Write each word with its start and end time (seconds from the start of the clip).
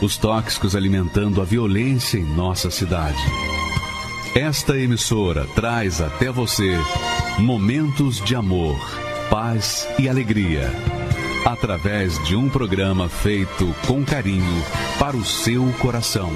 os 0.00 0.16
tóxicos 0.16 0.76
alimentando 0.76 1.40
a 1.40 1.44
violência 1.44 2.18
em 2.18 2.24
nossa 2.24 2.70
cidade. 2.70 3.22
Esta 4.34 4.78
emissora 4.78 5.46
traz 5.54 6.00
até 6.00 6.30
você 6.30 6.76
momentos 7.38 8.20
de 8.20 8.34
amor, 8.34 8.78
paz 9.30 9.88
e 9.98 10.08
alegria, 10.08 10.70
através 11.44 12.22
de 12.24 12.36
um 12.36 12.48
programa 12.48 13.08
feito 13.08 13.74
com 13.86 14.04
carinho 14.04 14.62
para 14.98 15.16
o 15.16 15.24
seu 15.24 15.66
coração. 15.78 16.30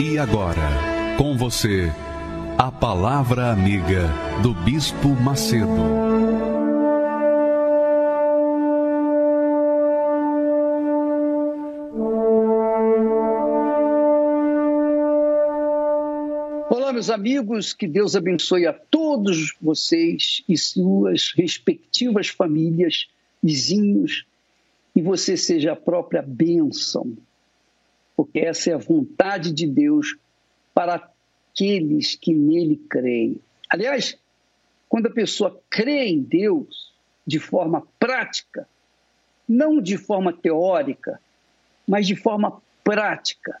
E 0.00 0.18
agora, 0.18 1.14
com 1.16 1.36
você, 1.36 1.92
a 2.62 2.70
Palavra 2.70 3.50
Amiga 3.50 4.10
do 4.42 4.52
Bispo 4.52 5.08
Macedo. 5.08 5.66
Olá, 16.68 16.92
meus 16.92 17.08
amigos, 17.08 17.72
que 17.72 17.88
Deus 17.88 18.14
abençoe 18.14 18.66
a 18.66 18.74
todos 18.74 19.56
vocês 19.58 20.44
e 20.46 20.58
suas 20.58 21.32
respectivas 21.34 22.28
famílias, 22.28 23.08
vizinhos, 23.42 24.26
e 24.94 25.00
você 25.00 25.34
seja 25.34 25.72
a 25.72 25.76
própria 25.76 26.20
bênção, 26.20 27.16
porque 28.14 28.40
essa 28.40 28.68
é 28.68 28.74
a 28.74 28.76
vontade 28.76 29.50
de 29.50 29.66
Deus 29.66 30.18
para 30.74 31.09
aqueles 31.60 32.14
que 32.14 32.32
nele 32.32 32.76
creem. 32.88 33.38
Aliás, 33.68 34.18
quando 34.88 35.06
a 35.06 35.10
pessoa 35.10 35.62
crê 35.68 36.06
em 36.06 36.22
Deus 36.22 36.90
de 37.26 37.38
forma 37.38 37.86
prática, 37.98 38.66
não 39.46 39.80
de 39.80 39.98
forma 39.98 40.32
teórica, 40.32 41.20
mas 41.86 42.06
de 42.06 42.16
forma 42.16 42.62
prática, 42.82 43.60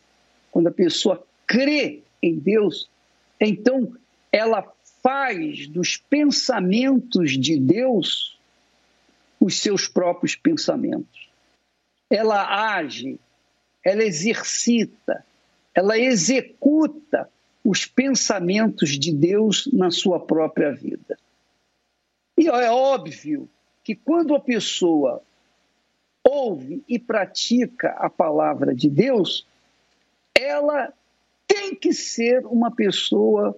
quando 0.50 0.68
a 0.68 0.72
pessoa 0.72 1.24
crê 1.46 2.02
em 2.22 2.38
Deus, 2.38 2.88
então 3.38 3.94
ela 4.32 4.72
faz 5.02 5.66
dos 5.66 5.96
pensamentos 5.98 7.32
de 7.38 7.58
Deus 7.58 8.38
os 9.38 9.58
seus 9.60 9.86
próprios 9.88 10.34
pensamentos. 10.34 11.28
Ela 12.08 12.76
age, 12.76 13.18
ela 13.84 14.04
exercita, 14.04 15.24
ela 15.74 15.98
executa 15.98 17.28
os 17.64 17.84
pensamentos 17.84 18.98
de 18.98 19.12
Deus 19.12 19.68
na 19.72 19.90
sua 19.90 20.18
própria 20.18 20.72
vida. 20.72 21.18
E 22.36 22.48
é 22.48 22.70
óbvio 22.70 23.48
que 23.84 23.94
quando 23.94 24.34
a 24.34 24.40
pessoa 24.40 25.22
ouve 26.26 26.82
e 26.88 26.98
pratica 26.98 27.90
a 27.98 28.08
palavra 28.08 28.74
de 28.74 28.88
Deus, 28.88 29.46
ela 30.34 30.92
tem 31.46 31.74
que 31.74 31.92
ser 31.92 32.46
uma 32.46 32.70
pessoa 32.70 33.56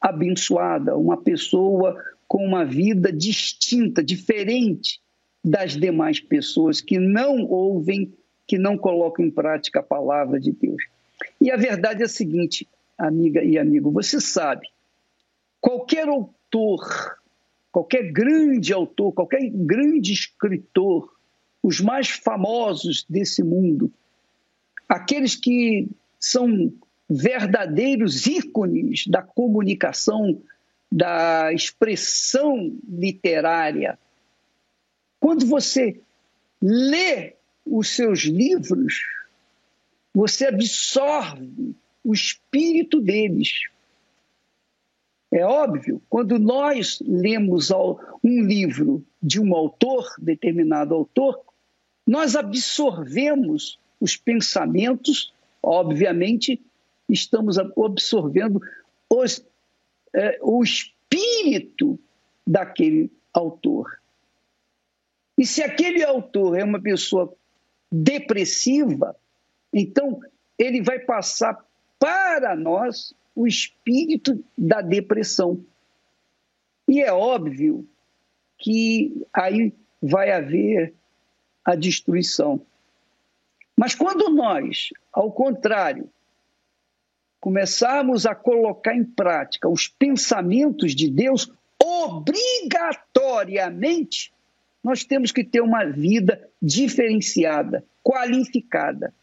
abençoada, 0.00 0.96
uma 0.96 1.16
pessoa 1.16 1.96
com 2.26 2.44
uma 2.44 2.64
vida 2.64 3.12
distinta, 3.12 4.02
diferente 4.02 5.00
das 5.42 5.72
demais 5.72 6.20
pessoas 6.20 6.80
que 6.80 6.98
não 6.98 7.44
ouvem, 7.46 8.12
que 8.46 8.58
não 8.58 8.76
colocam 8.76 9.24
em 9.24 9.30
prática 9.30 9.80
a 9.80 9.82
palavra 9.82 10.38
de 10.38 10.52
Deus. 10.52 10.82
E 11.40 11.50
a 11.50 11.56
verdade 11.56 12.02
é 12.02 12.04
a 12.04 12.08
seguinte: 12.08 12.68
amiga 12.98 13.42
e 13.44 13.56
amigo, 13.56 13.92
você 13.92 14.20
sabe, 14.20 14.68
qualquer 15.60 16.08
autor, 16.08 17.16
qualquer 17.70 18.10
grande 18.10 18.72
autor, 18.72 19.12
qualquer 19.12 19.48
grande 19.50 20.12
escritor, 20.12 21.16
os 21.62 21.80
mais 21.80 22.08
famosos 22.10 23.06
desse 23.08 23.42
mundo, 23.42 23.92
aqueles 24.88 25.36
que 25.36 25.88
são 26.18 26.72
verdadeiros 27.08 28.26
ícones 28.26 29.06
da 29.06 29.22
comunicação, 29.22 30.42
da 30.90 31.52
expressão 31.52 32.76
literária. 32.88 33.98
Quando 35.20 35.46
você 35.46 36.00
lê 36.60 37.34
os 37.64 37.88
seus 37.88 38.24
livros, 38.24 38.94
você 40.14 40.46
absorve 40.46 41.74
o 42.08 42.14
espírito 42.14 43.02
deles. 43.02 43.68
É 45.30 45.44
óbvio, 45.44 46.00
quando 46.08 46.38
nós 46.38 46.98
lemos 47.06 47.70
um 48.24 48.42
livro 48.42 49.04
de 49.22 49.38
um 49.38 49.54
autor, 49.54 50.08
determinado 50.18 50.94
autor, 50.94 51.38
nós 52.06 52.34
absorvemos 52.34 53.78
os 54.00 54.16
pensamentos, 54.16 55.34
obviamente, 55.62 56.58
estamos 57.10 57.58
absorvendo 57.58 58.58
os, 59.10 59.44
é, 60.16 60.38
o 60.40 60.62
espírito 60.62 61.98
daquele 62.46 63.12
autor. 63.34 64.00
E 65.36 65.44
se 65.44 65.62
aquele 65.62 66.02
autor 66.02 66.58
é 66.58 66.64
uma 66.64 66.80
pessoa 66.80 67.36
depressiva, 67.92 69.14
então 69.70 70.18
ele 70.58 70.82
vai 70.82 70.98
passar 70.98 71.67
para 71.98 72.56
nós 72.56 73.14
o 73.34 73.46
espírito 73.46 74.42
da 74.56 74.80
depressão. 74.80 75.62
E 76.88 77.00
é 77.00 77.12
óbvio 77.12 77.86
que 78.58 79.24
aí 79.32 79.72
vai 80.02 80.32
haver 80.32 80.94
a 81.64 81.74
destruição. 81.74 82.60
Mas 83.76 83.94
quando 83.94 84.30
nós, 84.30 84.88
ao 85.12 85.30
contrário, 85.30 86.08
começarmos 87.40 88.26
a 88.26 88.34
colocar 88.34 88.96
em 88.96 89.04
prática 89.04 89.68
os 89.68 89.86
pensamentos 89.86 90.94
de 90.94 91.10
Deus, 91.10 91.52
obrigatoriamente, 91.80 94.32
nós 94.82 95.04
temos 95.04 95.30
que 95.30 95.44
ter 95.44 95.60
uma 95.60 95.84
vida 95.84 96.48
diferenciada, 96.60 97.84
qualificada. 98.02 99.14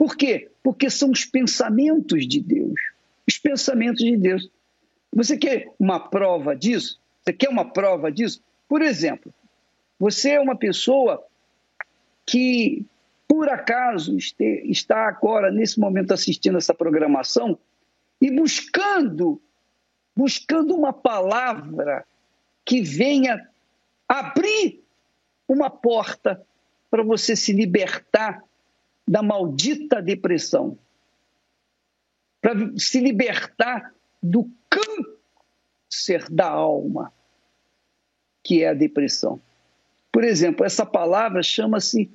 Por 0.00 0.16
quê? 0.16 0.50
Porque 0.62 0.88
são 0.88 1.10
os 1.10 1.26
pensamentos 1.26 2.26
de 2.26 2.40
Deus. 2.40 2.72
Os 3.28 3.36
pensamentos 3.36 4.02
de 4.02 4.16
Deus. 4.16 4.50
Você 5.14 5.36
quer 5.36 5.74
uma 5.78 6.00
prova 6.00 6.56
disso? 6.56 6.98
Você 7.20 7.34
quer 7.34 7.50
uma 7.50 7.70
prova 7.70 8.10
disso? 8.10 8.42
Por 8.66 8.80
exemplo, 8.80 9.30
você 9.98 10.30
é 10.30 10.40
uma 10.40 10.56
pessoa 10.56 11.22
que, 12.24 12.82
por 13.28 13.50
acaso, 13.50 14.16
está 14.64 15.06
agora, 15.06 15.50
nesse 15.50 15.78
momento, 15.78 16.14
assistindo 16.14 16.56
essa 16.56 16.72
programação 16.72 17.58
e 18.22 18.30
buscando, 18.30 19.38
buscando 20.16 20.74
uma 20.74 20.94
palavra 20.94 22.06
que 22.64 22.80
venha 22.80 23.46
abrir 24.08 24.82
uma 25.46 25.68
porta 25.68 26.42
para 26.90 27.02
você 27.02 27.36
se 27.36 27.52
libertar 27.52 28.42
da 29.10 29.24
maldita 29.24 30.00
depressão, 30.00 30.78
para 32.40 32.54
se 32.78 33.00
libertar 33.00 33.92
do 34.22 34.48
câncer 34.70 36.30
da 36.30 36.48
alma, 36.48 37.12
que 38.40 38.62
é 38.62 38.68
a 38.68 38.74
depressão. 38.74 39.42
Por 40.12 40.22
exemplo, 40.22 40.64
essa 40.64 40.86
palavra 40.86 41.42
chama-se 41.42 42.08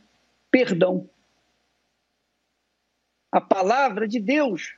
perdão. 0.50 1.10
A 3.30 3.42
palavra 3.42 4.08
de 4.08 4.22
Deus 4.22 4.78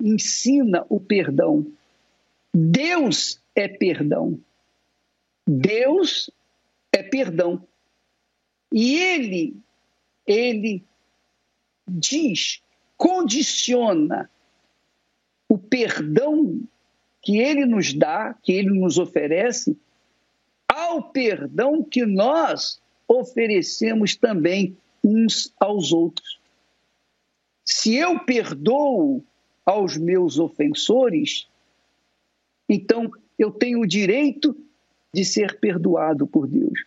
ensina 0.00 0.86
o 0.88 1.00
perdão. 1.00 1.66
Deus 2.54 3.42
é 3.52 3.66
perdão. 3.66 4.38
Deus 5.44 6.30
é 6.92 7.02
perdão. 7.02 7.66
E 8.72 8.94
ele 8.96 9.64
ele 10.26 10.84
diz, 11.86 12.62
condiciona 12.96 14.30
o 15.48 15.58
perdão 15.58 16.62
que 17.22 17.38
ele 17.38 17.64
nos 17.64 17.92
dá, 17.92 18.34
que 18.42 18.52
ele 18.52 18.70
nos 18.70 18.98
oferece, 18.98 19.76
ao 20.68 21.10
perdão 21.10 21.82
que 21.82 22.04
nós 22.04 22.80
oferecemos 23.06 24.16
também 24.16 24.76
uns 25.02 25.52
aos 25.58 25.92
outros. 25.92 26.40
Se 27.64 27.94
eu 27.94 28.18
perdoo 28.20 29.24
aos 29.64 29.96
meus 29.96 30.38
ofensores, 30.38 31.46
então 32.68 33.10
eu 33.38 33.50
tenho 33.50 33.80
o 33.80 33.86
direito 33.86 34.56
de 35.12 35.24
ser 35.24 35.58
perdoado 35.58 36.26
por 36.26 36.46
Deus. 36.46 36.84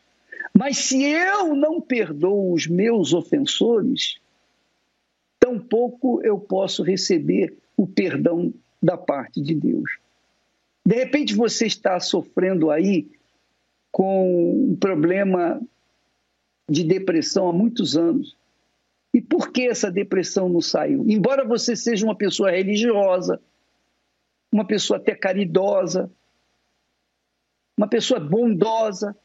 Mas 0.58 0.78
se 0.78 1.04
eu 1.04 1.56
não 1.56 1.80
perdoo 1.80 2.52
os 2.52 2.66
meus 2.66 3.14
ofensores, 3.14 4.20
tampouco 5.40 6.20
eu 6.24 6.40
posso 6.40 6.82
receber 6.82 7.56
o 7.78 7.86
perdão 7.86 8.52
da 8.82 8.98
parte 8.98 9.40
de 9.40 9.54
Deus. 9.54 10.00
De 10.84 10.96
repente 10.96 11.36
você 11.36 11.68
está 11.68 12.00
sofrendo 12.00 12.72
aí 12.72 13.08
com 13.92 14.72
um 14.72 14.76
problema 14.76 15.62
de 16.68 16.84
depressão 16.84 17.48
há 17.48 17.54
muitos 17.54 17.96
anos. 17.96 18.36
E 19.14 19.22
por 19.22 19.52
que 19.52 19.68
essa 19.68 19.92
depressão 19.92 20.50
não 20.50 20.62
saiu? 20.62 21.06
Embora 21.08 21.46
você 21.46 21.76
seja 21.76 22.04
uma 22.04 22.16
pessoa 22.16 22.50
religiosa, 22.50 23.40
uma 24.52 24.66
pessoa 24.66 24.98
até 24.98 25.14
caridosa, 25.14 26.10
uma 27.78 27.88
pessoa 27.88 28.20
bondosa, 28.20 29.16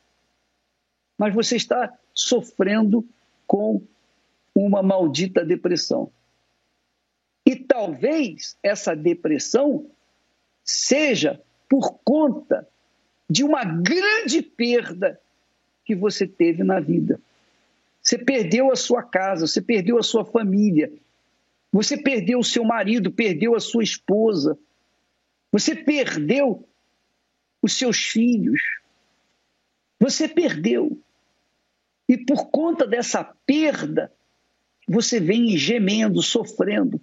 mas 1.22 1.32
você 1.32 1.54
está 1.54 1.96
sofrendo 2.12 3.08
com 3.46 3.80
uma 4.52 4.82
maldita 4.82 5.44
depressão. 5.44 6.10
E 7.46 7.54
talvez 7.54 8.58
essa 8.60 8.96
depressão 8.96 9.88
seja 10.64 11.40
por 11.68 12.00
conta 12.02 12.68
de 13.30 13.44
uma 13.44 13.62
grande 13.62 14.42
perda 14.42 15.20
que 15.84 15.94
você 15.94 16.26
teve 16.26 16.64
na 16.64 16.80
vida. 16.80 17.20
Você 18.02 18.18
perdeu 18.18 18.72
a 18.72 18.74
sua 18.74 19.04
casa, 19.04 19.46
você 19.46 19.62
perdeu 19.62 19.98
a 19.98 20.02
sua 20.02 20.24
família, 20.24 20.92
você 21.72 21.96
perdeu 21.96 22.40
o 22.40 22.44
seu 22.44 22.64
marido, 22.64 23.12
perdeu 23.12 23.54
a 23.54 23.60
sua 23.60 23.84
esposa, 23.84 24.58
você 25.52 25.76
perdeu 25.76 26.66
os 27.62 27.78
seus 27.78 27.98
filhos, 27.98 28.60
você 30.00 30.26
perdeu. 30.26 31.00
E 32.08 32.16
por 32.18 32.50
conta 32.50 32.86
dessa 32.86 33.24
perda, 33.46 34.12
você 34.88 35.20
vem 35.20 35.56
gemendo, 35.56 36.22
sofrendo. 36.22 37.00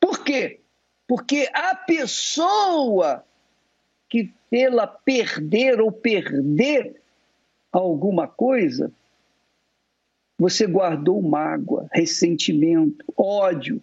Por 0.00 0.22
quê? 0.22 0.60
Porque 1.06 1.48
a 1.52 1.74
pessoa 1.74 3.24
que 4.08 4.32
pela 4.50 4.86
perder 4.86 5.80
ou 5.80 5.92
perder 5.92 7.00
alguma 7.72 8.26
coisa, 8.26 8.92
você 10.38 10.66
guardou 10.66 11.20
mágoa, 11.20 11.88
ressentimento, 11.92 13.04
ódio. 13.16 13.82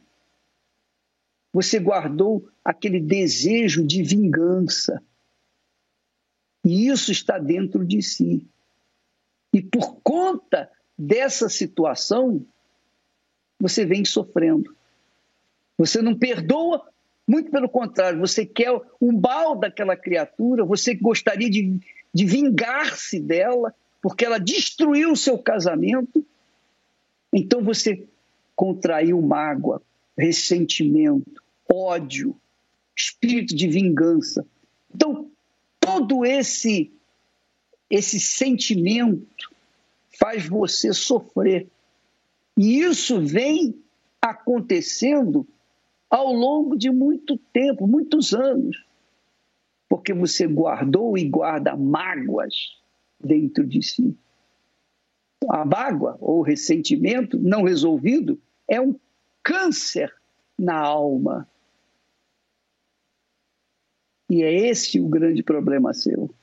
Você 1.54 1.80
guardou 1.80 2.48
aquele 2.64 3.00
desejo 3.00 3.86
de 3.86 4.02
vingança. 4.04 5.04
E 6.66 6.88
isso 6.88 7.12
está 7.12 7.38
dentro 7.38 7.86
de 7.86 8.02
si. 8.02 8.48
E 9.56 9.62
por 9.62 10.02
conta 10.04 10.70
dessa 10.98 11.48
situação, 11.48 12.46
você 13.58 13.86
vem 13.86 14.04
sofrendo. 14.04 14.76
Você 15.78 16.02
não 16.02 16.14
perdoa, 16.14 16.86
muito 17.26 17.50
pelo 17.50 17.70
contrário, 17.70 18.20
você 18.20 18.46
quer 18.46 18.70
o 19.00 19.14
mal 19.14 19.58
daquela 19.58 19.96
criatura, 19.96 20.66
você 20.66 20.94
gostaria 20.94 21.50
de, 21.50 21.80
de 22.14 22.26
vingar-se 22.26 23.18
dela, 23.18 23.74
porque 24.02 24.26
ela 24.26 24.40
destruiu 24.40 25.14
o 25.14 25.18
seu 25.18 25.38
casamento. 25.40 26.26
Então 27.32 27.64
você 27.64 28.06
contraiu 28.58 29.22
mágoa, 29.22 29.82
ressentimento, 30.18 31.42
ódio, 31.74 32.36
espírito 32.94 33.56
de 33.56 33.70
vingança. 33.70 34.46
Então, 34.94 35.32
todo 35.80 36.26
esse 36.26 36.92
esse 37.96 38.20
sentimento 38.20 39.26
faz 40.20 40.48
você 40.48 40.94
sofrer. 40.94 41.68
E 42.58 42.80
isso 42.80 43.22
vem 43.22 43.82
acontecendo 44.22 45.48
ao 46.10 46.34
longo 46.34 46.78
de 46.78 46.90
muito 46.90 47.38
tempo, 47.54 47.88
muitos 47.88 48.34
anos, 48.34 48.86
porque 49.90 50.14
você 50.14 50.48
guardou 50.48 51.18
e 51.18 51.28
guarda 51.28 51.76
mágoas 51.76 52.54
dentro 53.20 53.66
de 53.66 53.82
si. 53.82 54.16
A 55.50 55.64
mágoa 55.64 56.18
ou 56.20 56.42
ressentimento 56.42 57.38
não 57.38 57.64
resolvido 57.64 58.40
é 58.68 58.80
um 58.80 58.96
câncer 59.44 60.14
na 60.58 60.78
alma. 60.78 61.48
E 64.30 64.42
é 64.42 64.52
esse 64.70 65.00
o 65.00 65.08
grande 65.08 65.44
problema 65.44 65.94
seu. 65.94 66.34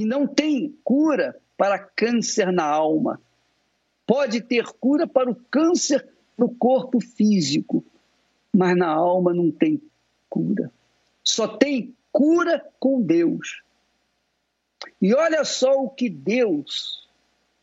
E 0.00 0.06
não 0.06 0.26
tem 0.26 0.74
cura 0.82 1.38
para 1.58 1.78
câncer 1.78 2.50
na 2.50 2.64
alma. 2.64 3.20
Pode 4.06 4.40
ter 4.40 4.64
cura 4.80 5.06
para 5.06 5.30
o 5.30 5.34
câncer 5.34 6.08
no 6.38 6.48
corpo 6.54 7.02
físico, 7.02 7.84
mas 8.50 8.74
na 8.74 8.88
alma 8.88 9.34
não 9.34 9.50
tem 9.50 9.78
cura. 10.30 10.72
Só 11.22 11.46
tem 11.46 11.94
cura 12.10 12.66
com 12.78 13.02
Deus. 13.02 13.62
E 15.02 15.12
olha 15.12 15.44
só 15.44 15.84
o 15.84 15.90
que 15.90 16.08
Deus, 16.08 17.06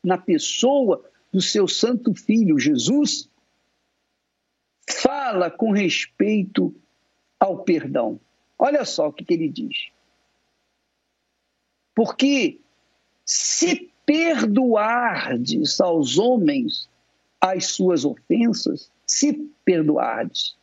na 0.04 0.20
pessoa 0.20 1.04
do 1.34 1.42
seu 1.42 1.68
Santo 1.68 2.14
Filho 2.14 2.60
Jesus, 2.60 3.28
fala 4.88 5.50
com 5.50 5.72
respeito 5.72 6.72
ao 7.40 7.64
perdão. 7.64 8.20
Olha 8.60 8.86
só 8.86 9.08
o 9.08 9.14
que, 9.14 9.26
que 9.26 9.34
ele 9.34 9.50
diz. 9.50 9.90
Porque 11.98 12.60
se 13.26 13.92
perdoardes 14.06 15.82
aos 15.82 16.20
homens 16.20 16.88
as 17.42 17.72
suas 17.72 18.06
ofensas, 18.06 18.92
se 19.04 19.34
perdoardes, 19.66 20.56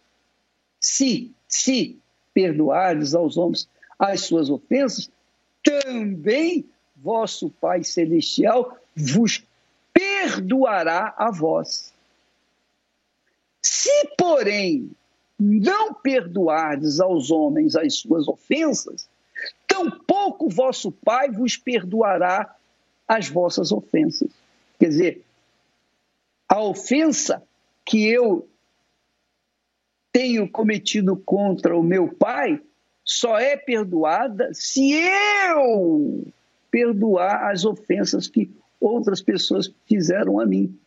se, 0.78 1.32
se 1.48 1.98
perdoardes 2.32 3.16
aos 3.16 3.36
homens 3.36 3.68
as 3.98 4.20
suas 4.20 4.48
ofensas, 4.48 5.10
também 5.64 6.64
vosso 6.94 7.50
Pai 7.50 7.82
Celestial 7.82 8.78
vos 8.94 9.44
perdoará 9.92 11.16
a 11.18 11.32
vós. 11.32 11.92
Se, 13.60 14.06
porém, 14.16 14.88
não 15.36 15.94
perdoardes 15.94 17.00
aos 17.00 17.32
homens 17.32 17.74
as 17.74 17.96
suas 17.96 18.28
ofensas, 18.28 19.08
tampouco 19.74 20.48
vosso 20.48 20.92
Pai 20.92 21.30
vos 21.30 21.56
perdoará 21.56 22.54
as 23.06 23.28
vossas 23.28 23.72
ofensas. 23.72 24.30
Quer 24.78 24.88
dizer, 24.88 25.24
a 26.48 26.60
ofensa 26.62 27.42
que 27.84 28.08
eu 28.08 28.48
tenho 30.12 30.48
cometido 30.48 31.16
contra 31.16 31.76
o 31.76 31.82
meu 31.82 32.08
pai 32.14 32.62
só 33.04 33.38
é 33.38 33.56
perdoada 33.56 34.50
se 34.54 34.92
eu 34.92 36.24
perdoar 36.70 37.50
as 37.50 37.64
ofensas 37.64 38.28
que 38.28 38.50
outras 38.80 39.20
pessoas 39.20 39.72
fizeram 39.86 40.40
a 40.40 40.46
mim. 40.46 40.78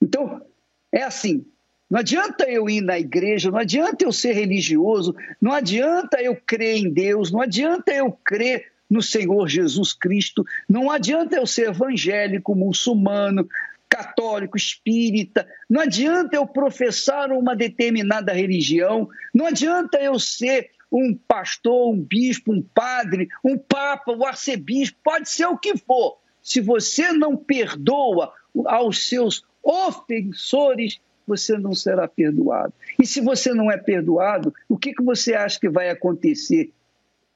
Então, 0.00 0.44
é 0.90 1.02
assim: 1.02 1.46
não 1.90 2.00
adianta 2.00 2.44
eu 2.44 2.68
ir 2.68 2.80
na 2.80 2.98
igreja, 2.98 3.50
não 3.50 3.58
adianta 3.58 4.04
eu 4.04 4.12
ser 4.12 4.32
religioso, 4.32 5.14
não 5.40 5.52
adianta 5.52 6.20
eu 6.22 6.34
crer 6.34 6.76
em 6.78 6.90
Deus, 6.90 7.30
não 7.30 7.40
adianta 7.40 7.92
eu 7.92 8.10
crer 8.10 8.72
no 8.88 9.02
Senhor 9.02 9.48
Jesus 9.48 9.92
Cristo, 9.92 10.44
não 10.68 10.90
adianta 10.90 11.36
eu 11.36 11.46
ser 11.46 11.68
evangélico, 11.68 12.54
muçulmano, 12.54 13.48
católico, 13.88 14.56
espírita, 14.56 15.46
não 15.68 15.80
adianta 15.82 16.36
eu 16.36 16.46
professar 16.46 17.30
uma 17.30 17.54
determinada 17.54 18.32
religião, 18.32 19.08
não 19.32 19.46
adianta 19.46 19.98
eu 19.98 20.18
ser 20.18 20.70
um 20.90 21.14
pastor, 21.14 21.92
um 21.92 22.00
bispo, 22.00 22.52
um 22.52 22.62
padre, 22.62 23.28
um 23.44 23.58
papa, 23.58 24.12
um 24.12 24.24
arcebispo, 24.24 24.98
pode 25.02 25.28
ser 25.28 25.46
o 25.46 25.58
que 25.58 25.76
for. 25.76 26.18
Se 26.42 26.60
você 26.60 27.12
não 27.12 27.36
perdoa 27.36 28.32
aos 28.66 29.08
seus 29.08 29.44
ofensores, 29.62 31.00
você 31.26 31.58
não 31.58 31.74
será 31.74 32.06
perdoado. 32.06 32.72
E 33.00 33.06
se 33.06 33.20
você 33.20 33.52
não 33.52 33.70
é 33.70 33.76
perdoado, 33.76 34.54
o 34.68 34.76
que, 34.76 34.92
que 34.94 35.02
você 35.02 35.34
acha 35.34 35.58
que 35.58 35.68
vai 35.68 35.90
acontecer 35.90 36.72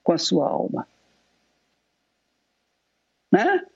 com 0.03 0.13
a 0.13 0.19
sua 0.19 0.49
alma? 0.49 0.87
Né? 3.33 3.67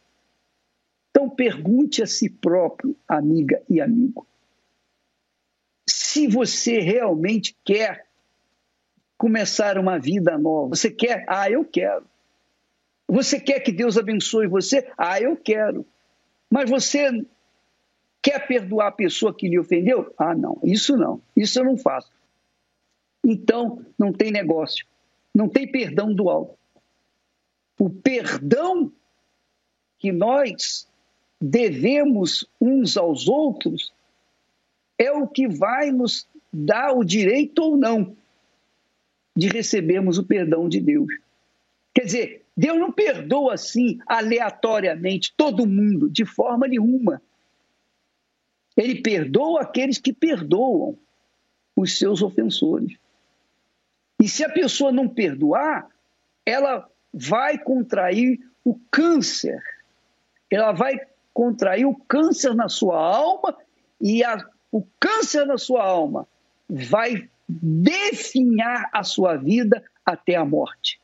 Então 1.11 1.29
pergunte 1.29 2.03
a 2.03 2.07
si 2.07 2.31
próprio, 2.31 2.97
amiga 3.07 3.63
e 3.69 3.81
amigo, 3.81 4.27
se 5.89 6.27
você 6.27 6.79
realmente 6.79 7.57
quer 7.65 8.07
começar 9.23 9.79
uma 9.79 10.01
vida 10.01 10.37
nova. 10.37 10.75
Você 10.75 10.91
quer? 10.91 11.25
Ah, 11.29 11.49
eu 11.49 11.65
quero. 11.65 12.05
Você 13.07 13.39
quer 13.39 13.61
que 13.61 13.71
Deus 13.71 13.97
abençoe 13.97 14.49
você? 14.49 14.91
Ah, 14.99 15.21
eu 15.21 15.37
quero. 15.37 15.87
Mas 16.51 16.69
você 16.69 17.25
quer 18.23 18.47
perdoar 18.47 18.87
a 18.87 18.93
pessoa 18.93 19.35
que 19.35 19.49
lhe 19.49 19.59
ofendeu? 19.59 20.15
Ah, 20.17 20.35
não, 20.35 20.59
isso 20.63 20.97
não. 20.97 21.21
Isso 21.37 21.59
eu 21.59 21.65
não 21.65 21.77
faço. 21.77 22.11
Então, 23.25 23.85
não 23.99 24.13
tem 24.13 24.31
negócio. 24.31 24.87
Não 25.35 25.49
tem 25.49 25.71
perdão 25.71 26.15
do 26.15 26.31
alto. 26.31 26.57
O 27.79 27.91
perdão 27.91 28.93
que 29.99 30.13
nós 30.13 30.89
devemos 31.41 32.49
uns 32.61 32.97
aos 32.97 33.29
outros 33.29 33.93
é 34.99 35.11
o 35.11 35.27
que 35.27 35.49
vai 35.49 35.91
nos 35.91 36.29
dar 36.53 36.93
o 36.93 37.03
direito 37.03 37.61
ou 37.61 37.77
não 37.77 38.17
de 39.35 39.49
recebermos 39.49 40.19
o 40.19 40.25
perdão 40.25 40.69
de 40.69 40.81
Deus. 40.81 41.13
Quer 41.95 42.05
dizer, 42.05 42.45
Deus 42.57 42.79
não 42.79 42.93
perdoa 42.93 43.55
assim 43.55 43.99
aleatoriamente 44.07 45.33
todo 45.37 45.67
mundo, 45.67 46.11
de 46.11 46.25
forma 46.25 46.69
nenhuma. 46.69 47.21
Ele 48.77 49.03
perdoa 49.03 49.63
aqueles 49.63 49.99
que 49.99 50.13
perdoam 50.13 50.97
os 51.77 51.99
seus 51.99 52.23
ofensores. 52.23 52.97
E 54.21 54.29
se 54.29 54.45
a 54.45 54.49
pessoa 54.49 54.93
não 54.93 55.09
perdoar, 55.09 55.89
ela 56.47 56.89
vai 57.13 57.59
contrair 57.59 58.41
o 58.65 58.79
câncer. 58.91 59.61
Ela 60.51 60.73
vai 60.73 61.01
contrair 61.35 61.87
o 61.87 61.95
câncer 61.95 62.55
na 62.55 62.69
sua 62.69 62.99
alma 62.99 63.57
e 64.01 64.23
a, 64.23 64.39
o 64.71 64.85
câncer 65.01 65.47
na 65.47 65.59
sua 65.59 65.85
alma 65.85 66.27
vai 66.69 67.29
definhar 67.49 68.89
a 68.93 69.03
sua 69.03 69.37
vida 69.37 69.83
até 70.05 70.37
a 70.37 70.45
morte. 70.45 71.01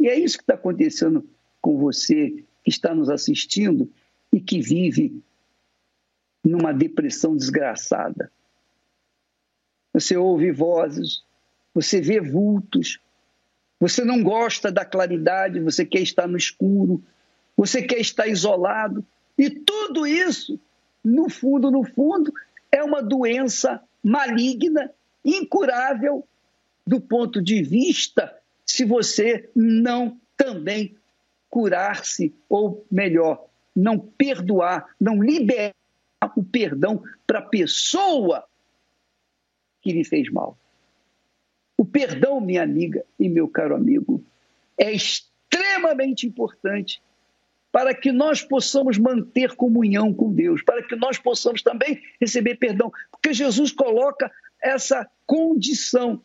E 0.00 0.08
é 0.08 0.18
isso 0.18 0.38
que 0.38 0.42
está 0.42 0.54
acontecendo 0.54 1.28
com 1.60 1.78
você 1.78 2.44
que 2.62 2.70
está 2.70 2.94
nos 2.94 3.10
assistindo 3.10 3.90
e 4.32 4.40
que 4.40 4.60
vive 4.60 5.22
numa 6.44 6.72
depressão 6.72 7.36
desgraçada. 7.36 8.30
Você 9.92 10.16
ouve 10.16 10.50
vozes, 10.52 11.24
você 11.72 12.00
vê 12.00 12.20
vultos, 12.20 13.00
você 13.80 14.04
não 14.04 14.22
gosta 14.22 14.70
da 14.70 14.84
claridade, 14.84 15.60
você 15.60 15.84
quer 15.84 16.00
estar 16.00 16.26
no 16.26 16.36
escuro, 16.36 17.02
você 17.56 17.82
quer 17.82 17.98
estar 17.98 18.26
isolado. 18.26 19.04
E 19.38 19.50
tudo 19.50 20.06
isso, 20.06 20.60
no 21.02 21.28
fundo, 21.30 21.70
no 21.70 21.84
fundo, 21.84 22.32
é 22.70 22.82
uma 22.82 23.02
doença 23.02 23.80
maligna, 24.02 24.90
incurável, 25.24 26.26
do 26.86 27.00
ponto 27.00 27.40
de 27.40 27.62
vista 27.62 28.36
se 28.66 28.84
você 28.84 29.48
não 29.54 30.20
também 30.36 30.96
curar-se, 31.48 32.34
ou 32.48 32.84
melhor, 32.90 33.46
não 33.74 33.98
perdoar, 33.98 34.94
não 35.00 35.22
liberar 35.22 35.74
o 36.36 36.44
perdão 36.44 37.02
para 37.26 37.38
a 37.38 37.42
pessoa 37.42 38.44
que 39.82 39.92
lhe 39.92 40.04
fez 40.04 40.30
mal. 40.30 40.56
O 41.76 41.84
perdão, 41.84 42.40
minha 42.40 42.62
amiga 42.62 43.04
e 43.18 43.28
meu 43.28 43.48
caro 43.48 43.74
amigo, 43.74 44.24
é 44.78 44.92
extremamente 44.92 46.26
importante 46.26 47.02
para 47.70 47.92
que 47.92 48.12
nós 48.12 48.40
possamos 48.40 48.96
manter 48.98 49.56
comunhão 49.56 50.14
com 50.14 50.32
Deus, 50.32 50.62
para 50.62 50.82
que 50.82 50.94
nós 50.94 51.18
possamos 51.18 51.60
também 51.60 52.00
receber 52.20 52.54
perdão, 52.54 52.92
porque 53.10 53.34
Jesus 53.34 53.72
coloca 53.72 54.30
essa 54.62 55.10
condição. 55.26 56.22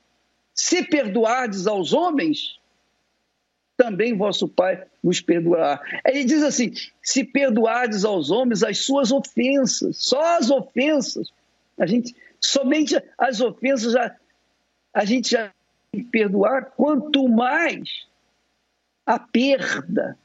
Se 0.54 0.84
perdoardes 0.84 1.66
aos 1.66 1.92
homens, 1.92 2.59
também 3.80 4.14
vosso 4.14 4.46
Pai 4.46 4.84
vos 5.02 5.22
perdoará. 5.22 5.82
Ele 6.06 6.26
diz 6.26 6.44
assim: 6.44 6.74
se 7.02 7.24
perdoardes 7.24 8.04
aos 8.04 8.30
homens 8.30 8.62
as 8.62 8.80
suas 8.80 9.10
ofensas, 9.10 9.96
só 10.00 10.38
as 10.38 10.52
ofensas, 10.52 11.32
a 11.80 11.86
gente 11.86 12.14
somente 12.42 13.02
as 13.18 13.40
ofensas 13.40 13.94
já, 13.94 14.14
a 14.94 15.06
gente 15.06 15.32
já 15.32 15.50
tem 15.94 16.04
que 16.04 16.10
perdoar, 16.12 16.72
quanto 16.76 17.26
mais 17.30 18.06
a 19.06 19.18
perda, 19.18 20.20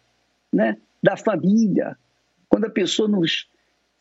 né? 0.53 0.77
da 1.01 1.17
família, 1.17 1.97
quando 2.49 2.65
a 2.65 2.71
pessoa 2.71 3.07
nos 3.07 3.47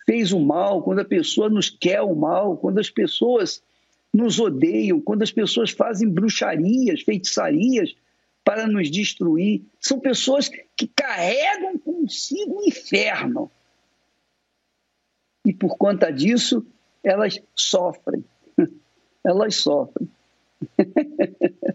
fez 0.03 0.31
o 0.31 0.39
mal, 0.39 0.81
quando 0.81 0.99
a 0.99 1.05
pessoa 1.05 1.47
nos 1.47 1.69
quer 1.69 2.01
o 2.01 2.15
mal, 2.15 2.57
quando 2.57 2.79
as 2.79 2.89
pessoas 2.89 3.61
nos 4.11 4.39
odeiam, 4.39 4.99
quando 4.99 5.21
as 5.21 5.31
pessoas 5.31 5.69
fazem 5.69 6.09
bruxarias, 6.09 7.01
feitiçarias 7.01 7.93
para 8.43 8.67
nos 8.67 8.89
destruir. 8.89 9.63
São 9.79 9.99
pessoas 9.99 10.49
que 10.75 10.87
carregam 10.87 11.77
consigo 11.77 12.59
o 12.59 12.67
inferno. 12.67 13.49
E 15.45 15.53
por 15.53 15.77
conta 15.77 16.11
disso, 16.11 16.65
elas 17.03 17.39
sofrem. 17.55 18.23
Elas 19.25 19.55
sofrem. 19.55 20.09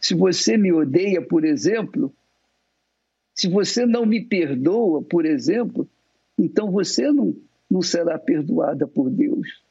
Se 0.00 0.14
você 0.14 0.56
me 0.56 0.72
odeia, 0.72 1.20
por 1.20 1.44
exemplo, 1.44 2.14
se 3.34 3.48
você 3.48 3.84
não 3.84 4.06
me 4.06 4.24
perdoa, 4.24 5.02
por 5.02 5.26
exemplo, 5.26 5.88
então 6.38 6.70
você 6.70 7.10
não, 7.10 7.34
não 7.68 7.82
será 7.82 8.18
perdoada 8.18 8.86
por 8.86 9.10
Deus. 9.10 9.62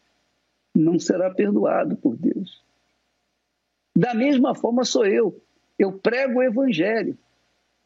Não 0.76 1.00
será 1.00 1.30
perdoado 1.30 1.96
por 1.96 2.18
Deus. 2.18 2.62
Da 3.96 4.14
mesma 4.14 4.54
forma 4.54 4.84
sou 4.84 5.06
eu. 5.06 5.42
Eu 5.78 5.92
prego 5.92 6.40
o 6.40 6.44
Evangelho. 6.44 7.18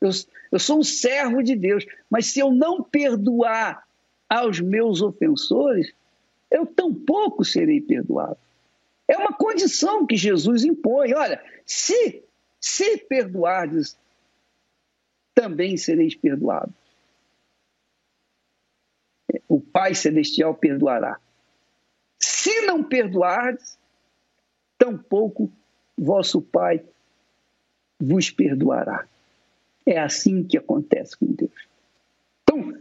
Eu, 0.02 0.10
eu 0.52 0.60
sou 0.60 0.80
um 0.80 0.84
servo 0.84 1.42
de 1.42 1.56
Deus. 1.56 1.86
Mas 2.10 2.28
se 2.28 2.40
eu 2.40 2.52
não 2.52 2.84
perdoar 2.84 3.88
aos 4.30 4.60
meus 4.60 5.02
ofensores, 5.02 5.92
eu 6.52 6.66
tampouco 6.66 7.44
serei 7.44 7.82
perdoado. 7.82 8.38
É 9.08 9.18
uma 9.18 9.34
condição 9.34 10.06
que 10.06 10.18
Jesus 10.18 10.66
impõe. 10.66 11.14
Olha, 11.14 11.42
se, 11.66 12.24
se 12.60 12.98
perdoardes 12.98 13.98
também 15.34 15.78
sereis 15.78 16.16
perdoados. 16.16 16.74
O 19.48 19.62
Pai 19.62 19.94
Celestial 19.94 20.56
perdoará. 20.56 21.20
Se 22.20 22.62
não 22.62 22.84
perdoardes, 22.84 23.78
tampouco 24.78 25.52
vosso 25.98 26.42
Pai 26.42 26.84
vos 28.00 28.30
perdoará. 28.30 29.08
É 29.86 30.00
assim 30.00 30.44
que 30.44 30.58
acontece 30.58 31.18
com 31.18 31.28
Deus. 31.28 31.52
Então, 32.44 32.74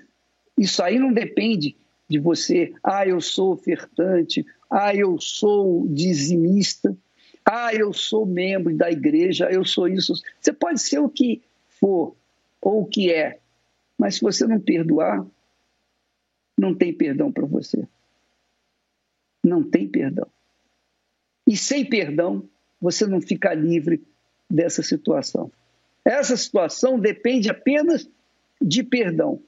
isso 0.58 0.82
aí 0.82 0.98
não 0.98 1.12
depende 1.12 1.76
de 2.08 2.18
você, 2.18 2.74
ah, 2.82 3.06
eu 3.06 3.20
sou 3.20 3.52
ofertante, 3.52 4.46
ah, 4.70 4.94
eu 4.94 5.18
sou 5.20 5.86
dizimista, 5.88 6.96
ah, 7.44 7.74
eu 7.74 7.92
sou 7.92 8.26
membro 8.26 8.76
da 8.76 8.90
igreja, 8.90 9.48
eu 9.50 9.64
sou 9.64 9.88
isso. 9.88 10.14
Você 10.40 10.52
pode 10.52 10.80
ser 10.80 10.98
o 10.98 11.08
que 11.08 11.42
for, 11.68 12.16
ou 12.60 12.82
o 12.82 12.86
que 12.86 13.12
é. 13.12 13.38
Mas 13.98 14.16
se 14.16 14.20
você 14.20 14.46
não 14.46 14.60
perdoar, 14.60 15.24
não 16.58 16.74
tem 16.74 16.92
perdão 16.92 17.30
para 17.30 17.46
você. 17.46 17.86
Não 19.44 19.62
tem 19.62 19.86
perdão. 19.86 20.26
E 21.46 21.56
sem 21.56 21.84
perdão, 21.84 22.48
você 22.80 23.06
não 23.06 23.20
fica 23.20 23.54
livre 23.54 24.02
dessa 24.48 24.82
situação. 24.82 25.50
Essa 26.04 26.36
situação 26.36 26.98
depende 26.98 27.50
apenas 27.50 28.08
de 28.60 28.82
perdão. 28.82 29.40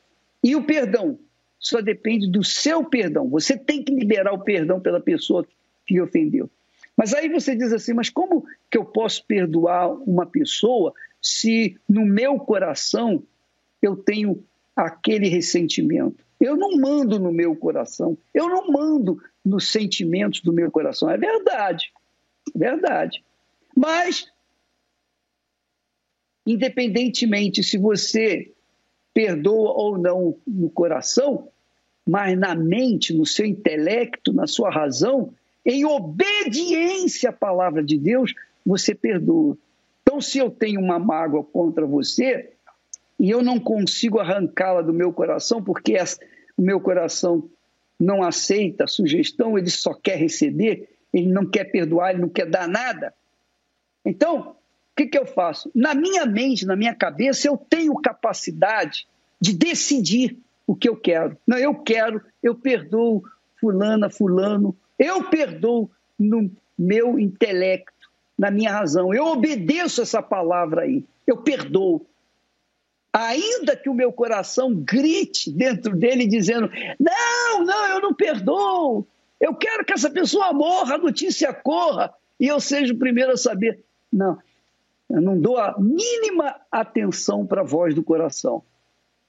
E 0.42 0.56
o 0.56 0.64
perdão 0.64 1.18
só 1.58 1.80
depende 1.80 2.30
do 2.30 2.44
seu 2.44 2.84
perdão. 2.84 3.28
Você 3.28 3.56
tem 3.56 3.82
que 3.82 3.94
liberar 3.94 4.32
o 4.32 4.42
perdão 4.42 4.80
pela 4.80 5.00
pessoa 5.00 5.46
que 5.86 6.00
ofendeu. 6.00 6.50
Mas 6.96 7.14
aí 7.14 7.28
você 7.28 7.54
diz 7.54 7.72
assim: 7.72 7.92
mas 7.92 8.10
como 8.10 8.44
que 8.70 8.76
eu 8.76 8.84
posso 8.84 9.24
perdoar 9.24 9.88
uma 9.88 10.26
pessoa 10.26 10.92
se 11.22 11.76
no 11.88 12.04
meu 12.04 12.38
coração 12.38 13.22
eu 13.80 13.96
tenho 13.96 14.42
aquele 14.74 15.28
ressentimento. 15.28 16.24
Eu 16.40 16.56
não 16.56 16.76
mando 16.76 17.18
no 17.18 17.32
meu 17.32 17.56
coração, 17.56 18.16
eu 18.32 18.48
não 18.48 18.70
mando 18.70 19.20
nos 19.44 19.70
sentimentos 19.70 20.40
do 20.40 20.52
meu 20.52 20.70
coração. 20.70 21.10
É 21.10 21.16
verdade, 21.16 21.92
é 22.54 22.58
verdade. 22.58 23.24
Mas, 23.76 24.30
independentemente 26.48 27.62
se 27.62 27.76
você 27.76 28.50
perdoa 29.12 29.72
ou 29.72 29.98
não 29.98 30.34
no 30.46 30.70
coração, 30.70 31.48
mas 32.06 32.38
na 32.38 32.54
mente, 32.54 33.12
no 33.12 33.26
seu 33.26 33.44
intelecto, 33.44 34.32
na 34.32 34.46
sua 34.46 34.70
razão, 34.70 35.34
em 35.64 35.84
obediência 35.84 37.28
à 37.28 37.32
palavra 37.32 37.84
de 37.84 37.98
Deus, 37.98 38.32
você 38.64 38.94
perdoa. 38.94 39.58
Então, 40.00 40.22
se 40.22 40.38
eu 40.38 40.50
tenho 40.50 40.80
uma 40.80 40.98
mágoa 40.98 41.44
contra 41.44 41.84
você 41.84 42.50
e 43.20 43.28
eu 43.28 43.42
não 43.42 43.60
consigo 43.60 44.18
arrancá-la 44.18 44.80
do 44.80 44.94
meu 44.94 45.12
coração, 45.12 45.62
porque 45.62 45.96
o 46.56 46.62
meu 46.62 46.80
coração 46.80 47.46
não 48.00 48.22
aceita 48.22 48.84
a 48.84 48.88
sugestão, 48.88 49.58
ele 49.58 49.68
só 49.68 49.92
quer 49.92 50.16
receber, 50.16 50.88
ele 51.12 51.28
não 51.28 51.44
quer 51.44 51.64
perdoar, 51.64 52.12
ele 52.12 52.22
não 52.22 52.28
quer 52.30 52.46
dar 52.46 52.66
nada. 52.66 53.12
Então, 54.02 54.56
que, 54.98 55.06
que 55.06 55.18
eu 55.18 55.24
faço? 55.24 55.70
Na 55.72 55.94
minha 55.94 56.26
mente, 56.26 56.66
na 56.66 56.74
minha 56.74 56.92
cabeça, 56.92 57.46
eu 57.46 57.56
tenho 57.56 57.94
capacidade 57.94 59.06
de 59.40 59.54
decidir 59.54 60.36
o 60.66 60.74
que 60.74 60.88
eu 60.88 60.96
quero. 60.96 61.38
Não, 61.46 61.56
eu 61.56 61.72
quero, 61.72 62.20
eu 62.42 62.56
perdoo 62.56 63.22
fulana, 63.60 64.10
fulano, 64.10 64.76
eu 64.98 65.22
perdoo 65.22 65.88
no 66.18 66.50
meu 66.76 67.16
intelecto 67.16 67.92
na 68.36 68.50
minha 68.50 68.72
razão. 68.72 69.14
Eu 69.14 69.26
obedeço 69.26 70.02
essa 70.02 70.20
palavra 70.20 70.82
aí. 70.82 71.04
Eu 71.24 71.36
perdoo. 71.38 72.04
Ainda 73.12 73.76
que 73.76 73.88
o 73.88 73.94
meu 73.94 74.12
coração 74.12 74.74
grite 74.74 75.50
dentro 75.52 75.96
dele 75.96 76.26
dizendo: 76.26 76.68
Não, 76.98 77.64
não, 77.64 77.86
eu 77.86 78.00
não 78.00 78.12
perdoo. 78.12 79.06
Eu 79.40 79.54
quero 79.54 79.84
que 79.84 79.92
essa 79.92 80.10
pessoa 80.10 80.52
morra, 80.52 80.96
a 80.96 80.98
notícia 80.98 81.52
corra 81.52 82.12
e 82.40 82.48
eu 82.48 82.58
seja 82.58 82.92
o 82.92 82.98
primeiro 82.98 83.32
a 83.32 83.36
saber. 83.36 83.80
Não, 84.12 84.38
Eu 85.18 85.22
não 85.22 85.36
dou 85.36 85.58
a 85.58 85.74
mínima 85.80 86.54
atenção 86.70 87.44
para 87.44 87.62
a 87.62 87.64
voz 87.64 87.92
do 87.92 88.04
coração. 88.04 88.62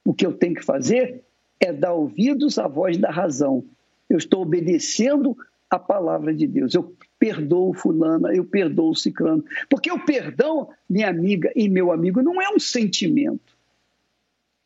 O 0.05 0.13
que 0.13 0.23
eu 0.23 0.31
tenho 0.31 0.53
que 0.53 0.63
fazer 0.63 1.23
é 1.59 1.73
dar 1.73 1.93
ouvidos 1.93 2.59
à 2.59 2.67
voz 2.67 2.95
da 2.95 3.09
razão. 3.09 3.65
Eu 4.07 4.19
estou 4.19 4.43
obedecendo 4.43 5.35
a 5.67 5.79
palavra 5.79 6.31
de 6.31 6.45
Deus. 6.45 6.75
Eu 6.75 6.93
perdoo 7.17 7.73
fulana, 7.73 8.31
eu 8.35 8.45
perdoo 8.45 8.93
ciclano. 8.93 9.43
Porque 9.67 9.91
o 9.91 10.05
perdão, 10.05 10.69
minha 10.87 11.09
amiga 11.09 11.51
e 11.55 11.67
meu 11.67 11.91
amigo, 11.91 12.21
não 12.21 12.39
é 12.39 12.47
um 12.49 12.59
sentimento. 12.59 13.57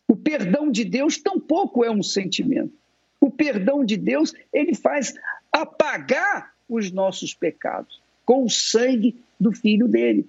O 0.10 0.18
perdão 0.18 0.70
de 0.70 0.84
Deus 0.84 1.18
tampouco 1.18 1.86
é 1.86 1.90
um 1.90 2.04
sentimento. 2.04 2.74
O 3.22 3.32
perdão 3.32 3.86
de 3.86 3.96
Deus, 3.96 4.34
ele 4.52 4.76
faz 4.76 5.16
apagar 5.50 6.54
os 6.68 6.92
nossos 6.92 7.34
pecados 7.34 8.02
com 8.26 8.44
o 8.44 8.50
sangue 8.50 9.16
do 9.40 9.54
filho 9.54 9.88
dele. 9.88 10.28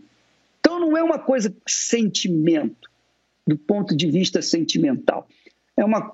Então 0.65 0.81
não 0.81 0.97
é 0.97 1.03
uma 1.03 1.19
coisa 1.19 1.55
sentimento, 1.69 2.91
do 3.47 3.59
ponto 3.59 3.95
de 3.95 4.11
vista 4.11 4.41
sentimental. 4.41 5.29
É 5.77 5.85
uma, 5.85 6.11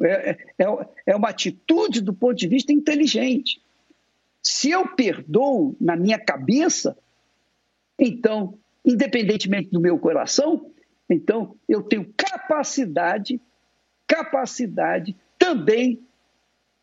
é, 0.00 0.30
é, 0.58 0.64
é 1.08 1.14
uma 1.14 1.28
atitude 1.28 2.00
do 2.00 2.14
ponto 2.14 2.34
de 2.34 2.48
vista 2.48 2.72
inteligente. 2.72 3.60
Se 4.42 4.70
eu 4.70 4.88
perdoo 4.96 5.76
na 5.78 5.96
minha 5.96 6.18
cabeça, 6.18 6.96
então, 7.98 8.58
independentemente 8.82 9.68
do 9.68 9.80
meu 9.80 9.98
coração, 9.98 10.70
então 11.10 11.54
eu 11.68 11.82
tenho 11.82 12.10
capacidade, 12.16 13.38
capacidade 14.06 15.14
também 15.38 16.00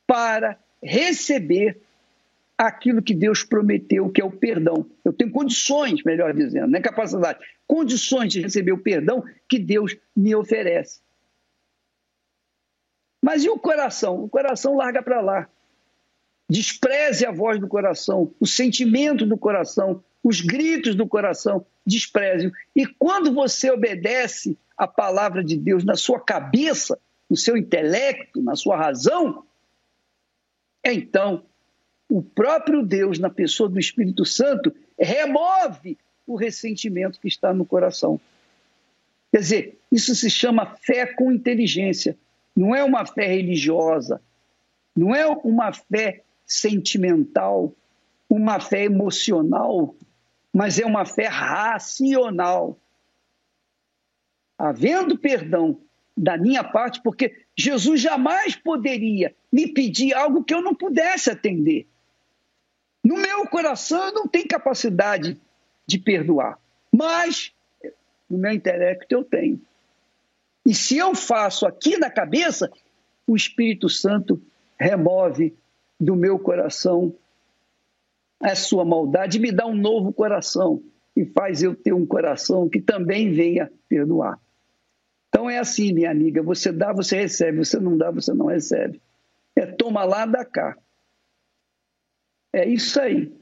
para 0.06 0.60
receber 0.84 1.82
aquilo 2.58 3.02
que 3.02 3.14
Deus 3.14 3.44
prometeu, 3.44 4.10
que 4.10 4.22
é 4.22 4.26
o 4.26 4.32
perdão. 4.32 4.90
Eu 5.04 5.12
tenho 5.12 5.32
condições, 5.32 6.04
melhor 6.04 6.34
dizendo, 6.34 6.68
não 6.68 6.80
é 6.80 6.82
capacidade, 6.82 7.40
condições 7.68 8.32
de 8.32 8.42
receber 8.42 8.72
o 8.72 8.82
perdão 8.82 9.24
que 9.50 9.60
Deus 9.60 9.96
me 10.16 10.34
oferece. 10.36 11.02
Mas 13.22 13.44
e 13.44 13.50
o 13.50 13.60
coração? 13.60 14.24
O 14.24 14.30
coração 14.30 14.76
larga 14.76 15.02
para 15.02 15.20
lá. 15.20 15.50
Despreze 16.48 17.26
a 17.26 17.32
voz 17.32 17.60
do 17.60 17.68
coração, 17.68 18.32
o 18.40 18.46
sentimento 18.46 19.26
do 19.26 19.38
coração, 19.38 20.04
os 20.24 20.42
gritos 20.42 20.96
do 20.96 21.08
coração, 21.08 21.66
despreze. 21.86 22.52
E 22.76 22.86
quando 22.86 23.34
você 23.34 23.72
obedece 23.72 24.58
a 24.78 24.88
palavra 24.88 25.44
de 25.44 25.58
Deus 25.58 25.84
na 25.84 25.96
sua 25.96 26.20
cabeça, 26.20 27.00
no 27.30 27.36
seu 27.36 27.58
intelecto, 27.58 28.42
na 28.44 28.56
sua 28.56 28.78
razão, 28.78 29.44
então 30.84 31.44
o 32.10 32.22
próprio 32.22 32.84
Deus, 32.84 33.20
na 33.20 33.30
pessoa 33.30 33.68
do 33.68 33.80
Espírito 33.80 34.26
Santo, 34.26 34.74
remove 34.98 35.98
o 36.26 36.36
ressentimento 36.36 37.20
que 37.20 37.28
está 37.28 37.54
no 37.54 37.66
coração. 37.66 38.20
Quer 39.32 39.40
dizer, 39.40 39.80
isso 39.92 40.16
se 40.16 40.30
chama 40.30 40.76
fé 40.78 41.06
com 41.06 41.32
inteligência. 41.32 42.18
Não 42.56 42.74
é 42.74 42.84
uma 42.84 43.06
fé 43.06 43.28
religiosa, 43.28 44.22
não 44.96 45.14
é 45.14 45.28
uma 45.28 45.74
fé 45.74 46.24
sentimental, 46.46 47.74
uma 48.30 48.60
fé 48.60 48.86
emocional, 48.86 49.94
mas 50.54 50.80
é 50.80 50.86
uma 50.86 51.06
fé 51.06 51.28
racional. 51.28 52.78
Havendo 54.58 55.18
perdão 55.18 55.82
da 56.16 56.38
minha 56.38 56.64
parte, 56.64 57.02
porque 57.02 57.44
Jesus 57.58 58.00
jamais 58.00 58.56
poderia 58.56 59.36
me 59.52 59.68
pedir 59.68 60.14
algo 60.14 60.44
que 60.44 60.54
eu 60.54 60.62
não 60.62 60.74
pudesse 60.74 61.30
atender. 61.30 61.88
No 63.06 63.18
meu 63.18 63.46
coração 63.46 64.08
eu 64.08 64.14
não 64.14 64.28
tenho 64.28 64.48
capacidade 64.48 65.40
de 65.86 66.00
perdoar, 66.00 66.58
mas 66.92 67.54
no 68.28 68.36
meu 68.36 68.52
intelecto 68.52 69.14
eu 69.14 69.24
tenho. 69.24 69.62
E 70.66 70.74
se 70.74 70.98
eu 70.98 71.14
faço 71.14 71.68
aqui 71.68 72.00
na 72.00 72.10
cabeça, 72.10 72.72
o 73.28 73.36
Espírito 73.36 73.88
Santo 73.88 74.42
remove 74.76 75.56
do 76.00 76.16
meu 76.16 76.40
coração 76.40 77.14
a 78.42 78.56
sua 78.56 78.84
maldade, 78.84 79.40
me 79.40 79.52
dá 79.52 79.68
um 79.68 79.76
novo 79.76 80.12
coração 80.12 80.82
e 81.16 81.26
faz 81.26 81.62
eu 81.62 81.76
ter 81.76 81.94
um 81.94 82.08
coração 82.08 82.68
que 82.68 82.82
também 82.82 83.32
venha 83.32 83.72
perdoar. 83.88 84.40
Então 85.30 85.48
é 85.48 85.60
assim, 85.60 85.94
minha 85.94 86.10
amiga: 86.10 86.42
você 86.42 86.72
dá, 86.72 86.92
você 86.92 87.18
recebe, 87.22 87.60
você 87.60 87.80
não 87.80 87.96
dá, 87.96 88.10
você 88.10 88.34
não 88.34 88.48
recebe. 88.48 89.00
É 89.56 89.68
toma 89.68 90.04
lá, 90.04 90.26
dá 90.26 90.44
cá. 90.44 90.76
É 92.56 92.66
isso 92.66 93.02
aí. 93.02 93.34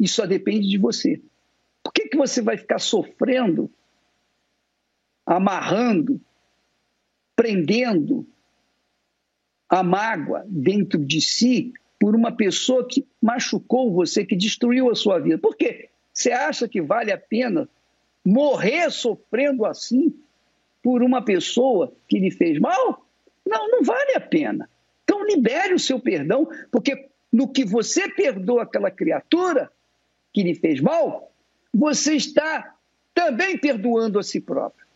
Isso 0.00 0.16
só 0.16 0.26
depende 0.26 0.68
de 0.68 0.76
você. 0.76 1.22
Por 1.80 1.92
que, 1.92 2.08
que 2.08 2.16
você 2.16 2.42
vai 2.42 2.56
ficar 2.56 2.80
sofrendo, 2.80 3.70
amarrando, 5.24 6.20
prendendo 7.36 8.26
a 9.68 9.80
mágoa 9.84 10.44
dentro 10.48 10.98
de 10.98 11.20
si 11.20 11.72
por 12.00 12.16
uma 12.16 12.32
pessoa 12.32 12.84
que 12.84 13.06
machucou 13.22 13.92
você, 13.92 14.26
que 14.26 14.34
destruiu 14.34 14.90
a 14.90 14.94
sua 14.96 15.20
vida. 15.20 15.38
Por 15.38 15.56
quê? 15.56 15.88
Você 16.12 16.32
acha 16.32 16.66
que 16.66 16.82
vale 16.82 17.12
a 17.12 17.16
pena 17.16 17.68
morrer 18.24 18.90
sofrendo 18.90 19.64
assim 19.64 20.12
por 20.82 21.00
uma 21.00 21.22
pessoa 21.24 21.92
que 22.08 22.18
lhe 22.18 22.32
fez 22.32 22.58
mal? 22.58 23.06
Não, 23.46 23.70
não 23.70 23.84
vale 23.84 24.16
a 24.16 24.20
pena. 24.20 24.68
Então 25.04 25.24
libere 25.24 25.74
o 25.74 25.78
seu 25.78 26.00
perdão, 26.00 26.48
porque 26.72 27.08
no 27.32 27.48
que 27.48 27.64
você 27.64 28.08
perdoa 28.08 28.64
aquela 28.64 28.90
criatura 28.90 29.70
que 30.32 30.42
lhe 30.42 30.54
fez 30.54 30.80
mal, 30.80 31.32
você 31.72 32.14
está 32.14 32.76
também 33.14 33.56
perdoando 33.58 34.18
a 34.18 34.22
si 34.22 34.40
próprio. 34.40 34.86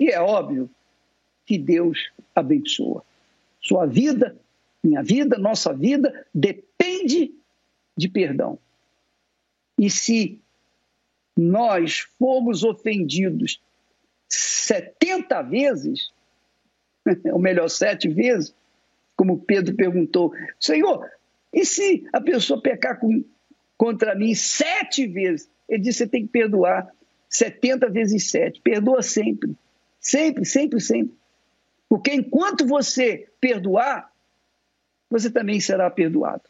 E 0.00 0.10
é 0.10 0.20
óbvio 0.20 0.70
que 1.44 1.58
Deus 1.58 2.10
abençoa. 2.34 3.04
Sua 3.60 3.86
vida, 3.86 4.36
minha 4.82 5.02
vida, 5.02 5.36
nossa 5.38 5.72
vida 5.72 6.26
depende 6.32 7.34
de 7.96 8.08
perdão. 8.08 8.58
E 9.76 9.90
se 9.90 10.40
nós 11.36 12.00
fomos 12.18 12.62
ofendidos 12.62 13.60
70 14.28 15.42
vezes, 15.42 16.12
ou 17.32 17.38
melhor, 17.38 17.68
sete 17.68 18.08
vezes, 18.08 18.54
como 19.18 19.40
Pedro 19.40 19.74
perguntou, 19.74 20.32
Senhor, 20.60 21.04
e 21.52 21.64
se 21.64 22.06
a 22.12 22.20
pessoa 22.20 22.62
pecar 22.62 23.00
com, 23.00 23.24
contra 23.76 24.14
mim 24.14 24.32
sete 24.32 25.08
vezes? 25.08 25.50
Ele 25.68 25.82
disse: 25.82 25.98
você 25.98 26.06
tem 26.06 26.22
que 26.22 26.30
perdoar 26.30 26.88
70 27.28 27.90
vezes 27.90 28.30
sete. 28.30 28.60
Perdoa 28.60 29.02
sempre. 29.02 29.56
Sempre, 30.00 30.44
sempre, 30.44 30.80
sempre. 30.80 31.12
Porque 31.88 32.14
enquanto 32.14 32.64
você 32.64 33.28
perdoar, 33.40 34.08
você 35.10 35.28
também 35.28 35.58
será 35.58 35.90
perdoado. 35.90 36.44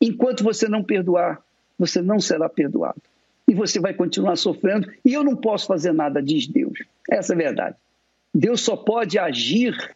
Enquanto 0.00 0.42
você 0.42 0.66
não 0.66 0.82
perdoar, 0.82 1.44
você 1.78 2.00
não 2.00 2.20
será 2.20 2.48
perdoado. 2.48 3.02
E 3.46 3.54
você 3.54 3.78
vai 3.78 3.92
continuar 3.92 4.36
sofrendo. 4.36 4.90
E 5.04 5.12
eu 5.12 5.22
não 5.22 5.36
posso 5.36 5.66
fazer 5.66 5.92
nada, 5.92 6.22
diz 6.22 6.46
Deus. 6.46 6.78
Essa 7.10 7.34
é 7.34 7.36
a 7.36 7.38
verdade. 7.38 7.76
Deus 8.34 8.62
só 8.62 8.76
pode 8.76 9.18
agir 9.18 9.94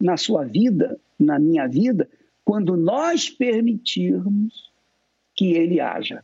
na 0.00 0.16
sua 0.16 0.44
vida, 0.44 0.98
na 1.18 1.38
minha 1.38 1.66
vida, 1.66 2.08
quando 2.44 2.76
nós 2.76 3.28
permitirmos 3.28 4.70
que 5.34 5.52
Ele 5.52 5.80
haja. 5.80 6.22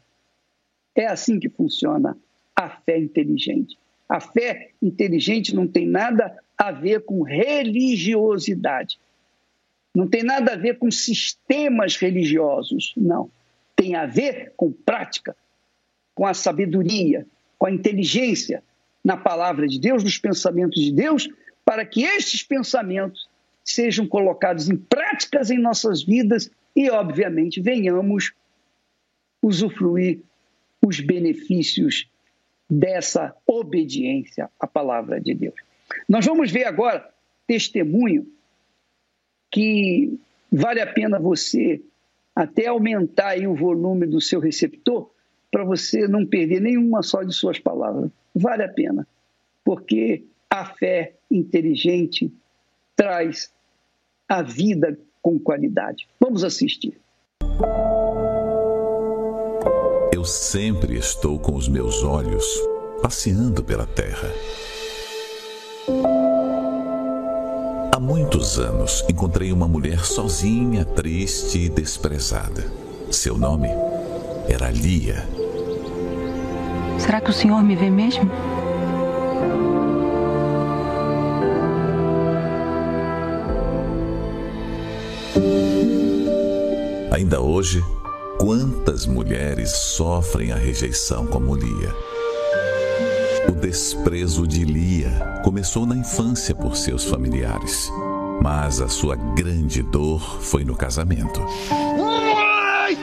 É 0.95 1.07
assim 1.07 1.39
que 1.39 1.49
funciona 1.49 2.17
a 2.55 2.69
fé 2.69 2.99
inteligente. 2.99 3.79
A 4.09 4.21
fé 4.21 4.71
inteligente 4.81 5.55
não 5.55 5.67
tem 5.67 5.87
nada 5.87 6.39
a 6.57 6.71
ver 6.71 7.01
com 7.05 7.23
religiosidade. 7.23 8.99
Não 9.95 10.07
tem 10.07 10.23
nada 10.23 10.53
a 10.53 10.57
ver 10.57 10.79
com 10.79 10.91
sistemas 10.91 11.97
religiosos, 11.97 12.93
não. 12.97 13.31
Tem 13.75 13.95
a 13.95 14.07
ver 14.07 14.53
com 14.57 14.71
prática, 14.71 15.37
com 16.15 16.27
a 16.27 16.35
sabedoria, 16.35 17.27
com 17.59 17.67
a 17.67 17.73
inteligência 17.73 18.63
na 19.05 19.17
palavra 19.17 19.67
de 19.67 19.81
Deus, 19.81 20.05
nos 20.05 20.19
pensamentos 20.19 20.81
de 20.81 20.93
Deus, 20.93 21.29
para 21.65 21.85
que 21.85 22.03
estes 22.05 22.43
pensamentos 22.43 23.29
sejam 23.65 24.07
colocados 24.07 24.69
em 24.69 24.77
práticas 24.77 25.51
em 25.51 25.59
nossas 25.59 26.03
vidas 26.03 26.51
e, 26.75 26.91
obviamente, 26.91 27.61
venhamos 27.61 28.33
usufruir 29.43 30.21
os 30.81 31.01
benefícios 31.01 32.09
dessa 32.69 33.35
obediência 33.47 34.51
à 34.59 34.67
palavra 34.67 35.21
de 35.21 35.35
Deus. 35.35 35.55
Nós 36.09 36.25
vamos 36.25 36.51
ver 36.51 36.65
agora 36.65 37.09
testemunho 37.47 38.27
que 39.51 40.19
vale 40.51 40.81
a 40.81 40.87
pena 40.87 41.19
você 41.19 41.83
até 42.35 42.67
aumentar 42.67 43.39
o 43.47 43.55
volume 43.55 44.07
do 44.07 44.21
seu 44.21 44.41
receptor 44.41 45.11
para 45.51 45.65
você 45.65 46.09
não 46.09 46.25
perder 46.25 46.61
nenhuma 46.61 47.03
só 47.03 47.23
de 47.23 47.35
suas 47.35 47.59
palavras. 47.59 48.11
Vale 48.35 48.65
a 48.65 48.69
pena, 48.69 49.07
porque 49.63 50.25
a 50.49 50.65
fé 50.65 51.15
inteligente 51.31 52.33
traz 52.97 53.51
a 54.29 54.43
vida 54.43 54.99
com 55.21 55.39
qualidade. 55.39 56.09
Vamos 56.21 56.45
assistir. 56.45 56.99
Eu 60.13 60.25
sempre 60.25 60.97
estou 60.97 61.39
com 61.39 61.55
os 61.55 61.69
meus 61.69 62.03
olhos 62.03 62.45
passeando 63.03 63.65
pela 63.65 63.87
terra. 63.87 64.29
Há 67.95 67.99
muitos 67.99 68.59
anos 68.59 69.05
encontrei 69.09 69.53
uma 69.53 69.67
mulher 69.67 70.05
sozinha, 70.05 70.85
triste 70.85 71.59
e 71.59 71.69
desprezada. 71.69 72.65
Seu 73.11 73.37
nome 73.37 73.69
era 74.49 74.71
Lia. 74.71 75.27
Será 76.99 77.21
que 77.21 77.31
o 77.31 77.33
senhor 77.33 77.63
me 77.63 77.75
vê 77.75 77.91
mesmo? 77.91 78.31
Ainda 87.13 87.43
hoje, 87.43 87.85
quantas 88.39 89.05
mulheres 89.05 89.71
sofrem 89.71 90.51
a 90.51 90.57
rejeição 90.57 91.27
como 91.27 91.55
Lia? 91.55 91.95
O 93.47 93.53
desprezo 93.53 94.47
de 94.47 94.65
Lia 94.65 95.11
começou 95.45 95.85
na 95.85 95.95
infância 95.95 96.55
por 96.55 96.75
seus 96.75 97.05
familiares, 97.05 97.93
mas 98.41 98.81
a 98.81 98.89
sua 98.89 99.15
grande 99.15 99.83
dor 99.83 100.41
foi 100.41 100.65
no 100.65 100.75
casamento. 100.75 101.43
Ai! 101.71 102.97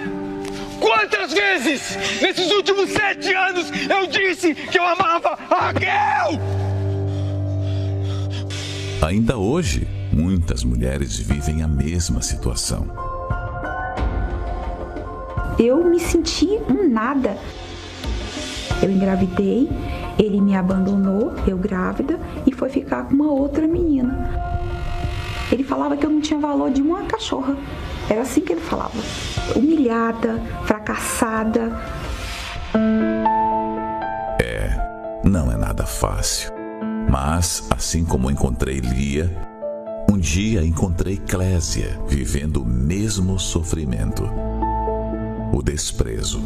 Quantas 0.80 1.32
vezes 1.32 1.95
nesses 2.19 2.52
últimos 2.52 2.89
sete 2.89 3.32
anos 3.32 3.67
eu 3.88 4.08
disse 4.08 4.56
que 4.56 4.80
eu 4.80 4.88
amava 4.88 5.38
a 5.52 5.67
Raquel? 5.67 6.39
Ainda 9.04 9.38
hoje, 9.38 9.88
muitas 10.12 10.63
mulheres 10.63 11.15
vivem 11.15 11.62
a 11.62 11.67
mesma 11.67 12.24
situação 12.24 13.09
eu 15.60 15.84
me 15.84 16.00
senti 16.00 16.48
um 16.69 16.89
nada. 16.89 17.38
Eu 18.82 18.89
engravidei, 18.89 19.69
ele 20.17 20.39
me 20.39 20.56
abandonou, 20.56 21.34
eu 21.45 21.58
grávida, 21.58 22.17
e 22.48 22.52
foi 22.54 22.69
ficar 22.69 23.04
com 23.04 23.13
uma 23.13 23.30
outra 23.30 23.67
menina. 23.67 24.30
Ele 25.52 25.63
falava 25.63 25.98
que 25.98 26.06
eu 26.06 26.10
não 26.10 26.22
tinha 26.22 26.39
valor 26.39 26.72
de 26.72 26.82
uma 26.82 27.04
cachorra. 27.04 27.58
Era 28.10 28.22
assim 28.22 28.39
que 28.39 28.54
ele 28.54 28.62
falava. 28.62 28.93
Humilhada, 29.56 30.41
fracassada. 30.65 31.78
É, 34.41 35.19
não 35.24 35.52
é 35.52 35.58
nada 35.58 35.86
fácil. 35.86 36.54
Mas, 37.10 37.67
assim 37.76 38.06
como 38.06 38.32
encontrei 38.32 38.80
Lia, 38.80 39.36
um 40.10 40.17
dia 40.17 40.63
encontrei 40.63 41.17
Clésia 41.17 42.00
vivendo 42.08 42.62
o 42.62 42.65
mesmo 42.65 43.38
sofrimento 43.39 44.49
o 45.52 45.62
desprezo. 45.62 46.42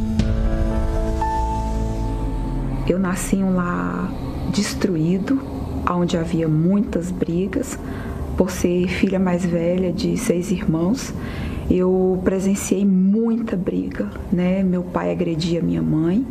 Eu 2.88 3.00
nasci 3.00 3.38
em 3.38 3.44
um 3.44 3.56
lar 3.56 4.12
destruído, 4.52 5.40
onde 5.90 6.18
havia 6.18 6.48
muitas 6.48 7.12
brigas. 7.12 7.78
Por 8.38 8.50
ser 8.50 8.88
filha 8.88 9.20
mais 9.20 9.46
velha 9.46 9.94
de 9.94 10.18
seis 10.18 10.52
irmãos, 10.52 11.14
eu 11.70 12.20
presenciei 12.24 12.84
muita 12.84 13.56
briga, 13.56 14.10
né? 14.32 14.64
Meu 14.64 14.84
pai 14.84 15.12
agredia 15.12 15.62
minha 15.62 15.82
mãe, 15.84 16.26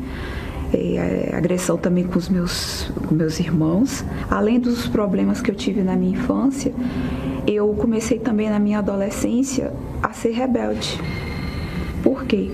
é, 0.74 1.30
agressão 1.32 1.76
também 1.76 2.04
com 2.04 2.18
os 2.18 2.28
meus, 2.28 2.90
com 3.06 3.14
meus 3.14 3.38
irmãos. 3.38 4.04
Além 4.28 4.58
dos 4.58 4.88
problemas 4.88 5.40
que 5.40 5.50
eu 5.50 5.54
tive 5.54 5.82
na 5.82 5.94
minha 5.94 6.18
infância, 6.18 6.72
eu 7.46 7.68
comecei 7.74 8.18
também 8.18 8.50
na 8.50 8.58
minha 8.58 8.80
adolescência 8.80 9.72
a 10.02 10.12
ser 10.12 10.32
rebelde. 10.32 10.98
Por 12.02 12.24
quê? 12.24 12.50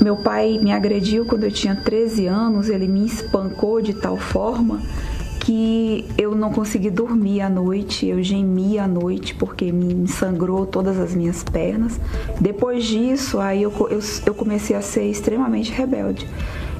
Meu 0.00 0.16
pai 0.16 0.58
me 0.58 0.72
agrediu 0.72 1.26
quando 1.26 1.44
eu 1.44 1.50
tinha 1.50 1.74
13 1.74 2.26
anos, 2.26 2.68
ele 2.68 2.86
me 2.86 3.04
espancou 3.04 3.82
de 3.82 3.94
tal 3.94 4.16
forma 4.16 4.80
que 5.40 6.04
eu 6.18 6.34
não 6.34 6.52
consegui 6.52 6.90
dormir 6.90 7.40
à 7.40 7.48
noite, 7.48 8.06
eu 8.06 8.22
gemia 8.22 8.84
à 8.84 8.86
noite 8.86 9.34
porque 9.34 9.72
me 9.72 10.06
sangrou 10.06 10.66
todas 10.66 10.98
as 10.98 11.14
minhas 11.14 11.42
pernas. 11.42 11.98
Depois 12.38 12.84
disso, 12.84 13.40
aí 13.40 13.62
eu, 13.62 13.72
eu, 13.90 13.98
eu 14.26 14.34
comecei 14.34 14.76
a 14.76 14.82
ser 14.82 15.04
extremamente 15.04 15.72
rebelde. 15.72 16.28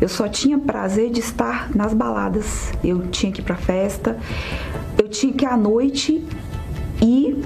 Eu 0.00 0.09
só 0.09 0.28
tinha 0.28 0.59
prazer 0.59 1.11
de 1.11 1.20
estar 1.20 1.74
nas 1.74 1.94
baladas. 1.94 2.70
Eu 2.85 3.07
tinha 3.09 3.33
que 3.33 3.40
ir 3.40 3.44
pra 3.44 3.57
festa, 3.57 4.18
eu 4.98 5.09
tinha 5.09 5.33
que 5.33 5.46
à 5.46 5.57
noite 5.57 6.22
ir 7.00 7.38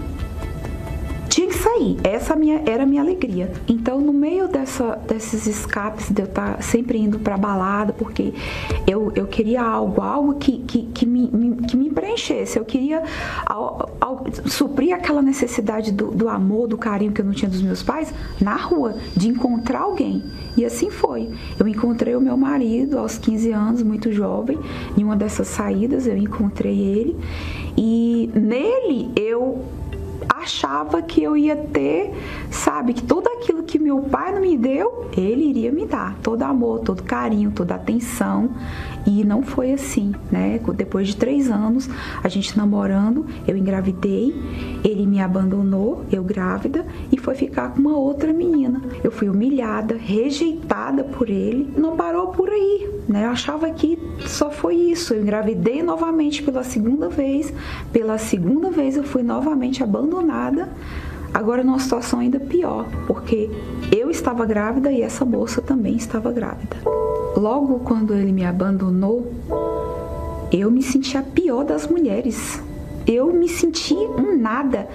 Essa 2.05 2.37
minha, 2.37 2.62
era 2.66 2.83
a 2.83 2.87
minha 2.87 3.03
alegria. 3.03 3.53
Então, 3.68 4.01
no 4.01 4.12
meio 4.12 4.49
dessa, 4.49 4.97
desses 5.09 5.47
escapes, 5.47 6.11
de 6.11 6.23
eu 6.23 6.27
estar 6.27 6.57
tá 6.57 6.62
sempre 6.62 6.99
indo 6.99 7.18
para 7.18 7.37
balada, 7.37 7.92
porque 7.92 8.33
eu, 8.87 9.12
eu 9.14 9.27
queria 9.27 9.62
algo, 9.62 10.01
algo 10.01 10.35
que, 10.35 10.59
que, 10.59 10.83
que, 10.95 11.07
me, 11.07 11.29
me 11.31 11.57
que 11.66 11.77
me 11.77 11.90
preenchesse. 11.90 12.59
Eu 12.59 12.64
queria 12.64 13.03
ao, 13.47 13.90
ao, 14.01 14.25
suprir 14.47 14.95
aquela 14.95 15.23
necessidade 15.23 15.92
do, 15.92 16.11
do 16.11 16.29
amor, 16.29 16.68
do 16.68 16.79
carinho 16.79 17.12
que 17.12 17.21
eu 17.21 17.25
não 17.25 17.33
tinha 17.33 17.51
dos 17.51 17.62
meus 17.62 17.83
pais 17.83 18.12
na 18.40 18.57
rua, 18.57 18.97
de 19.16 19.29
encontrar 19.29 19.81
alguém. 19.81 20.23
E 20.57 20.64
assim 20.64 20.90
foi. 20.90 21.31
Eu 21.59 21.66
encontrei 21.66 22.14
o 22.14 22.21
meu 22.21 22.37
marido 22.37 22.99
aos 22.99 23.18
15 23.18 23.53
anos, 23.53 23.83
muito 23.83 24.12
jovem, 24.12 24.59
em 24.97 25.05
uma 25.05 25.16
dessas 25.16 25.49
saídas 25.49 26.07
eu 26.07 26.16
encontrei 26.16 26.79
ele 26.79 27.16
e 27.77 28.31
nele 28.35 29.11
eu 29.16 29.64
achava 30.43 31.01
que 31.01 31.23
eu 31.23 31.37
ia 31.37 31.57
ter, 31.57 32.13
sabe, 32.51 32.93
que 32.93 33.03
tudo 33.03 33.29
aquilo 33.29 33.63
que 33.63 33.79
meu 33.79 34.01
pai 34.03 34.33
não 34.33 34.41
me 34.41 34.57
deu, 34.57 35.09
ele 35.17 35.45
iria 35.45 35.71
me 35.73 35.87
dar. 35.87 36.17
Todo 36.23 36.43
amor, 36.43 36.81
todo 36.81 37.03
carinho, 37.03 37.51
toda 37.51 37.75
atenção. 37.75 38.51
E 39.07 39.25
não 39.25 39.43
foi 39.43 39.73
assim, 39.73 40.13
né? 40.31 40.61
Depois 40.75 41.09
de 41.09 41.17
três 41.17 41.51
anos, 41.51 41.89
a 42.23 42.29
gente 42.29 42.57
namorando, 42.57 43.27
eu 43.47 43.57
engravidei, 43.57 44.35
ele 44.85 45.07
me 45.07 45.21
abandonou, 45.21 46.05
eu 46.11 46.23
grávida, 46.23 46.87
e 47.11 47.19
foi 47.19 47.35
ficar 47.35 47.71
com 47.71 47.81
uma 47.81 47.97
outra 47.97 48.33
menina. 48.33 48.81
Eu 49.03 49.11
fui 49.11 49.29
humilhada, 49.29 49.97
rejeitada 49.97 51.03
por 51.03 51.29
ele. 51.29 51.73
Não 51.77 51.97
parou 51.97 52.29
por 52.29 52.49
aí, 52.49 52.91
né? 53.09 53.25
Eu 53.25 53.31
achava 53.31 53.69
que 53.71 53.99
só 54.27 54.51
foi 54.51 54.75
isso. 54.77 55.15
Eu 55.15 55.23
engravidei 55.23 55.83
novamente 55.83 56.43
pela 56.43 56.63
segunda 56.63 57.09
vez. 57.09 57.53
Pela 57.93 58.19
segunda 58.19 58.71
vez 58.71 58.97
eu 58.97 59.03
fui 59.03 59.23
novamente 59.23 59.83
abandonada. 59.83 60.32
Agora 61.35 61.64
numa 61.64 61.79
situação 61.79 62.21
ainda 62.21 62.38
pior, 62.38 62.87
porque 63.07 63.51
eu 63.90 64.11
estava 64.11 64.45
grávida 64.45 64.92
e 64.92 65.01
essa 65.01 65.25
moça 65.25 65.62
também 65.62 65.97
estava 65.97 66.31
grávida. 66.31 66.77
Logo 67.37 67.81
quando 67.81 68.14
ele 68.14 68.33
me 68.33 68.45
abandonou, 68.45 69.33
eu 70.53 70.71
me 70.71 70.83
senti 70.83 71.16
a 71.16 71.23
pior 71.23 71.64
das 71.64 71.87
mulheres. 71.87 72.62
Eu 73.07 73.33
me 73.33 73.49
senti 73.49 73.95
um 73.95 74.37
nada, 74.38 74.87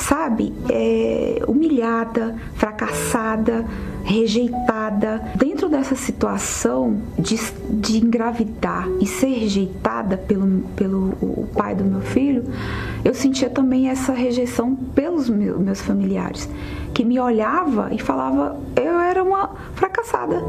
sabe? 0.00 0.52
É, 0.68 1.42
humilhada, 1.46 2.36
fracassada, 2.54 3.64
rejeitada. 4.02 5.22
Dentro 5.36 5.68
dessa 5.68 5.94
situação 5.94 7.00
de, 7.18 7.38
de 7.70 7.98
engravidar 7.98 8.88
e 9.00 9.06
ser 9.06 9.28
rejeitada 9.28 10.16
pelo, 10.16 10.62
pelo 10.74 11.10
o 11.20 11.48
pai 11.54 11.74
do 11.74 11.84
meu 11.84 12.00
filho, 12.00 12.44
eu 13.04 13.14
sentia 13.14 13.48
também 13.48 13.88
essa 13.88 14.12
rejeição 14.12 14.74
pelos 14.74 15.28
meus, 15.28 15.58
meus 15.58 15.80
familiares, 15.80 16.48
que 16.92 17.04
me 17.04 17.20
olhava 17.20 17.88
e 17.92 17.98
falava 17.98 18.58
eu 18.76 18.98
era 18.98 19.22
uma 19.22 19.50
fracassada. 19.74 20.42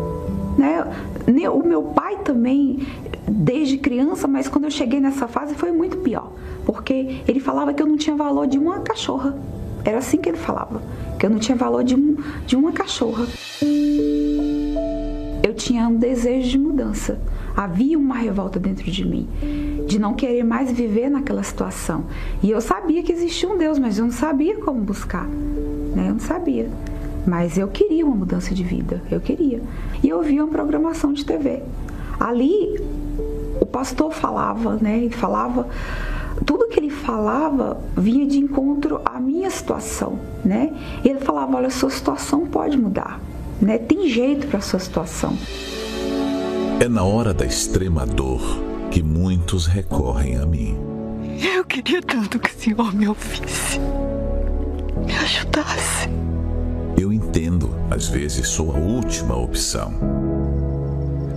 Né? 0.61 1.49
O 1.49 1.63
meu 1.63 1.81
pai 1.83 2.17
também, 2.23 2.85
desde 3.27 3.77
criança, 3.77 4.27
mas 4.27 4.47
quando 4.47 4.65
eu 4.65 4.71
cheguei 4.71 4.99
nessa 4.99 5.27
fase 5.27 5.55
foi 5.55 5.71
muito 5.71 5.97
pior, 5.97 6.31
porque 6.65 7.21
ele 7.27 7.39
falava 7.39 7.73
que 7.73 7.81
eu 7.81 7.87
não 7.87 7.97
tinha 7.97 8.15
valor 8.15 8.45
de 8.45 8.59
uma 8.59 8.79
cachorra. 8.81 9.35
Era 9.83 9.97
assim 9.97 10.17
que 10.17 10.29
ele 10.29 10.37
falava, 10.37 10.81
que 11.17 11.25
eu 11.25 11.29
não 11.29 11.39
tinha 11.39 11.57
valor 11.57 11.83
de, 11.83 11.95
um, 11.95 12.15
de 12.45 12.55
uma 12.55 12.71
cachorra. 12.71 13.25
Eu 15.43 15.55
tinha 15.55 15.87
um 15.87 15.97
desejo 15.97 16.47
de 16.47 16.57
mudança. 16.59 17.19
Havia 17.57 17.97
uma 17.97 18.15
revolta 18.15 18.59
dentro 18.59 18.89
de 18.89 19.03
mim, 19.03 19.27
de 19.87 19.97
não 19.97 20.13
querer 20.13 20.43
mais 20.43 20.71
viver 20.71 21.09
naquela 21.09 21.41
situação. 21.41 22.05
E 22.43 22.51
eu 22.51 22.61
sabia 22.61 23.01
que 23.01 23.11
existia 23.11 23.49
um 23.49 23.57
Deus, 23.57 23.79
mas 23.79 23.97
eu 23.97 24.05
não 24.05 24.11
sabia 24.11 24.57
como 24.57 24.79
buscar. 24.81 25.27
Né? 25.27 26.09
Eu 26.09 26.13
não 26.13 26.19
sabia. 26.19 26.69
Mas 27.25 27.57
eu 27.57 27.67
queria 27.67 28.05
uma 28.05 28.15
mudança 28.15 28.53
de 28.53 28.63
vida, 28.63 29.01
eu 29.11 29.19
queria. 29.19 29.61
E 30.03 30.09
eu 30.09 30.21
via 30.21 30.43
uma 30.43 30.51
programação 30.51 31.13
de 31.13 31.23
TV. 31.23 31.61
Ali, 32.19 32.79
o 33.59 33.65
pastor 33.65 34.11
falava, 34.11 34.77
né? 34.81 34.97
Ele 34.97 35.09
falava 35.09 35.67
tudo 36.45 36.67
que 36.67 36.79
ele 36.79 36.89
falava 36.89 37.79
vinha 37.95 38.25
de 38.25 38.39
encontro 38.39 39.01
à 39.05 39.19
minha 39.19 39.49
situação, 39.49 40.19
né? 40.43 40.73
Ele 41.03 41.19
falava, 41.19 41.57
olha, 41.57 41.69
sua 41.69 41.89
situação 41.89 42.47
pode 42.47 42.77
mudar, 42.77 43.19
né? 43.61 43.77
Tem 43.77 44.07
jeito 44.07 44.47
para 44.47 44.61
sua 44.61 44.79
situação. 44.79 45.37
É 46.79 46.87
na 46.87 47.03
hora 47.03 47.33
da 47.33 47.45
extrema 47.45 48.05
dor 48.05 48.41
que 48.89 49.03
muitos 49.03 49.67
recorrem 49.67 50.37
a 50.37 50.45
mim. 50.45 50.75
Eu 51.55 51.63
queria 51.63 52.01
tanto 52.01 52.39
que 52.39 52.49
o 52.49 52.53
Senhor 52.53 52.93
me 52.93 53.07
ouvisse, 53.07 53.79
me 55.05 55.13
ajudasse. 55.13 56.09
Às 57.91 58.07
vezes 58.07 58.47
sou 58.47 58.71
a 58.71 58.79
última 58.79 59.35
opção. 59.35 59.93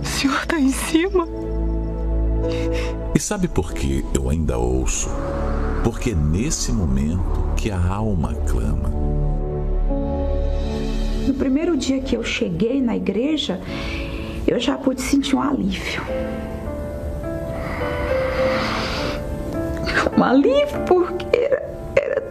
Senhor 0.01 0.37
está 0.41 0.57
em 0.57 0.69
cima. 0.69 1.27
E 3.13 3.19
sabe 3.19 3.49
por 3.49 3.73
que 3.73 4.05
eu 4.13 4.29
ainda 4.29 4.57
ouço? 4.57 5.09
Porque 5.83 6.11
é 6.11 6.15
nesse 6.15 6.71
momento 6.71 7.53
que 7.57 7.69
a 7.69 7.77
alma 7.77 8.33
clama. 8.47 8.89
No 11.27 11.33
primeiro 11.33 11.75
dia 11.75 11.99
que 11.99 12.15
eu 12.15 12.23
cheguei 12.23 12.81
na 12.81 12.95
igreja, 12.95 13.59
eu 14.47 14.57
já 14.57 14.77
pude 14.77 15.01
sentir 15.01 15.35
um 15.35 15.41
alívio. 15.41 16.01
Um 20.17 20.23
alívio 20.23 20.79
porque 20.87 21.25
era, 21.35 21.69
era 21.97 22.21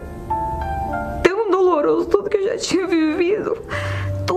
tão 1.22 1.50
doloroso 1.50 2.08
tudo 2.08 2.30
que 2.30 2.38
eu 2.38 2.44
já 2.44 2.56
tinha 2.56 2.86
vivido. 2.86 3.58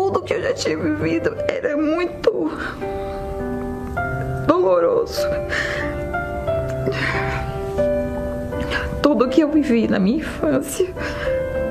Tudo 0.07 0.21
que 0.21 0.35
eu 0.35 0.41
já 0.41 0.53
tinha 0.53 0.77
vivido 0.77 1.35
era 1.49 1.75
muito 1.75 2.49
doloroso. 4.47 5.27
Tudo 9.03 9.27
que 9.27 9.43
eu 9.43 9.49
vivi 9.49 9.85
na 9.85 9.99
minha 9.99 10.19
infância, 10.19 10.87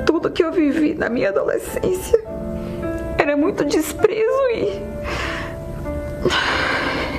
tudo 0.05 0.31
que 0.31 0.45
eu 0.45 0.53
vivi 0.53 0.93
na 0.93 1.09
minha 1.09 1.31
adolescência, 1.31 2.23
era 3.17 3.39
muito 3.39 3.65
desprezo 3.65 4.51
e 4.55 4.83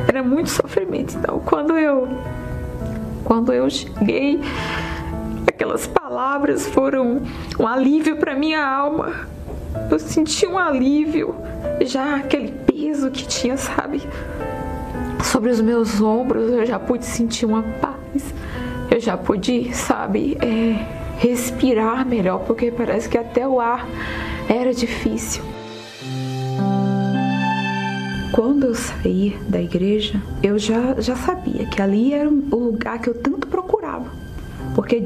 era 0.07 0.21
muito 0.21 0.51
sofrimento. 0.51 1.17
Então, 1.17 1.39
quando 1.39 1.75
eu 1.79 2.07
quando 3.23 3.51
eu 3.51 3.67
cheguei, 3.71 4.39
aquelas 5.47 5.87
palavras 5.87 6.67
foram 6.67 7.23
um 7.59 7.67
alívio 7.67 8.17
para 8.17 8.35
minha 8.35 8.63
alma. 8.63 9.35
Eu 9.89 9.99
senti 9.99 10.45
um 10.45 10.57
alívio, 10.57 11.35
já 11.81 12.15
aquele 12.17 12.51
peso 12.51 13.09
que 13.11 13.27
tinha, 13.27 13.57
sabe, 13.57 14.01
sobre 15.23 15.49
os 15.49 15.61
meus 15.61 16.01
ombros, 16.01 16.51
eu 16.51 16.65
já 16.65 16.79
pude 16.79 17.05
sentir 17.05 17.45
uma 17.45 17.63
paz. 17.63 18.33
Eu 18.89 18.99
já 18.99 19.17
pude, 19.17 19.73
sabe, 19.73 20.37
é, 20.41 20.85
respirar 21.19 22.05
melhor, 22.05 22.39
porque 22.39 22.71
parece 22.71 23.07
que 23.09 23.17
até 23.17 23.47
o 23.47 23.59
ar 23.59 23.87
era 24.49 24.73
difícil. 24.73 25.43
Quando 28.31 28.67
eu 28.67 28.75
saí 28.75 29.37
da 29.47 29.61
igreja, 29.61 30.21
eu 30.43 30.57
já, 30.57 30.99
já 30.99 31.15
sabia 31.15 31.65
que 31.65 31.81
ali 31.81 32.13
era 32.13 32.29
o 32.29 32.55
lugar 32.55 32.99
que 32.99 33.09
eu 33.09 33.13
tanto 33.13 33.47
procurava. 33.47 34.26
Porque 34.77 35.03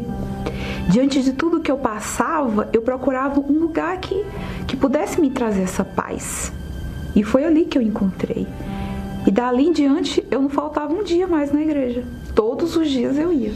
diante 0.90 1.24
de 1.24 1.32
tudo 1.32 1.62
que 1.62 1.72
eu 1.72 1.78
passava, 1.78 2.70
eu 2.74 2.82
procurava 2.82 3.40
um 3.40 3.58
lugar 3.58 3.98
que, 4.02 4.26
que 4.68 4.76
pudesse 4.76 5.22
me 5.22 5.30
trazer 5.30 5.62
essa 5.62 5.86
paz. 5.86 6.52
E 7.16 7.24
foi 7.24 7.46
ali 7.46 7.64
que 7.64 7.78
eu 7.78 7.82
encontrei. 7.82 8.46
E 9.26 9.32
dali 9.32 9.68
em 9.68 9.72
diante, 9.72 10.28
eu 10.30 10.42
não 10.42 10.50
faltava 10.50 10.94
um 10.94 11.04
dia 11.04 11.26
mais 11.26 11.54
na 11.54 11.62
igreja. 11.62 12.04
Todos 12.36 12.76
os 12.76 12.90
dias 12.90 13.18
eu 13.18 13.32
ia. 13.32 13.54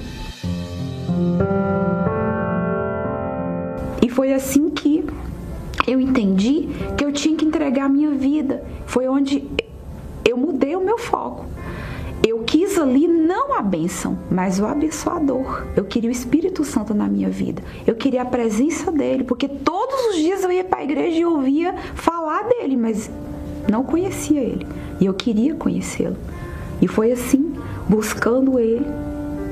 E 4.02 4.10
foi 4.10 4.34
assim 4.34 4.70
que 4.70 5.04
eu 5.86 6.00
entendi 6.00 6.70
que 6.98 7.04
eu 7.04 7.12
tinha 7.12 7.36
que 7.36 7.44
entregar 7.44 7.88
a 7.88 7.90
minha 7.90 8.12
vida. 8.12 8.64
Foi 8.86 9.06
onde 9.10 9.46
eu 10.24 10.38
mudei 10.38 10.78
o 10.78 10.82
meu 10.82 10.98
foco. 10.98 11.46
Eu 12.26 12.40
quis 12.44 12.78
ali 12.78 13.05
não 13.26 13.54
a 13.54 13.62
bênção, 13.62 14.18
mas 14.30 14.60
o 14.60 14.66
abençoador. 14.66 15.66
Eu 15.76 15.84
queria 15.84 16.10
o 16.10 16.14
Espírito 16.14 16.64
Santo 16.64 16.94
na 16.94 17.08
minha 17.08 17.30
vida. 17.30 17.62
Eu 17.86 17.96
queria 17.96 18.22
a 18.22 18.26
presença 18.26 18.92
dele, 18.92 19.24
porque 19.24 19.48
todos 19.48 19.96
os 20.10 20.16
dias 20.18 20.44
eu 20.44 20.52
ia 20.52 20.64
para 20.64 20.80
a 20.80 20.84
igreja 20.84 21.18
e 21.18 21.26
ouvia 21.26 21.74
falar 21.96 22.44
dele, 22.44 22.78
mas 22.78 23.10
não 23.70 23.84
conhecia 23.84 24.42
ele. 24.42 24.68
E 25.00 25.06
eu 25.06 25.14
queria 25.14 25.56
conhecê-lo. 25.56 26.16
E 26.82 26.88
foi 26.88 27.12
assim, 27.12 27.54
buscando 27.90 28.60
ele, 28.60 28.86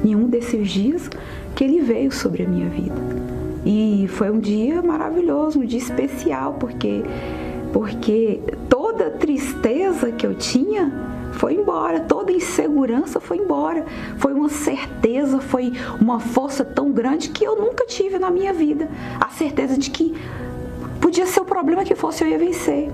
em 0.06 0.16
um 0.16 0.28
desses 0.28 0.70
dias, 0.70 1.10
que 1.56 1.64
ele 1.64 1.82
veio 1.82 2.12
sobre 2.12 2.44
a 2.44 2.48
minha 2.48 2.70
vida. 2.70 2.96
E 3.66 4.06
foi 4.10 4.30
um 4.30 4.40
dia 4.40 4.82
maravilhoso, 4.82 5.60
um 5.60 5.66
dia 5.66 5.80
especial, 5.80 6.58
porque 6.60 7.04
porque 7.72 8.40
toda 8.70 9.10
tristeza 9.10 10.12
que 10.12 10.28
eu 10.28 10.36
tinha 10.36 10.94
foi 11.34 11.56
embora, 11.56 12.00
toda 12.00 12.32
insegurança 12.32 13.19
foi 13.19 13.38
embora. 13.38 13.86
Foi 14.17 14.34
uma 14.34 14.50
certeza, 14.50 15.39
foi 15.39 15.74
uma 16.00 16.19
força 16.19 16.63
tão 16.63 16.91
grande 16.91 17.30
que 17.30 17.43
eu 17.43 17.56
nunca 17.56 17.86
tive 17.86 18.19
na 18.19 18.30
minha 18.30 18.54
vida. 18.54 18.89
A 19.19 19.30
certeza 19.30 19.78
de 19.78 19.89
que 19.89 20.15
podia 21.02 21.26
ser 21.26 21.41
o 21.41 21.46
problema 21.46 21.84
que 21.84 21.96
fosse 21.96 22.24
eu 22.24 22.28
ia 22.28 22.38
vencer. 22.38 22.89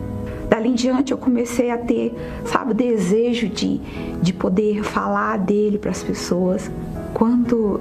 Dali 0.50 0.70
em 0.70 0.74
diante 0.74 1.12
eu 1.12 1.18
comecei 1.18 1.70
a 1.70 1.78
ter, 1.78 2.16
sabe, 2.46 2.74
desejo 2.74 3.48
de, 3.48 3.80
de 4.22 4.34
poder 4.34 4.84
falar 4.84 5.38
dele 5.38 5.78
para 5.78 5.92
as 5.92 6.02
pessoas. 6.02 6.72
Quando 7.14 7.80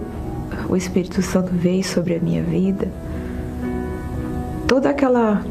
o 0.68 0.76
Espírito 0.76 1.22
Santo 1.22 1.50
veio 1.52 1.82
sobre 1.82 2.14
a 2.16 2.20
minha 2.20 2.42
vida, 2.42 2.90
toda 4.66 4.90
aquela 4.90 5.42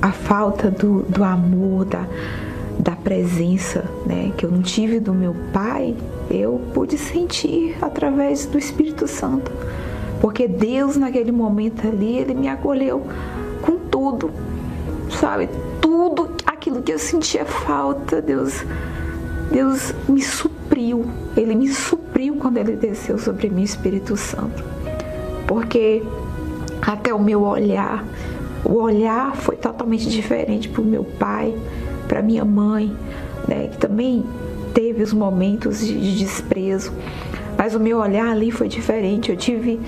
a 0.00 0.12
falta 0.12 0.70
do, 0.70 1.02
do 1.02 1.24
amor, 1.24 1.84
da, 1.84 2.06
da 2.78 2.92
presença 2.92 3.84
né, 4.04 4.32
que 4.36 4.44
eu 4.44 4.50
não 4.50 4.62
tive 4.62 5.00
do 5.00 5.12
meu 5.12 5.34
pai, 5.52 5.96
eu 6.30 6.60
pude 6.74 6.98
sentir 6.98 7.76
através 7.80 8.46
do 8.46 8.58
Espírito 8.58 9.06
Santo. 9.08 9.50
Porque 10.20 10.48
Deus, 10.48 10.96
naquele 10.96 11.32
momento 11.32 11.86
ali, 11.86 12.18
ele 12.18 12.34
me 12.34 12.48
acolheu 12.48 13.06
com 13.62 13.78
tudo, 13.78 14.30
sabe? 15.10 15.48
Tudo 15.80 16.30
aquilo 16.44 16.82
que 16.82 16.92
eu 16.92 16.98
sentia 16.98 17.44
falta, 17.44 18.20
Deus, 18.20 18.64
Deus 19.50 19.94
me 20.08 20.22
supriu. 20.22 21.06
Ele 21.36 21.54
me 21.54 21.68
supriu 21.68 22.36
quando 22.36 22.56
ele 22.56 22.76
desceu 22.76 23.18
sobre 23.18 23.48
mim, 23.48 23.62
Espírito 23.62 24.16
Santo. 24.16 24.64
Porque 25.46 26.02
até 26.82 27.12
o 27.14 27.20
meu 27.20 27.42
olhar, 27.42 28.04
o 28.64 28.74
olhar 28.74 29.36
foi 29.36 29.56
totalmente 29.56 30.08
diferente 30.08 30.68
para 30.68 30.82
o 30.82 30.84
meu 30.84 31.04
pai, 31.04 31.54
para 32.06 32.22
minha 32.22 32.44
mãe, 32.44 32.94
né, 33.46 33.68
que 33.68 33.78
também 33.78 34.24
teve 34.74 35.02
os 35.02 35.12
momentos 35.12 35.80
de 35.80 36.18
desprezo. 36.18 36.92
Mas 37.56 37.74
o 37.74 37.80
meu 37.80 37.98
olhar 37.98 38.28
ali 38.28 38.50
foi 38.50 38.68
diferente. 38.68 39.30
Eu 39.30 39.36
tive, 39.36 39.80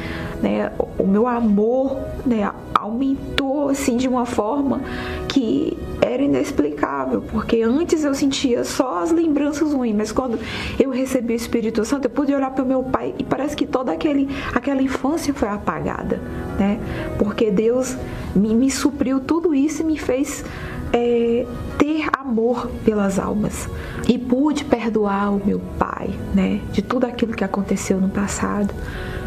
né, 0.43 0.73
o 0.99 1.07
meu 1.07 1.27
amor, 1.27 1.99
né, 2.25 2.51
aumentou 2.75 3.69
assim 3.69 3.97
de 3.97 4.09
uma 4.09 4.25
forma 4.25 4.81
que 5.29 5.77
era 6.01 6.23
inexplicável, 6.23 7.23
porque 7.31 7.61
antes 7.61 8.05
eu 8.05 8.15
sentia 8.15 8.65
só 8.65 9.03
as 9.03 9.11
lembranças 9.11 9.73
ruins, 9.73 9.95
mas 9.95 10.13
quando 10.13 10.39
eu 10.79 10.91
recebi 10.91 11.35
o 11.35 11.37
Espírito 11.37 11.85
Santo, 11.85 12.07
eu 12.07 12.11
pude 12.11 12.35
olhar 12.35 12.51
para 12.51 12.65
o 12.65 12.67
meu 12.67 12.83
pai 12.83 13.15
e 13.19 13.25
parece 13.25 13.55
que 13.55 13.67
toda 13.67 13.93
aquele, 13.93 14.29
aquela 14.55 14.81
infância 14.81 15.35
foi 15.35 15.49
apagada, 15.49 16.21
né? 16.59 16.81
Porque 17.19 17.51
Deus 17.51 17.97
me, 18.35 18.55
me 18.55 18.71
supriu 18.71 19.21
tudo 19.21 19.55
isso 19.55 19.83
e 19.83 19.85
me 19.85 19.99
fez 19.99 20.45
é, 20.93 21.47
ter 21.79 22.09
amor 22.19 22.69
pelas 22.85 23.19
almas 23.19 23.69
e 24.09 24.19
pude 24.19 24.65
perdoar 24.65 25.35
o 25.35 25.43
meu 25.45 25.61
pai, 25.79 26.11
né? 26.35 26.61
De 26.73 26.83
tudo 26.83 27.05
aquilo 27.05 27.35
que 27.35 27.45
aconteceu 27.45 28.01
no 28.01 28.09
passado, 28.09 28.75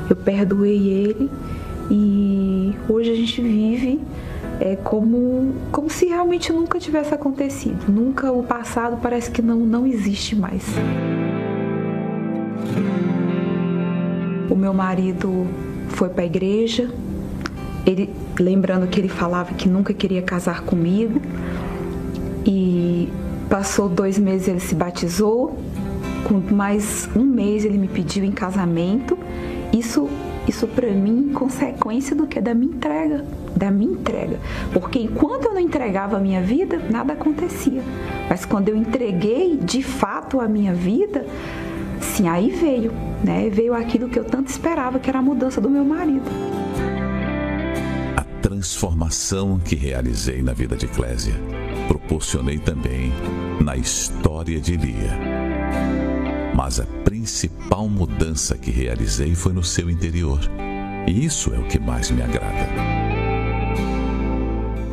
eu 0.09 0.15
perdoei 0.15 0.87
ele 0.87 1.29
e 1.89 2.73
hoje 2.87 3.11
a 3.11 3.15
gente 3.15 3.41
vive 3.41 3.99
é 4.61 4.75
como, 4.75 5.55
como 5.71 5.89
se 5.89 6.05
realmente 6.05 6.53
nunca 6.53 6.79
tivesse 6.79 7.13
acontecido. 7.13 7.91
Nunca 7.91 8.31
o 8.31 8.43
passado 8.43 8.99
parece 9.01 9.31
que 9.31 9.41
não, 9.41 9.57
não 9.57 9.87
existe 9.87 10.35
mais. 10.35 10.63
O 14.49 14.55
meu 14.55 14.71
marido 14.71 15.47
foi 15.89 16.09
para 16.09 16.21
a 16.21 16.25
igreja, 16.25 16.91
ele, 17.85 18.13
lembrando 18.39 18.87
que 18.87 18.99
ele 18.99 19.09
falava 19.09 19.53
que 19.53 19.67
nunca 19.67 19.93
queria 19.93 20.21
casar 20.21 20.61
comigo, 20.61 21.21
e 22.45 23.09
passou 23.49 23.87
dois 23.87 24.17
meses 24.17 24.47
ele 24.47 24.59
se 24.59 24.73
batizou, 24.73 25.57
com 26.23 26.53
mais 26.53 27.09
um 27.15 27.23
mês 27.23 27.65
ele 27.65 27.77
me 27.77 27.87
pediu 27.87 28.23
em 28.23 28.31
casamento. 28.31 29.17
Isso, 29.73 30.09
isso 30.47 30.67
para 30.67 30.91
mim, 30.91 31.31
consequência 31.33 32.15
do 32.15 32.27
que 32.27 32.39
da 32.39 32.53
minha 32.53 32.73
entrega 32.73 33.25
da 33.55 33.69
minha 33.69 33.93
entrega. 33.93 34.39
Porque 34.73 34.99
enquanto 34.99 35.45
eu 35.45 35.53
não 35.53 35.59
entregava 35.59 36.17
a 36.17 36.19
minha 36.19 36.41
vida, 36.41 36.81
nada 36.89 37.13
acontecia. 37.13 37.83
Mas 38.29 38.45
quando 38.45 38.69
eu 38.69 38.75
entreguei 38.75 39.57
de 39.57 39.83
fato 39.83 40.39
a 40.39 40.47
minha 40.47 40.73
vida, 40.73 41.25
sim, 41.99 42.27
aí 42.27 42.49
veio, 42.49 42.91
né? 43.23 43.49
Veio 43.49 43.73
aquilo 43.73 44.09
que 44.09 44.17
eu 44.17 44.23
tanto 44.23 44.47
esperava, 44.47 44.99
que 44.99 45.09
era 45.09 45.19
a 45.19 45.21
mudança 45.21 45.59
do 45.61 45.69
meu 45.69 45.83
marido. 45.83 46.29
Transformação 48.41 49.59
que 49.59 49.75
realizei 49.75 50.41
na 50.41 50.51
vida 50.51 50.75
de 50.75 50.87
Clésia, 50.87 51.35
proporcionei 51.87 52.57
também 52.57 53.11
na 53.63 53.77
história 53.77 54.59
de 54.59 54.75
Lia. 54.75 55.17
Mas 56.55 56.79
a 56.79 56.85
principal 57.03 57.87
mudança 57.87 58.57
que 58.57 58.71
realizei 58.71 59.35
foi 59.35 59.53
no 59.53 59.63
seu 59.63 59.89
interior. 59.89 60.39
E 61.07 61.23
isso 61.23 61.53
é 61.53 61.59
o 61.59 61.67
que 61.67 61.79
mais 61.79 62.09
me 62.09 62.23
agrada. 62.23 62.90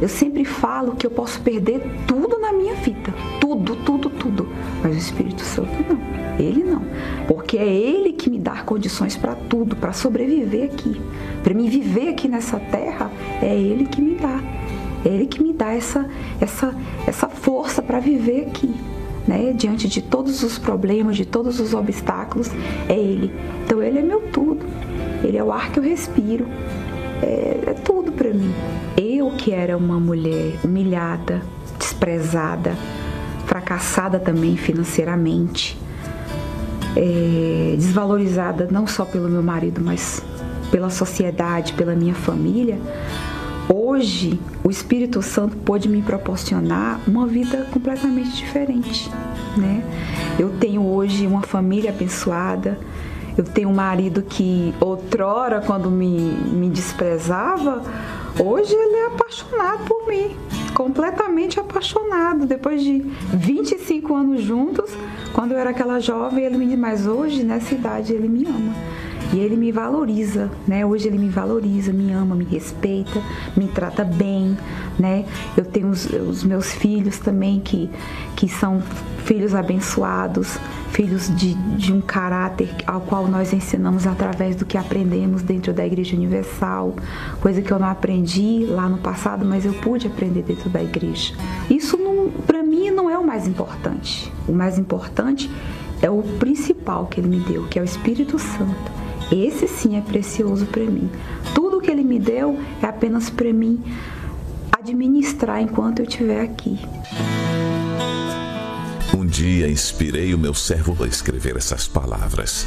Eu 0.00 0.08
sempre 0.08 0.44
falo 0.44 0.94
que 0.94 1.06
eu 1.06 1.10
posso 1.10 1.40
perder 1.40 1.80
tudo 2.06 2.38
na 2.38 2.52
minha 2.52 2.74
vida. 2.74 3.12
Tudo, 3.40 3.74
tudo, 3.76 4.08
tudo. 4.08 4.48
Mas 4.82 4.94
o 4.94 4.98
Espírito 4.98 5.42
Santo 5.42 5.72
não. 5.88 5.98
Ele 6.38 6.62
não. 6.62 6.82
Porque 7.26 7.58
é 7.58 7.66
ele 7.66 8.12
que 8.12 8.30
me 8.30 8.38
dá 8.38 8.62
condições 8.62 9.16
para 9.16 9.34
tudo, 9.34 9.74
para 9.74 9.92
sobreviver 9.92 10.70
aqui. 10.72 11.00
Para 11.42 11.52
me 11.52 11.68
viver 11.68 12.10
aqui 12.10 12.28
nessa 12.28 12.60
terra, 12.60 13.10
é 13.42 13.54
ele 13.54 13.86
que 13.86 14.00
me 14.00 14.14
dá. 14.14 14.40
É 15.04 15.08
ele 15.08 15.26
que 15.26 15.42
me 15.42 15.52
dá 15.52 15.72
essa 15.72 16.08
essa 16.40 16.74
essa 17.06 17.28
força 17.28 17.82
para 17.82 17.98
viver 17.98 18.46
aqui. 18.46 18.72
Né? 19.26 19.52
Diante 19.52 19.88
de 19.88 20.00
todos 20.00 20.42
os 20.42 20.58
problemas, 20.58 21.16
de 21.16 21.26
todos 21.26 21.58
os 21.60 21.74
obstáculos, 21.74 22.50
é 22.88 22.96
ele. 22.96 23.34
Então 23.64 23.82
ele 23.82 23.98
é 23.98 24.02
meu 24.02 24.20
tudo. 24.32 24.64
Ele 25.24 25.36
é 25.36 25.42
o 25.42 25.52
ar 25.52 25.72
que 25.72 25.78
eu 25.80 25.82
respiro. 25.82 26.46
É, 27.22 27.70
é 27.70 27.74
tudo 27.74 28.12
para 28.12 28.32
mim. 28.32 28.52
Eu 28.96 29.30
que 29.30 29.52
era 29.52 29.76
uma 29.76 29.98
mulher 29.98 30.54
humilhada, 30.64 31.42
desprezada, 31.78 32.74
fracassada 33.46 34.18
também 34.18 34.56
financeiramente, 34.56 35.78
é, 36.96 37.74
desvalorizada 37.76 38.68
não 38.70 38.86
só 38.86 39.04
pelo 39.04 39.28
meu 39.28 39.42
marido, 39.42 39.80
mas 39.82 40.22
pela 40.70 40.90
sociedade, 40.90 41.72
pela 41.72 41.94
minha 41.94 42.14
família, 42.14 42.78
hoje 43.72 44.38
o 44.62 44.70
Espírito 44.70 45.22
Santo 45.22 45.56
pôde 45.56 45.88
me 45.88 46.02
proporcionar 46.02 47.00
uma 47.06 47.26
vida 47.26 47.66
completamente 47.72 48.36
diferente, 48.36 49.10
né? 49.56 49.82
Eu 50.38 50.50
tenho 50.50 50.84
hoje 50.84 51.26
uma 51.26 51.42
família 51.42 51.90
abençoada, 51.90 52.78
eu 53.38 53.44
tenho 53.44 53.68
um 53.68 53.74
marido 53.74 54.20
que 54.20 54.74
outrora, 54.80 55.60
quando 55.60 55.88
me, 55.88 56.08
me 56.08 56.68
desprezava, 56.68 57.80
hoje 58.36 58.74
ele 58.74 58.96
é 58.96 59.06
apaixonado 59.06 59.84
por 59.84 60.08
mim, 60.08 60.36
completamente 60.74 61.60
apaixonado. 61.60 62.46
Depois 62.46 62.82
de 62.82 62.98
25 63.32 64.12
anos 64.12 64.42
juntos, 64.42 64.90
quando 65.32 65.52
eu 65.52 65.58
era 65.58 65.70
aquela 65.70 66.00
jovem, 66.00 66.44
ele 66.44 66.58
me 66.58 66.66
diz, 66.66 66.76
mas 66.76 67.06
hoje, 67.06 67.44
nessa 67.44 67.72
idade, 67.72 68.12
ele 68.12 68.28
me 68.28 68.44
ama. 68.44 68.74
E 69.32 69.38
ele 69.38 69.56
me 69.56 69.70
valoriza, 69.70 70.50
né? 70.66 70.84
Hoje 70.84 71.06
ele 71.06 71.18
me 71.18 71.28
valoriza, 71.28 71.92
me 71.92 72.12
ama, 72.12 72.34
me 72.34 72.44
respeita, 72.44 73.22
me 73.56 73.68
trata 73.68 74.02
bem, 74.02 74.56
né? 74.98 75.26
Eu 75.56 75.64
tenho 75.64 75.90
os, 75.90 76.06
os 76.06 76.42
meus 76.42 76.72
filhos 76.72 77.18
também 77.18 77.60
que, 77.60 77.90
que 78.34 78.48
são 78.48 78.82
filhos 79.28 79.54
abençoados, 79.54 80.58
filhos 80.90 81.28
de, 81.36 81.52
de 81.76 81.92
um 81.92 82.00
caráter 82.00 82.70
ao 82.86 83.02
qual 83.02 83.28
nós 83.28 83.52
ensinamos 83.52 84.06
através 84.06 84.56
do 84.56 84.64
que 84.64 84.78
aprendemos 84.78 85.42
dentro 85.42 85.70
da 85.70 85.86
Igreja 85.86 86.16
Universal, 86.16 86.96
coisa 87.38 87.60
que 87.60 87.70
eu 87.70 87.78
não 87.78 87.88
aprendi 87.88 88.64
lá 88.64 88.88
no 88.88 88.96
passado, 88.96 89.44
mas 89.44 89.66
eu 89.66 89.74
pude 89.74 90.06
aprender 90.06 90.42
dentro 90.44 90.70
da 90.70 90.82
igreja. 90.82 91.34
Isso 91.68 91.98
para 92.46 92.62
mim 92.62 92.90
não 92.90 93.10
é 93.10 93.18
o 93.18 93.26
mais 93.26 93.46
importante. 93.46 94.32
O 94.48 94.52
mais 94.52 94.78
importante 94.78 95.50
é 96.00 96.08
o 96.08 96.22
principal 96.22 97.04
que 97.04 97.20
ele 97.20 97.28
me 97.28 97.40
deu, 97.40 97.64
que 97.64 97.78
é 97.78 97.82
o 97.82 97.84
Espírito 97.84 98.38
Santo. 98.38 98.90
Esse 99.30 99.68
sim 99.68 99.98
é 99.98 100.00
precioso 100.00 100.64
para 100.64 100.84
mim. 100.84 101.10
Tudo 101.54 101.82
que 101.82 101.90
ele 101.90 102.02
me 102.02 102.18
deu 102.18 102.58
é 102.82 102.86
apenas 102.86 103.28
para 103.28 103.52
mim 103.52 103.78
administrar 104.72 105.60
enquanto 105.60 105.98
eu 105.98 106.06
estiver 106.06 106.40
aqui. 106.40 106.78
Um 109.16 109.26
dia 109.26 109.68
inspirei 109.68 110.34
o 110.34 110.38
meu 110.38 110.54
servo 110.54 111.02
a 111.02 111.06
escrever 111.06 111.56
essas 111.56 111.88
palavras. 111.88 112.66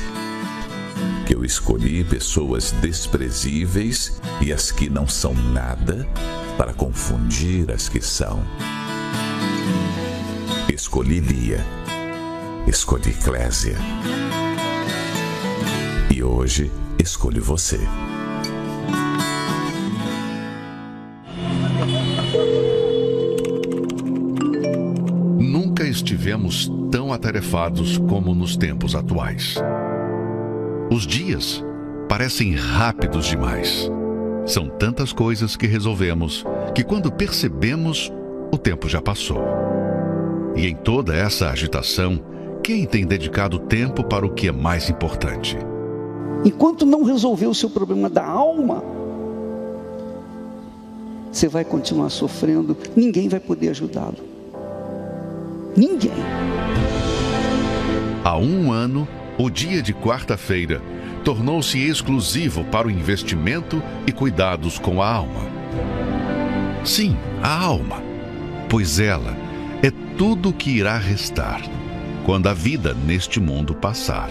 Que 1.26 1.36
eu 1.36 1.46
escolhi 1.46 2.04
pessoas 2.04 2.72
desprezíveis 2.72 4.20
e 4.42 4.52
as 4.52 4.72
que 4.72 4.90
não 4.90 5.08
são 5.08 5.34
nada 5.34 6.08
para 6.58 6.74
confundir 6.74 7.72
as 7.72 7.88
que 7.88 8.02
são. 8.02 8.44
Escolhi 10.74 11.20
Lia. 11.20 11.66
Escolhi 12.68 13.14
Clésia 13.14 13.78
e 16.22 16.24
hoje 16.24 16.70
escolho 17.00 17.42
você. 17.42 17.80
Estivemos 26.32 26.72
tão 26.90 27.12
atarefados 27.12 27.98
como 27.98 28.34
nos 28.34 28.56
tempos 28.56 28.96
atuais. 28.96 29.56
Os 30.90 31.06
dias 31.06 31.62
parecem 32.08 32.56
rápidos 32.56 33.26
demais. 33.26 33.92
São 34.46 34.70
tantas 34.70 35.12
coisas 35.12 35.58
que 35.58 35.68
resolvemos 35.68 36.46
que, 36.74 36.86
quando 36.86 37.12
percebemos, 37.12 38.10
o 38.50 38.58
tempo 38.58 38.88
já 38.88 39.02
passou. 39.02 39.44
E 40.56 40.68
em 40.68 40.74
toda 40.74 41.14
essa 41.14 41.50
agitação, 41.50 42.24
quem 42.64 42.86
tem 42.86 43.06
dedicado 43.06 43.60
tempo 43.60 44.02
para 44.02 44.26
o 44.26 44.34
que 44.34 44.48
é 44.48 44.54
mais 44.54 44.90
importante? 44.90 45.58
Enquanto 46.46 46.86
não 46.86 47.04
resolver 47.04 47.48
o 47.48 47.54
seu 47.54 47.70
problema 47.70 48.10
da 48.10 48.26
alma, 48.26 48.82
você 51.30 51.50
vai 51.50 51.66
continuar 51.66 52.10
sofrendo, 52.10 52.78
ninguém 52.96 53.28
vai 53.28 53.42
poder 53.42 53.68
ajudá-lo. 53.68 54.32
Ninguém. 55.76 56.12
Há 58.24 58.38
um 58.38 58.72
ano, 58.72 59.08
o 59.38 59.50
dia 59.50 59.82
de 59.82 59.94
quarta-feira 59.94 60.82
tornou-se 61.24 61.80
exclusivo 61.80 62.64
para 62.66 62.88
o 62.88 62.92
investimento 62.92 63.82
e 64.06 64.12
cuidados 64.12 64.78
com 64.78 65.02
a 65.02 65.10
alma. 65.10 65.42
Sim, 66.84 67.16
a 67.42 67.58
alma, 67.58 68.02
pois 68.70 69.00
ela 69.00 69.36
é 69.82 69.92
tudo 70.18 70.50
o 70.50 70.54
que 70.54 70.72
irá 70.72 70.98
restar 70.98 71.62
quando 72.26 72.48
a 72.48 72.54
vida 72.54 72.94
neste 72.94 73.40
mundo 73.40 73.74
passar. 73.74 74.30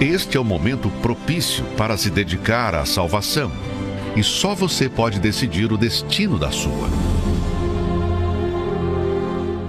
Este 0.00 0.36
é 0.36 0.40
o 0.40 0.44
momento 0.44 0.88
propício 1.02 1.64
para 1.76 1.96
se 1.96 2.08
dedicar 2.08 2.74
à 2.74 2.84
salvação, 2.84 3.50
e 4.16 4.22
só 4.22 4.54
você 4.54 4.88
pode 4.88 5.20
decidir 5.20 5.72
o 5.72 5.76
destino 5.76 6.38
da 6.38 6.50
sua. 6.50 7.17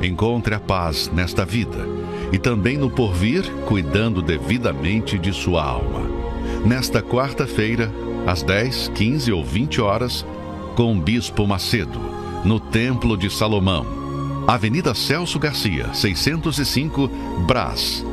Encontre 0.01 0.55
a 0.55 0.59
paz 0.59 1.09
nesta 1.13 1.45
vida 1.45 1.87
e 2.31 2.37
também 2.37 2.77
no 2.77 2.89
porvir, 2.89 3.43
cuidando 3.65 4.21
devidamente 4.21 5.17
de 5.17 5.33
sua 5.33 5.63
alma. 5.63 6.01
Nesta 6.65 7.01
quarta-feira, 7.01 7.91
às 8.25 8.43
10, 8.43 8.91
15 8.93 9.31
ou 9.31 9.43
20 9.43 9.81
horas, 9.81 10.25
com 10.75 10.95
o 10.95 11.01
Bispo 11.01 11.47
Macedo, 11.47 11.99
no 12.45 12.59
Templo 12.59 13.17
de 13.17 13.29
Salomão, 13.29 13.85
Avenida 14.47 14.93
Celso 14.93 15.39
Garcia, 15.39 15.93
605, 15.93 17.07
Brás 17.47 18.05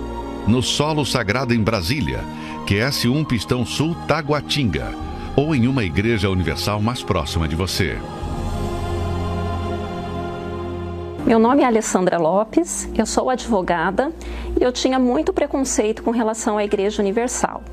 no 0.47 0.63
Solo 0.63 1.05
Sagrado 1.05 1.53
em 1.53 1.61
Brasília, 1.61 2.25
QS1 2.67 3.27
Pistão 3.27 3.67
Sul 3.67 3.97
Taguatinga, 4.07 4.95
ou 5.35 5.55
em 5.55 5.67
uma 5.67 5.85
igreja 5.85 6.31
universal 6.31 6.81
mais 6.81 7.03
próxima 7.03 7.49
de 7.49 7.57
você. 7.57 7.99
Meu 11.27 11.41
nome 11.41 11.63
é 11.63 11.67
Alessandra 11.67 12.19
Lopes, 12.19 12.89
eu 12.97 13.05
sou 13.05 13.29
advogada 13.29 14.13
e 14.61 14.63
eu 14.63 14.71
tinha 14.71 14.97
muito 14.97 15.33
preconceito 15.33 16.01
com 16.05 16.13
relação 16.13 16.57
à 16.57 16.65
Igreja 16.65 17.03
Universal. 17.03 17.65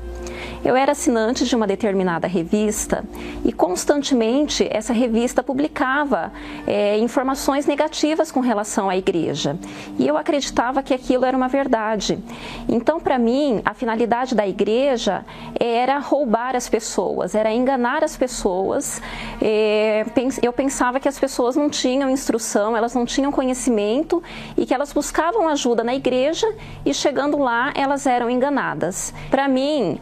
Eu 0.64 0.74
era 0.74 0.92
assinante 0.92 1.44
de 1.44 1.54
uma 1.54 1.66
determinada 1.66 2.26
revista 2.26 3.04
e 3.44 3.52
constantemente 3.52 4.66
essa 4.70 4.94
revista 4.94 5.42
publicava 5.42 6.32
é, 6.66 6.96
informações 6.98 7.66
negativas 7.66 8.32
com 8.32 8.40
relação 8.40 8.88
à 8.88 8.96
igreja. 8.96 9.58
E 9.98 10.08
eu 10.08 10.16
acreditava 10.16 10.82
que 10.82 10.94
aquilo 10.94 11.26
era 11.26 11.36
uma 11.36 11.48
verdade. 11.48 12.18
Então, 12.66 12.98
para 12.98 13.18
mim, 13.18 13.60
a 13.62 13.74
finalidade 13.74 14.34
da 14.34 14.48
igreja 14.48 15.24
era 15.60 15.98
roubar 15.98 16.56
as 16.56 16.66
pessoas, 16.66 17.34
era 17.34 17.52
enganar 17.52 18.02
as 18.02 18.16
pessoas. 18.16 19.02
É, 19.42 20.06
eu 20.42 20.52
pensava 20.52 20.98
que 20.98 21.08
as 21.08 21.18
pessoas 21.18 21.56
não 21.56 21.68
tinham 21.68 22.08
instrução, 22.08 22.74
elas 22.74 22.94
não 22.94 23.04
tinham 23.04 23.30
conhecimento 23.30 24.22
e 24.56 24.64
que 24.64 24.72
elas 24.72 24.94
buscavam 24.94 25.46
ajuda 25.48 25.84
na 25.84 25.94
igreja 25.94 26.50
e 26.86 26.94
chegando 26.94 27.38
lá 27.38 27.70
elas 27.74 28.06
eram 28.06 28.30
enganadas. 28.30 29.12
Para 29.30 29.46
mim, 29.46 30.00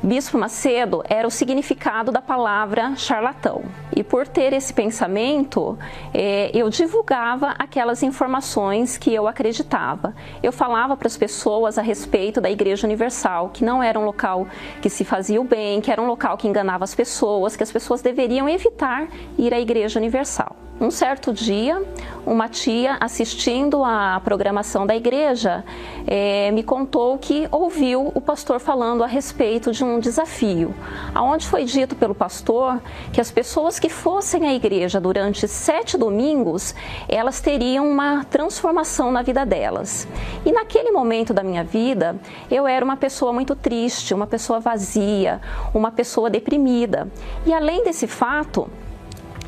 Bispo 0.00 0.38
Macedo 0.38 1.02
era 1.08 1.26
o 1.26 1.30
significado 1.30 2.12
da 2.12 2.22
palavra 2.22 2.94
charlatão. 2.94 3.64
E 3.94 4.04
por 4.04 4.28
ter 4.28 4.52
esse 4.52 4.72
pensamento, 4.72 5.76
eh, 6.14 6.52
eu 6.54 6.70
divulgava 6.70 7.56
aquelas 7.58 8.04
informações 8.04 8.96
que 8.96 9.12
eu 9.12 9.26
acreditava. 9.26 10.14
Eu 10.40 10.52
falava 10.52 10.96
para 10.96 11.08
as 11.08 11.16
pessoas 11.16 11.78
a 11.78 11.82
respeito 11.82 12.40
da 12.40 12.48
Igreja 12.48 12.86
Universal, 12.86 13.50
que 13.52 13.64
não 13.64 13.82
era 13.82 13.98
um 13.98 14.04
local 14.04 14.46
que 14.80 14.88
se 14.88 15.04
fazia 15.04 15.40
o 15.40 15.44
bem, 15.44 15.80
que 15.80 15.90
era 15.90 16.00
um 16.00 16.06
local 16.06 16.36
que 16.36 16.46
enganava 16.46 16.84
as 16.84 16.94
pessoas, 16.94 17.56
que 17.56 17.64
as 17.64 17.72
pessoas 17.72 18.00
deveriam 18.00 18.48
evitar 18.48 19.08
ir 19.36 19.52
à 19.52 19.58
Igreja 19.58 19.98
Universal. 19.98 20.67
Um 20.80 20.92
certo 20.92 21.32
dia, 21.32 21.82
uma 22.24 22.48
tia 22.48 22.96
assistindo 23.00 23.82
à 23.82 24.20
programação 24.22 24.86
da 24.86 24.94
igreja 24.94 25.64
é, 26.06 26.52
me 26.52 26.62
contou 26.62 27.18
que 27.18 27.48
ouviu 27.50 28.12
o 28.14 28.20
pastor 28.20 28.60
falando 28.60 29.02
a 29.02 29.06
respeito 29.08 29.72
de 29.72 29.82
um 29.82 29.98
desafio, 29.98 30.72
aonde 31.12 31.48
foi 31.48 31.64
dito 31.64 31.96
pelo 31.96 32.14
pastor 32.14 32.80
que 33.12 33.20
as 33.20 33.28
pessoas 33.28 33.80
que 33.80 33.88
fossem 33.88 34.46
à 34.46 34.54
igreja 34.54 35.00
durante 35.00 35.48
sete 35.48 35.98
domingos, 35.98 36.76
elas 37.08 37.40
teriam 37.40 37.90
uma 37.90 38.24
transformação 38.26 39.10
na 39.10 39.22
vida 39.22 39.44
delas. 39.44 40.06
E 40.46 40.52
naquele 40.52 40.92
momento 40.92 41.34
da 41.34 41.42
minha 41.42 41.64
vida, 41.64 42.16
eu 42.48 42.68
era 42.68 42.84
uma 42.84 42.96
pessoa 42.96 43.32
muito 43.32 43.56
triste, 43.56 44.14
uma 44.14 44.28
pessoa 44.28 44.60
vazia, 44.60 45.40
uma 45.74 45.90
pessoa 45.90 46.30
deprimida. 46.30 47.08
E 47.44 47.52
além 47.52 47.82
desse 47.82 48.06
fato, 48.06 48.70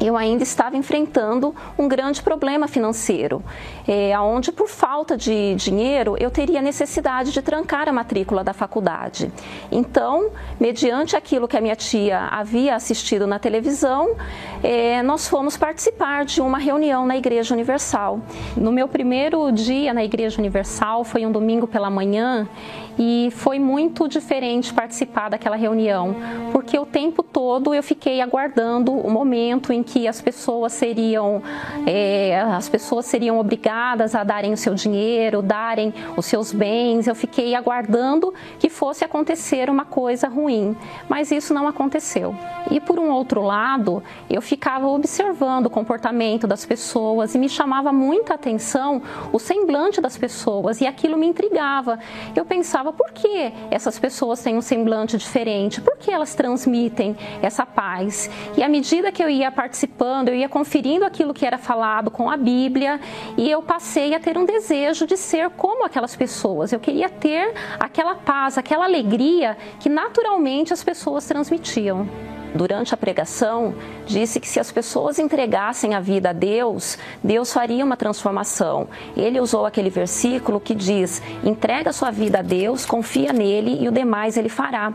eu 0.00 0.16
ainda 0.16 0.42
estava 0.42 0.76
enfrentando 0.76 1.54
um 1.78 1.86
grande 1.86 2.22
problema 2.22 2.66
financeiro, 2.66 3.42
é, 3.86 4.18
onde 4.18 4.50
por 4.50 4.68
falta 4.68 5.16
de 5.16 5.54
dinheiro 5.56 6.16
eu 6.18 6.30
teria 6.30 6.62
necessidade 6.62 7.32
de 7.32 7.42
trancar 7.42 7.88
a 7.88 7.92
matrícula 7.92 8.42
da 8.42 8.52
faculdade. 8.52 9.30
Então, 9.70 10.30
mediante 10.58 11.16
aquilo 11.16 11.46
que 11.46 11.56
a 11.56 11.60
minha 11.60 11.76
tia 11.76 12.28
havia 12.30 12.74
assistido 12.74 13.26
na 13.26 13.38
televisão, 13.38 14.16
é, 14.62 15.02
nós 15.02 15.28
fomos 15.28 15.56
participar 15.56 16.24
de 16.24 16.40
uma 16.40 16.58
reunião 16.58 17.06
na 17.06 17.16
Igreja 17.16 17.52
Universal. 17.52 18.20
No 18.56 18.72
meu 18.72 18.88
primeiro 18.88 19.50
dia 19.52 19.92
na 19.92 20.04
Igreja 20.04 20.38
Universal, 20.38 21.04
foi 21.04 21.26
um 21.26 21.32
domingo 21.32 21.66
pela 21.66 21.90
manhã, 21.90 22.48
e 23.02 23.30
foi 23.32 23.58
muito 23.58 24.06
diferente 24.06 24.74
participar 24.74 25.30
daquela 25.30 25.56
reunião, 25.56 26.14
porque 26.52 26.78
o 26.78 26.84
tempo 26.84 27.22
todo 27.22 27.74
eu 27.74 27.82
fiquei 27.82 28.20
aguardando 28.20 28.92
o 28.92 29.10
momento 29.10 29.72
em 29.72 29.82
que 29.82 29.89
as 30.08 30.20
pessoas 30.20 30.72
seriam, 30.72 31.42
é, 31.86 32.40
as 32.40 32.68
pessoas 32.68 33.06
seriam 33.06 33.38
obrigadas 33.38 34.14
a 34.14 34.24
darem 34.24 34.52
o 34.52 34.56
seu 34.56 34.74
dinheiro, 34.74 35.42
darem 35.42 35.94
os 36.16 36.26
seus 36.26 36.52
bens. 36.52 37.06
Eu 37.06 37.14
fiquei 37.14 37.54
aguardando 37.54 38.34
que 38.58 38.68
fosse 38.68 39.04
acontecer 39.04 39.70
uma 39.70 39.84
coisa 39.84 40.28
ruim, 40.28 40.76
mas 41.08 41.30
isso 41.30 41.54
não 41.54 41.68
aconteceu. 41.68 42.34
E 42.70 42.80
por 42.80 42.98
um 42.98 43.10
outro 43.10 43.40
lado, 43.40 44.02
eu 44.28 44.42
ficava 44.42 44.86
observando 44.88 45.66
o 45.66 45.70
comportamento 45.70 46.46
das 46.46 46.64
pessoas 46.64 47.34
e 47.34 47.38
me 47.38 47.48
chamava 47.48 47.92
muita 47.92 48.34
atenção 48.34 49.00
o 49.32 49.38
semblante 49.38 50.00
das 50.00 50.16
pessoas 50.18 50.80
e 50.80 50.86
aquilo 50.86 51.16
me 51.16 51.26
intrigava. 51.26 51.98
Eu 52.34 52.44
pensava 52.44 52.80
pensava 52.80 52.92
por 52.92 53.10
que 53.12 53.52
essas 53.70 53.98
pessoas 53.98 54.42
têm 54.42 54.56
um 54.56 54.60
semblante 54.60 55.16
diferente, 55.16 55.80
por 55.80 55.96
que 55.96 56.10
elas 56.10 56.34
transmitem 56.34 57.16
essa 57.42 57.66
paz. 57.66 58.30
E 58.56 58.62
à 58.62 58.68
medida 58.68 59.12
que 59.12 59.22
eu 59.22 59.28
ia 59.28 59.50
participando, 59.50 59.79
eu 60.30 60.34
ia 60.34 60.48
conferindo 60.48 61.04
aquilo 61.04 61.32
que 61.32 61.46
era 61.46 61.58
falado 61.58 62.10
com 62.10 62.30
a 62.30 62.36
Bíblia 62.36 63.00
e 63.36 63.50
eu 63.50 63.62
passei 63.62 64.14
a 64.14 64.20
ter 64.20 64.36
um 64.36 64.44
desejo 64.44 65.06
de 65.06 65.16
ser 65.16 65.50
como 65.50 65.84
aquelas 65.84 66.16
pessoas. 66.16 66.72
Eu 66.72 66.80
queria 66.80 67.08
ter 67.08 67.54
aquela 67.78 68.14
paz, 68.14 68.58
aquela 68.58 68.84
alegria 68.84 69.56
que 69.78 69.88
naturalmente 69.88 70.72
as 70.72 70.82
pessoas 70.82 71.26
transmitiam 71.26 72.08
durante 72.54 72.94
a 72.94 72.96
pregação, 72.96 73.74
disse 74.06 74.40
que 74.40 74.48
se 74.48 74.58
as 74.58 74.70
pessoas 74.72 75.18
entregassem 75.18 75.94
a 75.94 76.00
vida 76.00 76.30
a 76.30 76.32
Deus, 76.32 76.98
Deus 77.22 77.52
faria 77.52 77.84
uma 77.84 77.96
transformação. 77.96 78.88
Ele 79.16 79.40
usou 79.40 79.66
aquele 79.66 79.90
versículo 79.90 80.60
que 80.60 80.74
diz: 80.74 81.22
entrega 81.44 81.92
sua 81.92 82.10
vida 82.10 82.40
a 82.40 82.42
Deus, 82.42 82.84
confia 82.84 83.32
nele 83.32 83.82
e 83.82 83.88
o 83.88 83.92
demais 83.92 84.36
ele 84.36 84.48
fará. 84.48 84.92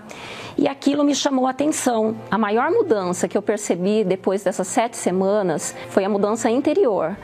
E 0.57 0.67
aquilo 0.67 1.03
me 1.03 1.13
chamou 1.13 1.47
a 1.47 1.49
atenção. 1.49 2.15
A 2.31 2.37
maior 2.37 2.71
mudança 2.71 3.27
que 3.27 3.37
eu 3.37 3.41
percebi 3.41 4.03
depois 4.03 4.43
dessas 4.43 4.67
sete 4.67 4.95
semanas 4.95 5.75
foi 5.89 6.05
a 6.05 6.09
mudança 6.09 6.49
interior 6.49 7.15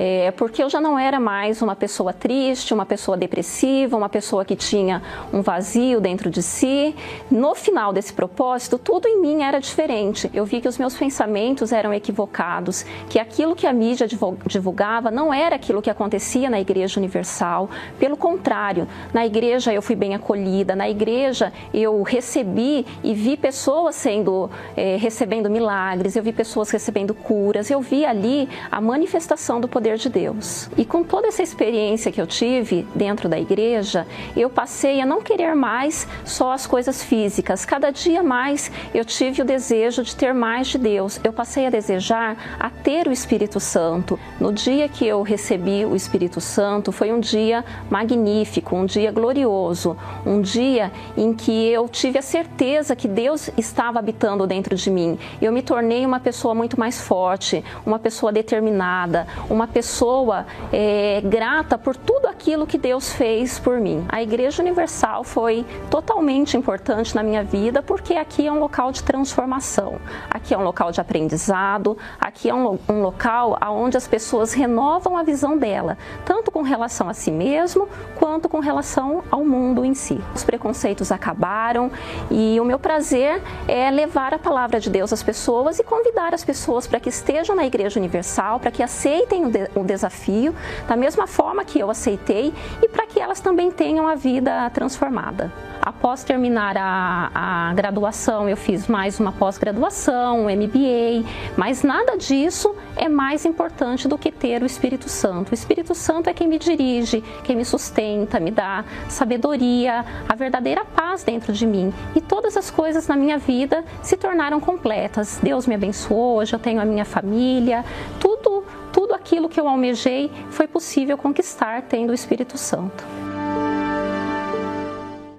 é, 0.00 0.30
porque 0.30 0.62
eu 0.62 0.70
já 0.70 0.80
não 0.80 0.96
era 0.96 1.18
mais 1.18 1.60
uma 1.60 1.74
pessoa 1.74 2.12
triste, 2.12 2.72
uma 2.72 2.86
pessoa 2.86 3.16
depressiva, 3.16 3.96
uma 3.96 4.08
pessoa 4.08 4.44
que 4.44 4.54
tinha 4.54 5.02
um 5.32 5.42
vazio 5.42 6.00
dentro 6.00 6.30
de 6.30 6.40
si. 6.40 6.94
No 7.28 7.52
final 7.56 7.92
desse 7.92 8.12
propósito, 8.12 8.78
tudo 8.78 9.08
em 9.08 9.20
mim 9.20 9.42
era 9.42 9.58
diferente. 9.58 10.30
Eu 10.32 10.44
vi 10.44 10.60
que 10.60 10.68
os 10.68 10.78
meus 10.78 10.96
pensamentos 10.96 11.72
eram 11.72 11.92
equivocados, 11.92 12.86
que 13.08 13.18
aquilo 13.18 13.56
que 13.56 13.66
a 13.66 13.72
mídia 13.72 14.06
divulgava 14.46 15.10
não 15.10 15.34
era 15.34 15.56
aquilo 15.56 15.82
que 15.82 15.90
acontecia 15.90 16.48
na 16.48 16.60
Igreja 16.60 17.00
Universal. 17.00 17.68
Pelo 17.98 18.16
contrário, 18.16 18.86
na 19.12 19.26
igreja 19.26 19.74
eu 19.74 19.82
fui 19.82 19.96
bem 19.96 20.14
acolhida, 20.14 20.76
na 20.76 20.88
igreja 20.88 21.52
eu 21.74 22.00
recebi 22.04 22.86
e 23.02 23.14
vi 23.14 23.36
pessoas 23.36 23.96
sendo 23.96 24.48
é, 24.76 24.94
recebendo 24.94 25.50
milagres, 25.50 26.14
eu 26.14 26.22
vi 26.22 26.32
pessoas 26.32 26.70
recebendo 26.70 27.12
curas, 27.14 27.68
eu 27.68 27.80
vi 27.80 28.04
ali 28.04 28.48
a 28.70 28.80
manifestação 28.80 29.60
do 29.60 29.66
poder 29.66 29.87
poder 29.88 29.96
de 29.96 30.08
Deus. 30.08 30.68
E 30.76 30.84
com 30.84 31.02
toda 31.02 31.28
essa 31.28 31.42
experiência 31.42 32.12
que 32.12 32.20
eu 32.20 32.26
tive 32.26 32.86
dentro 32.94 33.28
da 33.28 33.38
igreja, 33.38 34.06
eu 34.36 34.50
passei 34.50 35.00
a 35.00 35.06
não 35.06 35.22
querer 35.22 35.54
mais 35.54 36.06
só 36.24 36.52
as 36.52 36.66
coisas 36.66 37.02
físicas. 37.02 37.64
Cada 37.64 37.90
dia 37.90 38.22
mais 38.22 38.70
eu 38.92 39.04
tive 39.04 39.40
o 39.40 39.44
desejo 39.44 40.02
de 40.02 40.14
ter 40.14 40.34
mais 40.34 40.68
de 40.68 40.78
Deus. 40.78 41.18
Eu 41.24 41.32
passei 41.32 41.66
a 41.66 41.70
desejar 41.70 42.36
a 42.58 42.68
ter 42.68 43.08
o 43.08 43.12
Espírito 43.12 43.58
Santo. 43.60 44.18
No 44.38 44.52
dia 44.52 44.88
que 44.88 45.06
eu 45.06 45.22
recebi 45.22 45.84
o 45.86 45.96
Espírito 45.96 46.40
Santo, 46.40 46.92
foi 46.92 47.12
um 47.12 47.20
dia 47.20 47.64
magnífico, 47.88 48.76
um 48.76 48.84
dia 48.84 49.10
glorioso, 49.10 49.96
um 50.26 50.40
dia 50.40 50.92
em 51.16 51.32
que 51.32 51.68
eu 51.68 51.88
tive 51.88 52.18
a 52.18 52.22
certeza 52.22 52.94
que 52.94 53.08
Deus 53.08 53.50
estava 53.56 53.98
habitando 53.98 54.46
dentro 54.46 54.74
de 54.74 54.90
mim. 54.90 55.18
Eu 55.40 55.52
me 55.52 55.62
tornei 55.62 56.04
uma 56.04 56.20
pessoa 56.20 56.54
muito 56.54 56.78
mais 56.78 57.00
forte, 57.00 57.64
uma 57.86 57.98
pessoa 57.98 58.30
determinada, 58.30 59.26
uma 59.48 59.66
pessoa 59.66 59.77
pessoa 59.78 60.44
é, 60.72 61.20
grata 61.24 61.78
por 61.78 61.94
tudo 61.94 62.26
aquilo 62.26 62.66
que 62.66 62.76
Deus 62.76 63.12
fez 63.12 63.60
por 63.60 63.78
mim. 63.78 64.04
A 64.08 64.20
Igreja 64.20 64.60
Universal 64.60 65.22
foi 65.22 65.64
totalmente 65.88 66.56
importante 66.56 67.14
na 67.14 67.22
minha 67.22 67.44
vida 67.44 67.80
porque 67.80 68.14
aqui 68.14 68.44
é 68.44 68.50
um 68.50 68.58
local 68.58 68.90
de 68.90 69.04
transformação, 69.04 70.00
aqui 70.28 70.52
é 70.52 70.58
um 70.58 70.64
local 70.64 70.90
de 70.90 71.00
aprendizado, 71.00 71.96
aqui 72.20 72.50
é 72.50 72.54
um, 72.54 72.76
um 72.88 73.02
local 73.02 73.56
onde 73.70 73.96
as 73.96 74.08
pessoas 74.08 74.52
renovam 74.52 75.16
a 75.16 75.22
visão 75.22 75.56
dela, 75.56 75.96
tanto 76.24 76.50
com 76.50 76.62
relação 76.62 77.08
a 77.08 77.14
si 77.14 77.30
mesmo 77.30 77.88
quanto 78.16 78.48
com 78.48 78.58
relação 78.58 79.22
ao 79.30 79.44
mundo 79.44 79.84
em 79.84 79.94
si. 79.94 80.20
Os 80.34 80.42
preconceitos 80.42 81.12
acabaram 81.12 81.88
e 82.32 82.58
o 82.58 82.64
meu 82.64 82.80
prazer 82.80 83.40
é 83.68 83.88
levar 83.92 84.34
a 84.34 84.40
palavra 84.40 84.80
de 84.80 84.90
Deus 84.90 85.12
às 85.12 85.22
pessoas 85.22 85.78
e 85.78 85.84
convidar 85.84 86.34
as 86.34 86.42
pessoas 86.42 86.84
para 86.84 86.98
que 86.98 87.10
estejam 87.10 87.54
na 87.54 87.64
Igreja 87.64 88.00
Universal, 88.00 88.58
para 88.58 88.72
que 88.72 88.82
aceitem 88.82 89.44
o, 89.44 89.67
um 89.76 89.84
desafio, 89.84 90.54
da 90.86 90.96
mesma 90.96 91.26
forma 91.26 91.64
que 91.64 91.78
eu 91.78 91.90
aceitei, 91.90 92.52
e 92.82 92.88
para 92.88 93.06
que 93.06 93.20
elas 93.20 93.40
também 93.40 93.70
tenham 93.70 94.06
a 94.06 94.14
vida 94.14 94.68
transformada. 94.70 95.52
Após 95.80 96.22
terminar 96.22 96.76
a, 96.76 97.30
a 97.34 97.74
graduação, 97.74 98.48
eu 98.48 98.56
fiz 98.56 98.88
mais 98.88 99.18
uma 99.18 99.32
pós-graduação, 99.32 100.40
um 100.40 100.44
MBA, 100.44 101.26
mas 101.56 101.82
nada 101.82 102.16
disso 102.16 102.74
é 102.96 103.08
mais 103.08 103.44
importante 103.44 104.06
do 104.06 104.18
que 104.18 104.30
ter 104.30 104.62
o 104.62 104.66
Espírito 104.66 105.08
Santo. 105.08 105.50
O 105.50 105.54
Espírito 105.54 105.94
Santo 105.94 106.28
é 106.28 106.34
quem 106.34 106.46
me 106.46 106.58
dirige, 106.58 107.22
quem 107.42 107.56
me 107.56 107.64
sustenta, 107.64 108.38
me 108.38 108.50
dá 108.50 108.84
sabedoria, 109.08 110.04
a 110.28 110.34
verdadeira 110.34 110.84
paz 110.84 111.24
dentro 111.24 111.52
de 111.52 111.66
mim. 111.66 111.92
E 112.14 112.20
todas 112.20 112.56
as 112.56 112.70
coisas 112.70 113.06
na 113.06 113.16
minha 113.16 113.38
vida 113.38 113.84
se 114.02 114.16
tornaram 114.16 114.60
completas. 114.60 115.38
Deus 115.42 115.66
me 115.66 115.74
abençoou, 115.74 116.36
hoje 116.36 116.52
eu 116.52 116.58
tenho 116.58 116.80
a 116.80 116.84
minha 116.84 117.04
família, 117.04 117.84
tudo 118.20 118.64
tudo 118.92 119.14
aquilo 119.14 119.48
que 119.48 119.60
eu 119.60 119.68
almejei 119.68 120.30
foi 120.50 120.66
possível 120.66 121.16
conquistar 121.16 121.82
tendo 121.82 122.10
o 122.10 122.14
Espírito 122.14 122.56
Santo. 122.58 123.04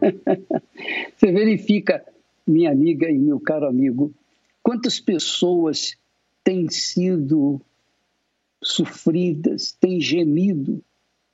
Você 1.15 1.31
verifica, 1.31 2.03
minha 2.47 2.71
amiga 2.71 3.09
e 3.09 3.17
meu 3.17 3.39
caro 3.39 3.67
amigo, 3.67 4.11
quantas 4.63 4.99
pessoas 4.99 5.97
têm 6.43 6.69
sido 6.69 7.61
sofridas, 8.61 9.71
têm 9.73 9.99
gemido 9.99 10.81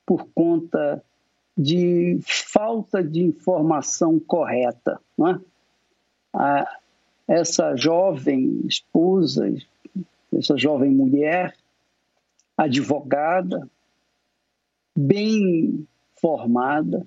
por 0.05 0.27
conta 0.33 1.03
de 1.57 2.19
falta 2.23 3.03
de 3.03 3.23
informação 3.23 4.19
correta. 4.19 4.99
Não 5.17 5.29
é? 5.29 5.39
A, 6.33 6.79
essa 7.27 7.75
jovem 7.75 8.61
esposa, 8.67 9.51
essa 10.33 10.57
jovem 10.57 10.91
mulher, 10.91 11.55
advogada, 12.57 13.69
bem 14.95 15.87
formada. 16.19 17.05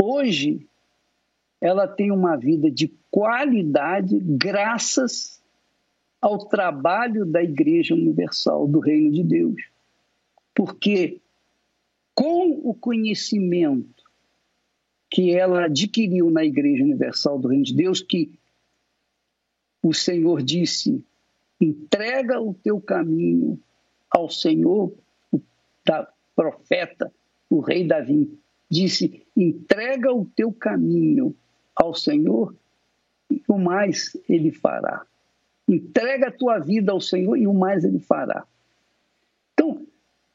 Hoje, 0.00 0.66
ela 1.60 1.86
tem 1.86 2.10
uma 2.10 2.36
vida 2.36 2.70
de 2.70 2.88
qualidade 3.10 4.18
graças 4.18 5.42
ao 6.20 6.46
trabalho 6.46 7.26
da 7.26 7.42
Igreja 7.42 7.94
Universal 7.94 8.66
do 8.66 8.80
Reino 8.80 9.12
de 9.12 9.22
Deus. 9.22 9.62
Porque 10.54 11.20
com 12.14 12.60
o 12.62 12.74
conhecimento 12.74 14.02
que 15.10 15.34
ela 15.34 15.66
adquiriu 15.66 16.30
na 16.30 16.44
Igreja 16.44 16.82
Universal 16.82 17.38
do 17.38 17.48
Reino 17.48 17.64
de 17.64 17.74
Deus, 17.74 18.00
que 18.00 18.38
o 19.82 19.92
Senhor 19.92 20.42
disse 20.42 21.04
Entrega 21.60 22.40
o 22.40 22.52
teu 22.52 22.80
caminho 22.80 23.60
ao 24.14 24.30
Senhor, 24.30 24.94
o 25.32 25.40
profeta, 26.36 27.12
o 27.50 27.58
rei 27.58 27.84
Davi, 27.84 28.38
disse: 28.70 29.26
entrega 29.36 30.14
o 30.14 30.24
teu 30.24 30.52
caminho 30.52 31.34
ao 31.74 31.92
Senhor 31.92 32.54
e 33.28 33.42
o 33.48 33.58
mais 33.58 34.16
ele 34.28 34.52
fará. 34.52 35.04
Entrega 35.68 36.28
a 36.28 36.32
tua 36.32 36.60
vida 36.60 36.92
ao 36.92 37.00
Senhor 37.00 37.36
e 37.36 37.46
o 37.48 37.52
mais 37.52 37.84
ele 37.84 37.98
fará. 37.98 38.46
Então, 39.52 39.84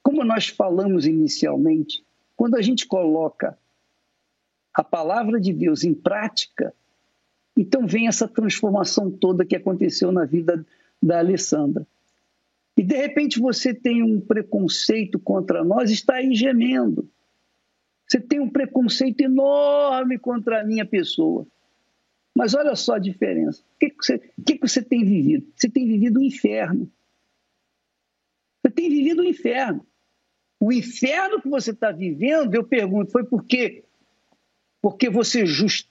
como 0.03 0.25
nós 0.25 0.49
falamos 0.49 1.05
inicialmente, 1.05 2.03
quando 2.35 2.55
a 2.55 2.61
gente 2.61 2.85
coloca 2.85 3.57
a 4.73 4.83
palavra 4.83 5.39
de 5.39 5.53
Deus 5.53 5.83
em 5.83 5.93
prática, 5.93 6.73
então 7.55 7.87
vem 7.87 8.07
essa 8.07 8.27
transformação 8.27 9.09
toda 9.09 9.45
que 9.45 9.55
aconteceu 9.55 10.11
na 10.11 10.25
vida 10.25 10.65
da 11.01 11.19
Alessandra. 11.19 11.85
E 12.79 12.83
de 12.83 12.95
repente 12.95 13.41
você 13.41 13.73
tem 13.73 14.01
um 14.01 14.21
preconceito 14.21 15.19
contra 15.19 15.65
nós, 15.65 15.91
está 15.91 16.15
aí 16.15 16.33
gemendo. 16.33 17.11
Você 18.07 18.21
tem 18.21 18.39
um 18.39 18.49
preconceito 18.49 19.19
enorme 19.19 20.17
contra 20.17 20.61
a 20.61 20.63
minha 20.63 20.85
pessoa. 20.85 21.45
Mas 22.33 22.53
olha 22.53 22.73
só 22.77 22.93
a 22.93 22.99
diferença. 22.99 23.61
O 23.61 23.79
que, 23.81 23.89
que, 23.89 23.97
você, 24.01 24.19
que, 24.45 24.59
você 24.61 24.81
tem 24.81 25.03
vivido? 25.03 25.45
Você 25.57 25.69
tem 25.69 25.85
vivido 25.85 26.19
o 26.19 26.21
um 26.21 26.23
inferno. 26.23 26.89
Você 28.63 28.71
tem 28.71 28.89
vivido 28.89 29.23
o 29.23 29.25
um 29.25 29.27
inferno. 29.27 29.85
O 30.57 30.71
inferno 30.71 31.41
que 31.41 31.49
você 31.49 31.71
está 31.71 31.91
vivendo, 31.91 32.55
eu 32.55 32.63
pergunto, 32.63 33.11
foi 33.11 33.25
por 33.25 33.43
quê? 33.43 33.83
Porque 34.81 35.09
você 35.09 35.45
just, 35.45 35.85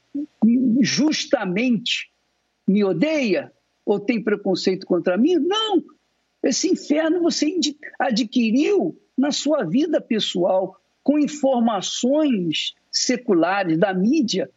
justamente 0.81 2.11
me 2.67 2.83
odeia? 2.83 3.53
Ou 3.85 4.01
tem 4.01 4.25
preconceito 4.25 4.87
contra 4.87 5.19
mim? 5.19 5.35
Não! 5.35 5.98
Esse 6.43 6.69
inferno 6.69 7.23
você 7.23 7.59
adquiriu 7.99 9.01
na 9.17 9.33
sua 9.33 9.65
vida 9.65 10.01
pessoal, 10.01 10.81
com 11.03 11.19
informações 11.19 12.75
seculares 12.91 13.79
da 13.79 13.93
mídia 13.93 14.51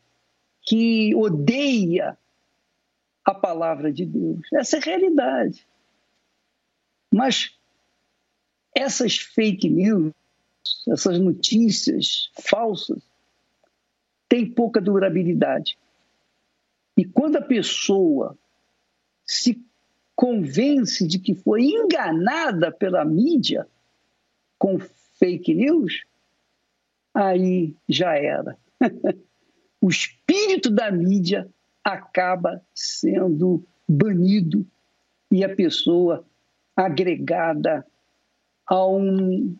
que 0.61 1.15
odeia 1.15 2.17
a 3.23 3.33
palavra 3.33 3.91
de 3.91 4.05
Deus. 4.05 4.41
Essa 4.53 4.77
é 4.77 4.79
a 4.79 4.83
realidade. 4.83 5.65
Mas 7.11 7.57
essas 8.75 9.17
fake 9.17 9.69
news, 9.69 10.13
essas 10.87 11.19
notícias 11.19 12.31
falsas, 12.39 13.01
têm 14.29 14.49
pouca 14.49 14.79
durabilidade. 14.79 15.77
E 16.95 17.03
quando 17.03 17.37
a 17.37 17.41
pessoa 17.41 18.37
se 19.25 19.61
convence 20.21 21.07
de 21.07 21.17
que 21.17 21.33
foi 21.33 21.63
enganada 21.63 22.71
pela 22.71 23.03
mídia 23.03 23.67
com 24.55 24.77
fake 25.17 25.51
news, 25.55 26.03
aí 27.11 27.75
já 27.89 28.15
era. 28.15 28.55
o 29.81 29.89
espírito 29.89 30.69
da 30.69 30.91
mídia 30.91 31.49
acaba 31.83 32.63
sendo 32.71 33.65
banido 33.89 34.63
e 35.31 35.43
a 35.43 35.55
pessoa 35.55 36.23
agregada 36.75 37.83
a, 38.67 38.85
um, 38.85 39.57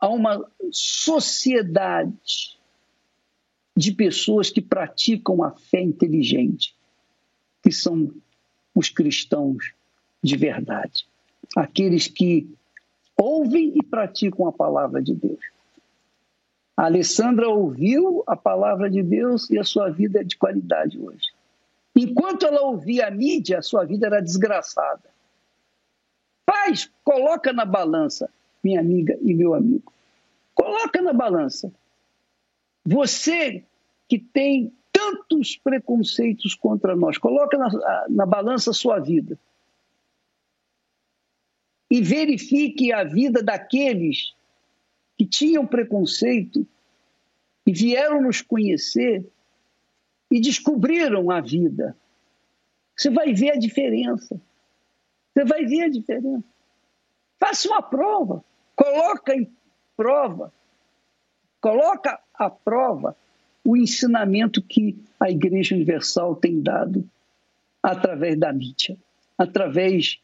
a 0.00 0.08
uma 0.08 0.44
sociedade 0.72 2.58
de 3.76 3.92
pessoas 3.92 4.50
que 4.50 4.60
praticam 4.60 5.40
a 5.44 5.52
fé 5.52 5.80
inteligente, 5.80 6.74
que 7.62 7.70
são 7.70 8.12
os 8.74 8.88
cristãos 8.88 9.72
de 10.22 10.36
verdade, 10.36 11.06
aqueles 11.56 12.06
que 12.06 12.48
ouvem 13.16 13.72
e 13.76 13.82
praticam 13.82 14.46
a 14.46 14.52
palavra 14.52 15.02
de 15.02 15.14
Deus. 15.14 15.40
A 16.76 16.84
Alessandra 16.84 17.48
ouviu 17.48 18.22
a 18.26 18.36
palavra 18.36 18.88
de 18.88 19.02
Deus 19.02 19.50
e 19.50 19.58
a 19.58 19.64
sua 19.64 19.90
vida 19.90 20.20
é 20.20 20.24
de 20.24 20.36
qualidade 20.36 20.98
hoje. 20.98 21.32
Enquanto 21.96 22.46
ela 22.46 22.62
ouvia 22.62 23.08
a 23.08 23.10
mídia, 23.10 23.58
a 23.58 23.62
sua 23.62 23.84
vida 23.84 24.06
era 24.06 24.20
desgraçada. 24.20 25.02
Faz, 26.48 26.88
coloca 27.02 27.52
na 27.52 27.64
balança, 27.64 28.30
minha 28.62 28.78
amiga 28.78 29.18
e 29.20 29.34
meu 29.34 29.54
amigo. 29.54 29.92
Coloca 30.54 31.02
na 31.02 31.12
balança. 31.12 31.72
Você 32.84 33.64
que 34.08 34.18
tem 34.18 34.72
tantos 34.98 35.56
preconceitos 35.56 36.56
contra 36.56 36.96
nós, 36.96 37.16
coloca 37.16 37.56
na, 37.56 38.06
na 38.08 38.26
balança 38.26 38.70
a 38.70 38.74
sua 38.74 38.98
vida. 38.98 39.38
E 41.88 42.02
verifique 42.02 42.92
a 42.92 43.04
vida 43.04 43.40
daqueles 43.40 44.34
que 45.16 45.24
tinham 45.24 45.64
preconceito 45.64 46.66
e 47.64 47.72
vieram 47.72 48.20
nos 48.20 48.42
conhecer 48.42 49.24
e 50.30 50.40
descobriram 50.40 51.30
a 51.30 51.40
vida. 51.40 51.96
Você 52.96 53.08
vai 53.08 53.32
ver 53.32 53.52
a 53.52 53.58
diferença. 53.58 54.40
Você 55.32 55.44
vai 55.44 55.64
ver 55.64 55.82
a 55.82 55.88
diferença. 55.88 56.44
Faça 57.38 57.68
uma 57.68 57.80
prova, 57.80 58.44
coloca 58.74 59.32
em 59.32 59.48
prova, 59.96 60.52
coloca 61.60 62.20
à 62.34 62.50
prova 62.50 63.16
o 63.68 63.76
ensinamento 63.76 64.62
que 64.62 64.96
a 65.20 65.30
Igreja 65.30 65.74
Universal 65.74 66.34
tem 66.36 66.58
dado 66.58 67.06
através 67.82 68.38
da 68.38 68.50
mídia, 68.50 68.96
através 69.36 70.18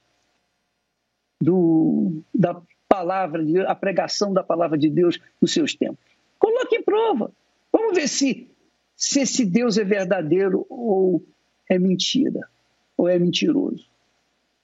do, 1.39 2.23
da 2.35 2.59
palavra 2.89 3.45
a 3.69 3.75
pregação 3.75 4.33
da 4.33 4.43
palavra 4.43 4.79
de 4.79 4.89
Deus 4.89 5.21
nos 5.43 5.53
seus 5.53 5.75
tempos. 5.75 6.03
Coloque 6.39 6.77
em 6.77 6.83
prova. 6.83 7.31
Vamos 7.71 7.95
ver 7.95 8.09
se, 8.09 8.49
se 8.97 9.21
esse 9.21 9.45
Deus 9.45 9.77
é 9.77 9.85
verdadeiro 9.85 10.65
ou 10.71 11.23
é 11.69 11.79
mentira, 11.79 12.49
ou 12.97 13.11
é 13.11 13.19
mentiroso. 13.19 13.87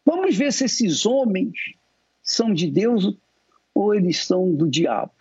Vamos 0.06 0.34
ver 0.38 0.54
se 0.54 0.64
esses 0.64 1.04
homens 1.04 1.74
são 2.22 2.50
de 2.50 2.70
Deus 2.70 3.14
ou 3.74 3.94
eles 3.94 4.24
são 4.24 4.50
do 4.54 4.66
diabo. 4.66 5.12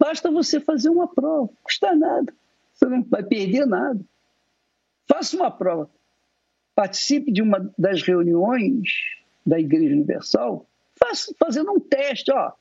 Basta 0.00 0.30
você 0.30 0.58
fazer 0.58 0.88
uma 0.88 1.06
prova, 1.06 1.42
não 1.42 1.56
custa 1.62 1.94
nada. 1.94 2.32
Você 2.72 2.86
não 2.86 3.02
vai 3.02 3.22
perder 3.22 3.66
nada. 3.66 4.00
Faça 5.06 5.36
uma 5.36 5.50
prova. 5.50 5.90
Participe 6.74 7.30
de 7.30 7.42
uma 7.42 7.70
das 7.76 8.00
reuniões 8.00 8.88
da 9.44 9.60
Igreja 9.60 9.94
Universal 9.94 10.66
faz, 10.98 11.30
fazendo 11.38 11.72
um 11.72 11.78
teste, 11.78 12.32
ó. 12.32 12.52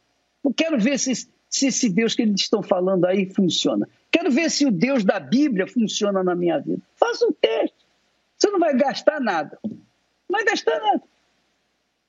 Eu 0.43 0.53
quero 0.53 0.77
ver 0.77 0.99
se, 0.99 1.13
se 1.49 1.67
esse 1.67 1.89
Deus 1.89 2.13
que 2.13 2.23
eles 2.23 2.41
estão 2.41 2.61
falando 2.61 3.05
aí 3.05 3.25
funciona. 3.33 3.87
Quero 4.11 4.29
ver 4.29 4.51
se 4.51 4.65
o 4.65 4.71
Deus 4.71 5.05
da 5.05 5.17
Bíblia 5.17 5.65
funciona 5.65 6.21
na 6.21 6.35
minha 6.35 6.59
vida. 6.59 6.81
Faça 6.97 7.25
um 7.25 7.31
teste. 7.31 7.77
Você 8.37 8.49
não 8.49 8.59
vai 8.59 8.75
gastar 8.75 9.21
nada. 9.21 9.57
Não 9.63 9.79
vai 10.29 10.43
gastar 10.43 10.77
nada. 10.77 11.03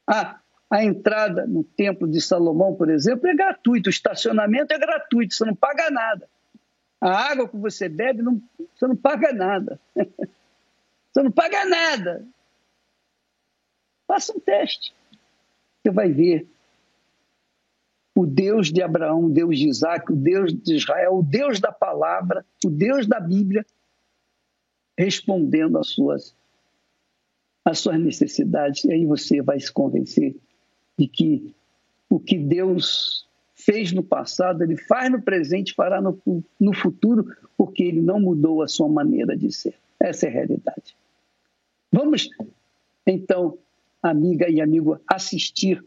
Ah, 0.09 0.40
a 0.71 0.85
entrada 0.85 1.47
no 1.47 1.65
Templo 1.65 2.09
de 2.09 2.21
Salomão, 2.21 2.75
por 2.75 2.89
exemplo, 2.89 3.27
é 3.29 3.35
gratuito. 3.35 3.89
O 3.89 3.91
estacionamento 3.91 4.73
é 4.73 4.79
gratuito. 4.79 5.35
Você 5.35 5.45
não 5.45 5.55
paga 5.55 5.91
nada. 5.91 6.29
A 7.01 7.11
água 7.11 7.49
que 7.49 7.57
você 7.57 7.89
bebe, 7.89 8.23
não, 8.23 8.41
você 8.75 8.87
não 8.87 8.97
paga 8.97 9.33
nada. 9.33 9.81
você 9.97 11.23
não 11.23 11.33
paga 11.33 11.65
nada. 11.65 12.25
Faça 14.07 14.33
um 14.33 14.41
teste 14.41 14.95
você 15.83 15.91
vai 15.91 16.13
ver 16.13 16.47
o 18.15 18.27
Deus 18.27 18.71
de 18.71 18.83
Abraão, 18.83 19.25
o 19.25 19.31
Deus 19.31 19.59
de 19.59 19.69
Isaac, 19.69 20.13
o 20.13 20.17
Deus 20.17 20.53
de 20.53 20.75
Israel, 20.75 21.17
o 21.17 21.23
Deus 21.23 21.59
da 21.59 21.73
palavra, 21.73 22.45
o 22.65 22.71
Deus 22.71 23.07
da 23.07 23.19
Bíblia, 23.19 23.65
respondendo 24.99 25.79
às 25.79 25.89
suas, 25.89 26.37
às 27.65 27.79
suas 27.79 27.99
necessidades. 27.99 28.85
E 28.85 28.93
aí 28.93 29.07
você 29.07 29.41
vai 29.41 29.59
se 29.59 29.73
convencer 29.73 30.37
de 31.01 31.09
que 31.09 31.55
o 32.11 32.21
que 32.21 32.37
Deus 32.37 33.27
fez 33.55 33.91
no 33.91 34.03
passado, 34.03 34.63
ele 34.63 34.77
faz 34.77 35.11
no 35.11 35.23
presente, 35.23 35.73
fará 35.73 35.99
no, 35.99 36.21
no 36.61 36.75
futuro, 36.75 37.35
porque 37.57 37.83
ele 37.83 38.03
não 38.03 38.21
mudou 38.21 38.63
a 38.63 38.69
sua 38.69 38.87
maneira 38.87 39.35
de 39.35 39.51
ser. 39.51 39.75
Essa 39.99 40.27
é 40.27 40.29
a 40.29 40.33
realidade. 40.33 40.95
Vamos, 41.91 42.29
então, 43.07 43.57
amiga 44.03 44.51
e 44.51 44.61
amigo, 44.61 45.01
assistir 45.07 45.83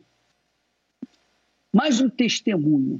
mais 1.71 2.01
um 2.01 2.09
testemunho, 2.09 2.99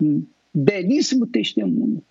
um 0.00 0.26
belíssimo 0.52 1.26
testemunho, 1.26 2.02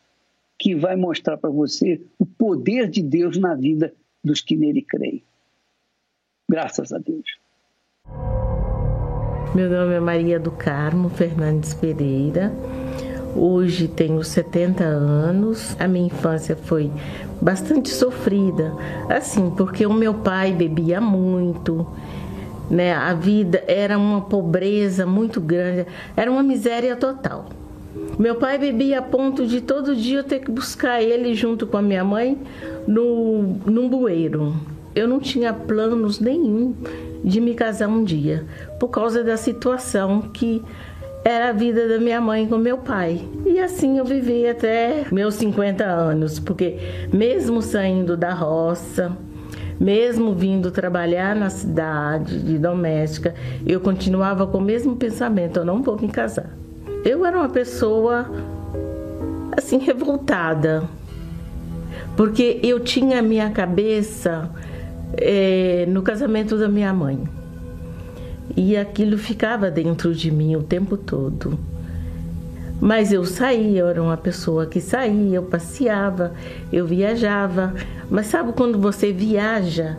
que 0.57 0.73
vai 0.73 0.95
mostrar 0.95 1.37
para 1.37 1.51
você 1.51 2.01
o 2.17 2.25
poder 2.25 2.89
de 2.89 3.03
Deus 3.03 3.37
na 3.37 3.53
vida 3.53 3.93
dos 4.23 4.41
que 4.41 4.55
nele 4.55 4.81
creem. 4.81 5.23
Graças 6.49 6.91
a 6.91 6.97
Deus. 6.97 7.37
Meu 9.55 9.69
nome 9.69 9.93
é 9.93 9.99
Maria 9.99 10.39
do 10.39 10.51
Carmo 10.51 11.09
Fernandes 11.09 11.73
Pereira. 11.73 12.53
Hoje 13.35 13.87
tenho 13.87 14.23
70 14.23 14.83
anos. 14.83 15.75
A 15.79 15.87
minha 15.87 16.07
infância 16.07 16.55
foi 16.55 16.91
bastante 17.41 17.89
sofrida, 17.89 18.73
assim, 19.09 19.49
porque 19.49 19.85
o 19.85 19.93
meu 19.93 20.13
pai 20.13 20.51
bebia 20.51 20.99
muito, 20.99 21.87
né? 22.69 22.93
A 22.93 23.13
vida 23.13 23.63
era 23.67 23.97
uma 23.97 24.21
pobreza 24.21 25.05
muito 25.05 25.39
grande, 25.39 25.87
era 26.15 26.29
uma 26.29 26.43
miséria 26.43 26.95
total. 26.95 27.45
Meu 28.19 28.35
pai 28.35 28.57
bebia 28.57 28.99
a 28.99 29.01
ponto 29.01 29.47
de 29.47 29.61
todo 29.61 29.95
dia 29.95 30.19
eu 30.19 30.23
ter 30.23 30.39
que 30.39 30.51
buscar 30.51 31.01
ele 31.01 31.33
junto 31.33 31.65
com 31.65 31.77
a 31.77 31.81
minha 31.81 32.03
mãe 32.03 32.37
no, 32.85 33.43
num 33.65 33.87
bueiro. 33.89 34.55
Eu 34.97 35.07
não 35.07 35.19
tinha 35.19 35.53
planos 35.53 36.19
nenhum 36.19 36.73
de 37.23 37.39
me 37.39 37.53
casar 37.53 37.87
um 37.87 38.03
dia, 38.03 38.47
por 38.79 38.87
causa 38.87 39.23
da 39.23 39.37
situação 39.37 40.21
que 40.21 40.63
era 41.23 41.49
a 41.49 41.51
vida 41.51 41.87
da 41.87 41.99
minha 41.99 42.19
mãe 42.19 42.47
com 42.47 42.57
meu 42.57 42.79
pai. 42.79 43.21
E 43.45 43.59
assim 43.59 43.99
eu 43.99 44.05
vivi 44.05 44.47
até 44.47 45.05
meus 45.11 45.35
50 45.35 45.83
anos, 45.83 46.39
porque 46.39 46.79
mesmo 47.13 47.61
saindo 47.61 48.17
da 48.17 48.33
roça, 48.33 49.15
mesmo 49.79 50.33
vindo 50.33 50.71
trabalhar 50.71 51.35
na 51.35 51.51
cidade 51.51 52.39
de 52.39 52.57
doméstica, 52.57 53.35
eu 53.67 53.79
continuava 53.79 54.47
com 54.47 54.57
o 54.57 54.61
mesmo 54.61 54.95
pensamento: 54.95 55.57
eu 55.59 55.65
não 55.65 55.83
vou 55.83 55.95
me 56.01 56.07
casar. 56.07 56.49
Eu 57.05 57.23
era 57.23 57.37
uma 57.37 57.49
pessoa 57.49 58.31
assim 59.55 59.77
revoltada, 59.77 60.89
porque 62.15 62.59
eu 62.63 62.79
tinha 62.79 63.21
minha 63.21 63.51
cabeça 63.51 64.49
é, 65.13 65.85
no 65.87 66.01
casamento 66.01 66.57
da 66.57 66.67
minha 66.67 66.93
mãe. 66.93 67.23
E 68.55 68.75
aquilo 68.75 69.17
ficava 69.17 69.69
dentro 69.69 70.13
de 70.13 70.31
mim 70.31 70.55
o 70.55 70.63
tempo 70.63 70.97
todo. 70.97 71.59
Mas 72.79 73.11
eu 73.11 73.25
saía, 73.25 73.79
eu 73.79 73.87
era 73.87 74.01
uma 74.01 74.17
pessoa 74.17 74.65
que 74.65 74.79
saía, 74.79 75.35
eu 75.35 75.43
passeava, 75.43 76.33
eu 76.71 76.85
viajava. 76.85 77.73
Mas 78.09 78.27
sabe 78.27 78.53
quando 78.53 78.79
você 78.79 79.11
viaja 79.11 79.97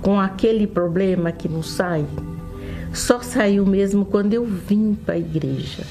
com 0.00 0.18
aquele 0.18 0.66
problema 0.66 1.32
que 1.32 1.48
não 1.48 1.62
sai? 1.62 2.04
Só 2.92 3.20
saiu 3.20 3.66
mesmo 3.66 4.04
quando 4.04 4.34
eu 4.34 4.44
vim 4.44 4.94
para 4.94 5.14
a 5.14 5.18
igreja. 5.18 5.84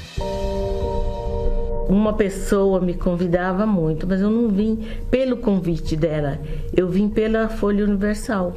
Uma 1.89 2.13
pessoa 2.13 2.79
me 2.79 2.93
convidava 2.93 3.65
muito, 3.65 4.05
mas 4.05 4.21
eu 4.21 4.29
não 4.29 4.47
vim 4.47 4.77
pelo 5.09 5.37
convite 5.37 5.95
dela, 5.95 6.37
eu 6.77 6.87
vim 6.87 7.09
pela 7.09 7.49
Folha 7.49 7.83
Universal, 7.83 8.55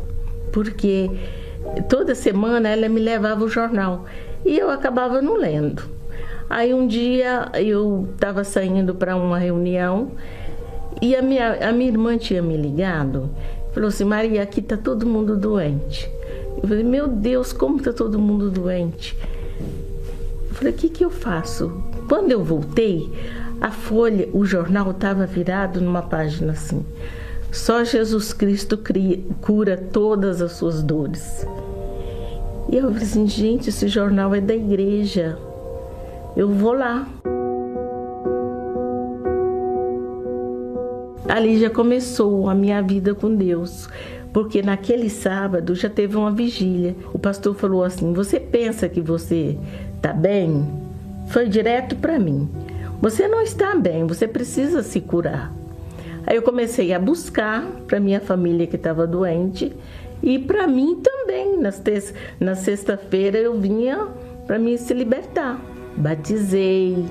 porque 0.53 1.11
toda 1.89 2.15
semana 2.15 2.69
ela 2.69 2.91
me 2.91 3.01
levava 3.01 3.43
o 3.43 3.49
jornal 3.49 4.05
e 4.45 4.59
eu 4.59 4.69
acabava 4.69 5.23
não 5.23 5.39
lendo. 5.39 5.83
Aí 6.51 6.75
um 6.75 6.87
dia 6.87 7.49
eu 7.55 8.07
estava 8.13 8.45
saindo 8.45 8.95
para 8.95 9.17
uma 9.17 9.39
reunião 9.39 10.13
e 11.01 11.17
a 11.17 11.23
minha, 11.23 11.69
a 11.71 11.73
minha 11.73 11.91
irmã 11.91 12.19
tinha 12.19 12.43
me 12.43 12.55
ligado, 12.55 13.31
falou 13.73 13.89
assim: 13.89 14.05
Maria, 14.05 14.43
aqui 14.43 14.61
está 14.61 14.77
todo 14.77 15.07
mundo 15.07 15.39
doente. 15.39 16.07
Eu 16.63 16.69
falei: 16.69 16.85
Meu 16.85 17.09
Deus, 17.09 17.51
como 17.51 17.79
está 17.79 17.95
todo 17.95 18.19
mundo 18.19 18.51
doente? 18.51 19.17
Eu 20.51 20.55
falei: 20.55 20.75
O 20.75 20.77
que, 20.77 20.91
que 20.91 21.03
eu 21.03 21.11
faço? 21.11 21.92
Quando 22.09 22.33
eu 22.33 22.43
voltei, 22.43 23.11
a 23.61 23.71
folha, 23.71 24.29
o 24.33 24.45
jornal 24.45 24.91
estava 24.91 25.25
virado 25.25 25.81
numa 25.81 26.03
página 26.03 26.53
assim. 26.53 26.85
Só 27.53 27.85
Jesus 27.85 28.33
Cristo 28.33 28.79
cria, 28.79 29.21
cura 29.41 29.77
todas 29.77 30.41
as 30.41 30.53
suas 30.53 30.83
dores. 30.83 31.47
E 32.71 32.77
eu 32.77 32.85
falei 32.85 33.03
assim, 33.03 33.27
gente, 33.27 33.69
esse 33.69 33.87
jornal 33.89 34.35
é 34.35 34.41
da 34.41 34.55
igreja. 34.55 35.39
Eu 36.37 36.49
vou 36.49 36.73
lá. 36.73 37.07
Ali 41.29 41.61
já 41.61 41.71
começou 41.71 42.49
a 42.49 42.55
minha 42.55 42.83
vida 42.83 43.15
com 43.15 43.35
Deus, 43.35 43.89
porque 44.33 44.61
naquele 44.61 45.09
sábado 45.09 45.75
já 45.75 45.89
teve 45.89 46.17
uma 46.17 46.33
vigília. 46.33 46.97
O 47.13 47.19
pastor 47.19 47.55
falou 47.55 47.85
assim: 47.85 48.13
Você 48.13 48.41
pensa 48.41 48.89
que 48.89 49.01
você 49.01 49.57
está 49.97 50.13
bem? 50.13 50.82
Foi 51.33 51.49
direto 51.49 51.97
para 51.97 52.19
mim. 52.19 52.47
Você 53.01 53.27
não 53.27 53.41
está 53.41 53.75
bem, 53.75 54.07
você 54.07 54.29
precisa 54.29 54.83
se 54.83 55.01
curar. 55.01 55.51
Aí 56.27 56.37
eu 56.37 56.43
comecei 56.43 56.93
a 56.93 56.99
buscar 56.99 57.67
para 57.89 57.99
minha 57.99 58.21
família 58.21 58.67
que 58.67 58.77
estava 58.77 59.07
doente 59.07 59.73
e 60.23 60.39
para 60.39 60.67
mim 60.67 61.01
também. 61.03 61.59
Na 62.39 62.55
sexta-feira 62.55 63.39
eu 63.39 63.59
vinha 63.59 64.09
para 64.47 64.59
mim 64.59 64.77
se 64.77 64.93
libertar. 64.93 65.59
Batizei 65.97 67.03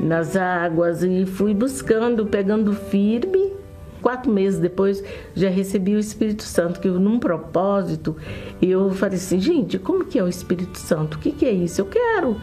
nas 0.00 0.36
águas 0.36 1.02
e 1.02 1.26
fui 1.26 1.52
buscando, 1.52 2.24
pegando 2.24 2.72
firme. 2.72 3.52
Quatro 4.00 4.32
meses 4.32 4.58
depois 4.58 5.04
já 5.34 5.50
recebi 5.50 5.94
o 5.94 5.98
Espírito 5.98 6.44
Santo, 6.44 6.80
que 6.80 6.88
num 6.88 7.18
propósito, 7.18 8.16
eu 8.62 8.90
falei 8.92 9.16
assim, 9.16 9.38
gente, 9.38 9.78
como 9.78 10.06
que 10.06 10.18
é 10.18 10.22
o 10.22 10.28
Espírito 10.28 10.78
Santo? 10.78 11.16
O 11.16 11.18
que, 11.18 11.30
que 11.30 11.44
é 11.44 11.50
isso? 11.50 11.80
Eu 11.80 11.86
quero, 11.86 12.36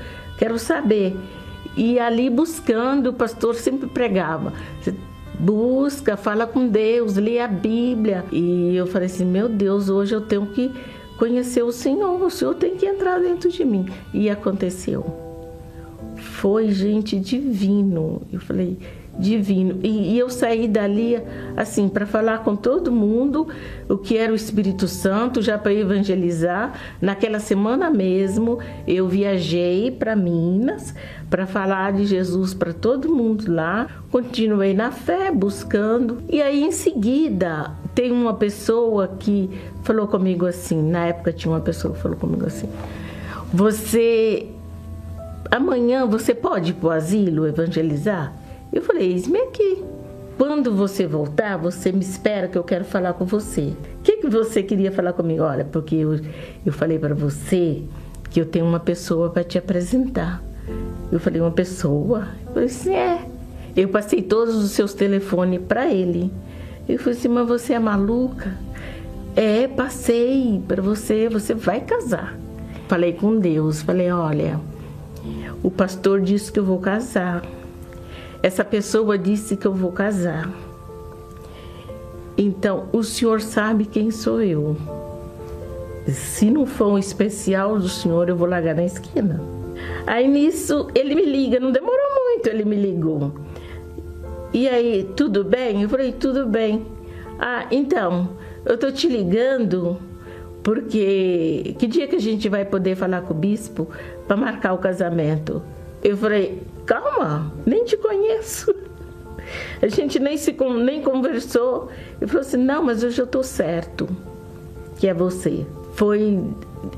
quero 0.43 0.59
saber. 0.59 1.15
E 1.75 1.97
ali 1.97 2.29
buscando, 2.29 3.11
o 3.11 3.13
pastor 3.13 3.55
sempre 3.55 3.87
pregava 3.87 4.53
busca, 5.39 6.15
fala 6.15 6.45
com 6.45 6.67
Deus, 6.67 7.15
lê 7.15 7.39
a 7.39 7.47
Bíblia. 7.47 8.23
E 8.31 8.75
eu 8.75 8.85
falei 8.87 9.07
assim: 9.07 9.25
meu 9.25 9.49
Deus, 9.49 9.89
hoje 9.89 10.13
eu 10.13 10.21
tenho 10.21 10.45
que 10.47 10.71
conhecer 11.17 11.63
o 11.63 11.71
Senhor, 11.71 12.21
o 12.21 12.29
Senhor 12.29 12.55
tem 12.55 12.75
que 12.75 12.85
entrar 12.85 13.19
dentro 13.19 13.49
de 13.49 13.65
mim. 13.65 13.85
E 14.13 14.29
aconteceu. 14.29 15.05
Foi, 16.15 16.69
gente, 16.71 17.19
divino. 17.19 18.21
Eu 18.31 18.39
falei, 18.39 18.77
divino. 19.17 19.79
E, 19.83 20.13
e 20.13 20.19
eu 20.19 20.29
saí 20.29 20.67
dali, 20.67 21.21
assim, 21.55 21.87
para 21.87 22.05
falar 22.05 22.39
com 22.39 22.55
todo 22.55 22.91
mundo 22.91 23.47
o 23.87 23.97
que 23.97 24.17
era 24.17 24.31
o 24.31 24.35
Espírito 24.35 24.87
Santo, 24.87 25.41
já 25.41 25.57
para 25.57 25.73
evangelizar. 25.73 26.73
Naquela 27.01 27.39
semana 27.39 27.89
mesmo, 27.89 28.59
eu 28.87 29.07
viajei 29.07 29.91
para 29.91 30.15
Minas 30.15 30.93
para 31.29 31.45
falar 31.45 31.93
de 31.93 32.05
Jesus 32.05 32.53
para 32.53 32.73
todo 32.73 33.13
mundo 33.13 33.51
lá. 33.51 33.87
Continuei 34.11 34.73
na 34.73 34.91
fé, 34.91 35.31
buscando. 35.31 36.23
E 36.29 36.41
aí, 36.41 36.63
em 36.63 36.71
seguida, 36.71 37.71
tem 37.93 38.11
uma 38.11 38.33
pessoa 38.33 39.07
que 39.07 39.49
falou 39.83 40.07
comigo 40.07 40.45
assim. 40.45 40.81
Na 40.81 41.05
época, 41.05 41.31
tinha 41.31 41.51
uma 41.51 41.61
pessoa 41.61 41.93
que 41.93 41.99
falou 42.01 42.17
comigo 42.17 42.45
assim: 42.45 42.69
Você. 43.53 44.47
Amanhã 45.51 46.07
você 46.07 46.33
pode 46.33 46.71
ir 46.71 46.73
para 46.73 46.87
o 46.87 46.91
asilo 46.91 47.45
evangelizar? 47.45 48.33
Eu 48.73 48.81
falei, 48.81 49.11
eis-me 49.11 49.39
aqui. 49.39 49.83
Quando 50.37 50.75
você 50.75 51.05
voltar, 51.05 51.57
você 51.57 51.91
me 51.91 52.01
espera 52.01 52.47
que 52.47 52.57
eu 52.57 52.63
quero 52.63 52.83
falar 52.83 53.13
com 53.13 53.23
você. 53.23 53.73
O 53.99 54.01
que, 54.01 54.17
que 54.17 54.27
você 54.27 54.63
queria 54.63 54.91
falar 54.91 55.13
comigo? 55.13 55.43
Olha, 55.43 55.63
porque 55.63 55.95
eu, 55.95 56.19
eu 56.65 56.73
falei 56.73 56.97
para 56.97 57.13
você 57.13 57.83
que 58.31 58.41
eu 58.41 58.45
tenho 58.45 58.65
uma 58.65 58.79
pessoa 58.79 59.29
para 59.29 59.43
te 59.43 59.59
apresentar. 59.59 60.43
Eu 61.11 61.19
falei, 61.19 61.39
uma 61.39 61.51
pessoa? 61.51 62.29
Eu 62.47 62.53
falei 62.53 62.65
assim, 62.65 62.95
é. 62.95 63.27
Eu 63.75 63.89
passei 63.89 64.23
todos 64.23 64.55
os 64.55 64.71
seus 64.71 64.95
telefones 64.95 65.61
para 65.61 65.91
ele. 65.91 66.31
Eu 66.89 66.97
falei 66.97 67.17
assim, 67.17 67.27
mas 67.27 67.47
você 67.47 67.73
é 67.73 67.79
maluca? 67.79 68.57
É, 69.35 69.67
passei 69.67 70.61
para 70.67 70.81
você, 70.81 71.29
você 71.29 71.53
vai 71.53 71.81
casar. 71.81 72.37
Falei 72.87 73.13
com 73.13 73.37
Deus, 73.37 73.81
falei, 73.81 74.11
olha, 74.11 74.59
o 75.61 75.71
pastor 75.71 76.21
disse 76.21 76.51
que 76.51 76.59
eu 76.59 76.65
vou 76.65 76.79
casar. 76.79 77.43
Essa 78.43 78.65
pessoa 78.65 79.17
disse 79.17 79.55
que 79.55 79.65
eu 79.65 79.73
vou 79.73 79.93
casar. 79.93 80.51
Então, 82.37 82.89
o 82.91 83.01
senhor 83.01 83.39
sabe 83.39 83.85
quem 83.85 84.11
sou 84.11 84.41
eu. 84.41 84.75
Se 86.07 86.51
não 86.51 86.65
for 86.65 86.91
um 86.91 86.97
especial 86.97 87.79
do 87.79 87.87
senhor, 87.87 88.27
eu 88.27 88.35
vou 88.35 88.47
largar 88.47 88.75
na 88.75 88.83
esquina. 88.83 89.41
Aí 90.05 90.27
nisso, 90.27 90.89
ele 90.93 91.15
me 91.15 91.23
liga, 91.23 91.57
não 91.57 91.71
demorou 91.71 92.25
muito, 92.25 92.47
ele 92.47 92.65
me 92.65 92.75
ligou. 92.75 93.31
E 94.53 94.67
aí, 94.67 95.09
tudo 95.15 95.45
bem? 95.45 95.81
Eu 95.81 95.87
falei, 95.87 96.11
tudo 96.11 96.45
bem. 96.45 96.85
Ah, 97.39 97.65
então, 97.71 98.31
eu 98.65 98.77
tô 98.77 98.91
te 98.91 99.07
ligando 99.07 99.97
porque 100.61 101.75
que 101.79 101.87
dia 101.87 102.07
que 102.07 102.17
a 102.17 102.19
gente 102.19 102.49
vai 102.49 102.65
poder 102.65 102.95
falar 102.95 103.21
com 103.21 103.33
o 103.33 103.37
bispo 103.37 103.87
para 104.27 104.35
marcar 104.35 104.73
o 104.73 104.77
casamento? 104.79 105.61
Eu 106.03 106.17
falei, 106.17 106.61
calma, 106.85 107.51
nem 107.65 107.83
te 107.85 107.97
conheço. 107.97 108.73
A 109.81 109.87
gente 109.87 110.19
nem, 110.19 110.37
se, 110.37 110.55
nem 110.83 111.01
conversou. 111.01 111.89
Ele 112.19 112.27
falou 112.27 112.41
assim, 112.41 112.57
não, 112.57 112.83
mas 112.83 113.03
eu 113.03 113.11
já 113.11 113.23
estou 113.23 113.43
certo 113.43 114.07
que 114.97 115.07
é 115.07 115.13
você. 115.13 115.65
Foi 115.95 116.41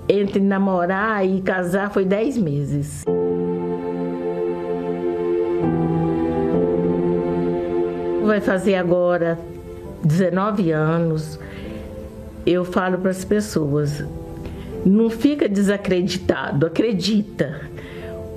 entre 0.07 0.39
namorar 0.39 1.25
e 1.25 1.41
casar 1.41 1.91
foi 1.91 2.05
dez 2.05 2.37
meses. 2.37 3.03
Vai 8.23 8.41
fazer 8.41 8.75
agora 8.75 9.39
19 10.03 10.71
anos. 10.71 11.39
Eu 12.45 12.63
falo 12.63 12.99
para 12.99 13.09
as 13.09 13.25
pessoas, 13.25 14.03
não 14.85 15.09
fica 15.09 15.49
desacreditado, 15.49 16.67
acredita 16.67 17.61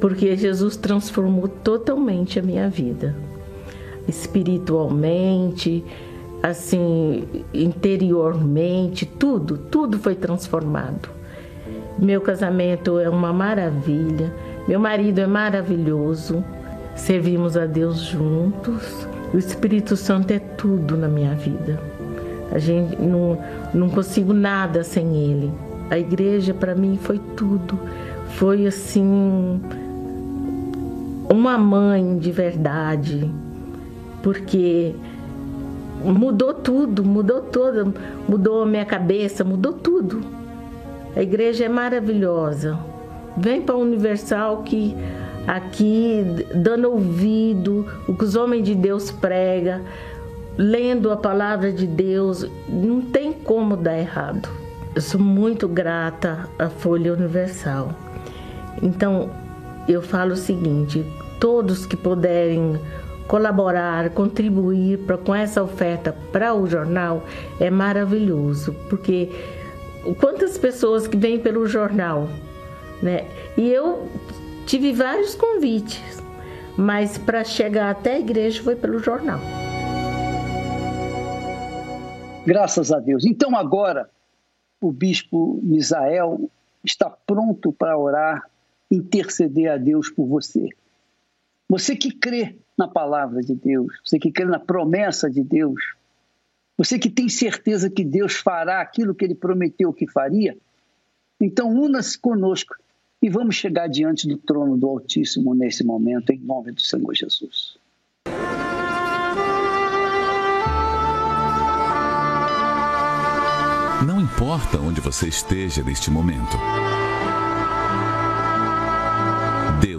porque 0.01 0.37
Jesus 0.37 0.77
transformou 0.77 1.49
totalmente 1.49 2.39
a 2.39 2.43
minha 2.43 2.69
vida, 2.69 3.15
espiritualmente, 4.07 5.85
assim, 6.43 7.25
interiormente, 7.53 9.05
tudo, 9.05 9.59
tudo 9.59 9.99
foi 9.99 10.15
transformado. 10.15 11.09
Meu 11.99 12.21
casamento 12.21 12.99
é 12.99 13.09
uma 13.09 13.33
maravilha, 13.33 14.33
meu 14.69 14.79
marido 14.79 15.19
é 15.19 15.27
maravilhoso, 15.27 16.45
servimos 16.95 17.57
a 17.57 17.67
Deus 17.67 17.99
juntos. 17.99 19.07
O 19.35 19.37
Espírito 19.37 19.97
Santo 19.97 20.31
é 20.31 20.39
tudo 20.39 20.97
na 20.97 21.09
minha 21.09 21.35
vida. 21.35 21.79
A 22.51 22.59
gente 22.59 22.97
não, 22.97 23.39
não 23.75 23.91
consigo 23.91 24.33
nada 24.33 24.83
sem 24.83 25.17
ele. 25.17 25.53
A 25.91 25.99
igreja 25.99 26.55
para 26.55 26.75
mim 26.75 26.99
foi 27.01 27.21
tudo. 27.37 27.79
Foi 28.37 28.67
assim 28.67 29.61
uma 31.31 31.59
mãe 31.59 32.19
de 32.19 32.33
verdade, 32.33 33.31
porque 34.23 34.95
mudou 36.03 36.55
tudo, 36.55 37.05
mudou 37.05 37.43
tudo, 37.43 37.95
mudou 38.29 38.63
a 38.63 38.67
minha 38.67 38.85
cabeça, 38.85 39.45
mudou 39.45 39.73
tudo. 39.73 40.21
A 41.15 41.23
igreja 41.23 41.65
é 41.65 41.69
maravilhosa. 41.69 42.79
Vem 43.37 43.63
para 43.63 43.75
a 43.75 43.79
Universal 43.79 44.63
que 44.63 44.95
aqui 45.47 46.25
dando 46.55 46.91
ouvido 46.91 47.87
o 48.07 48.15
que 48.15 48.25
os 48.25 48.37
homens 48.37 48.65
de 48.65 48.75
Deus 48.75 49.11
pregam, 49.11 49.81
lendo 50.57 51.11
a 51.11 51.17
palavra 51.17 51.73
de 51.73 51.87
Deus, 51.87 52.47
não 52.69 53.01
tem 53.01 53.33
como 53.33 53.77
dar 53.77 53.99
errado. 53.99 54.49
Eu 54.95 55.01
sou 55.01 55.21
muito 55.21 55.69
grata 55.69 56.49
à 56.59 56.69
Folha 56.69 57.13
Universal. 57.13 57.95
Então, 58.83 59.31
eu 59.93 60.03
falo 60.03 60.33
o 60.33 60.37
seguinte: 60.37 61.05
todos 61.41 61.87
que 61.87 61.97
puderem 61.97 62.79
colaborar, 63.27 64.11
contribuir 64.11 64.99
pra, 65.01 65.19
com 65.19 65.35
essa 65.35 65.63
oferta 65.63 66.17
para 66.33 66.55
o 66.55 66.67
jornal 66.67 67.25
é 67.61 67.71
maravilhoso, 67.71 68.75
porque 68.89 69.31
quantas 70.19 70.57
pessoas 70.57 71.07
que 71.07 71.17
vêm 71.17 71.39
pelo 71.39 71.67
jornal, 71.67 72.29
né? 73.03 73.27
E 73.57 73.69
eu 73.69 74.09
tive 74.67 74.93
vários 74.93 75.35
convites, 75.35 76.23
mas 76.77 77.19
para 77.19 77.45
chegar 77.45 77.91
até 77.91 78.15
a 78.15 78.21
igreja 78.21 78.63
foi 78.63 78.77
pelo 78.77 78.99
jornal. 78.99 79.41
Graças 82.47 82.91
a 82.91 82.99
Deus. 82.99 83.27
Então 83.27 83.55
agora 83.55 84.09
o 84.81 84.91
bispo 84.91 85.61
Misael 85.63 86.51
está 86.83 87.11
pronto 87.11 87.73
para 87.73 87.99
orar, 87.99 88.49
interceder 88.91 89.71
a 89.71 89.77
Deus 89.77 90.09
por 90.09 90.27
você. 90.27 90.69
Você 91.69 91.95
que 91.95 92.11
crê 92.11 92.57
na 92.77 92.89
palavra 92.89 93.41
de 93.41 93.55
Deus, 93.55 94.01
você 94.05 94.19
que 94.19 94.31
crê 94.31 94.47
na 94.47 94.59
promessa 94.59 95.31
de 95.31 95.43
Deus, 95.43 95.95
você 96.77 96.99
que 96.99 97.11
tem 97.11 97.29
certeza 97.29 97.91
que 97.91 98.05
Deus 98.05 98.35
fará 98.35 98.81
aquilo 98.81 99.15
que 99.15 99.25
ele 99.25 99.35
prometeu 99.35 99.93
que 99.93 100.07
faria, 100.07 100.57
então 101.41 101.69
una-se 101.71 102.19
conosco 102.19 102.75
e 103.21 103.29
vamos 103.29 103.57
chegar 103.57 103.89
diante 103.89 104.29
do 104.29 104.39
trono 104.39 104.77
do 104.77 104.89
Altíssimo 104.89 105.55
nesse 105.55 105.85
momento, 105.85 106.31
em 106.31 106.39
nome 106.39 106.73
do 106.73 106.81
Senhor 106.81 107.15
Jesus. 107.15 107.77
Não 114.07 114.21
importa 114.21 114.79
onde 114.79 115.01
você 115.01 115.27
esteja 115.27 115.83
neste 115.83 116.11
momento. 116.11 116.57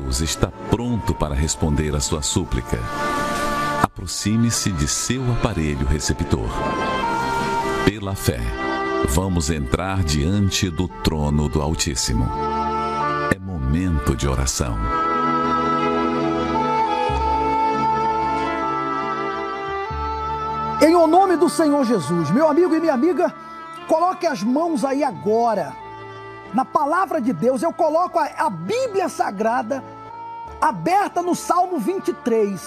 Deus 0.09 0.21
está 0.21 0.51
pronto 0.71 1.13
para 1.13 1.35
responder 1.35 1.95
a 1.95 1.99
sua 1.99 2.23
súplica. 2.23 2.79
Aproxime-se 3.83 4.71
de 4.71 4.87
seu 4.87 5.21
aparelho 5.33 5.85
receptor. 5.85 6.49
Pela 7.85 8.15
fé, 8.15 8.39
vamos 9.09 9.51
entrar 9.51 10.03
diante 10.03 10.67
do 10.67 10.87
trono 10.87 11.47
do 11.47 11.61
Altíssimo. 11.61 12.27
É 13.31 13.37
momento 13.37 14.15
de 14.15 14.27
oração. 14.27 14.75
Em 20.81 20.95
o 20.95 21.05
nome 21.05 21.37
do 21.37 21.47
Senhor 21.47 21.85
Jesus, 21.85 22.31
meu 22.31 22.49
amigo 22.49 22.73
e 22.73 22.79
minha 22.79 22.95
amiga, 22.95 23.31
Coloque 23.87 24.27
as 24.27 24.43
mãos 24.43 24.85
aí 24.85 25.03
agora. 25.03 25.75
Na 26.53 26.63
palavra 26.63 27.19
de 27.19 27.33
Deus, 27.33 27.63
eu 27.63 27.73
coloco 27.73 28.19
a, 28.19 28.25
a 28.37 28.49
Bíblia 28.49 29.09
Sagrada 29.09 29.83
aberta 30.59 31.21
no 31.21 31.35
Salmo 31.35 31.79
23. 31.79 32.61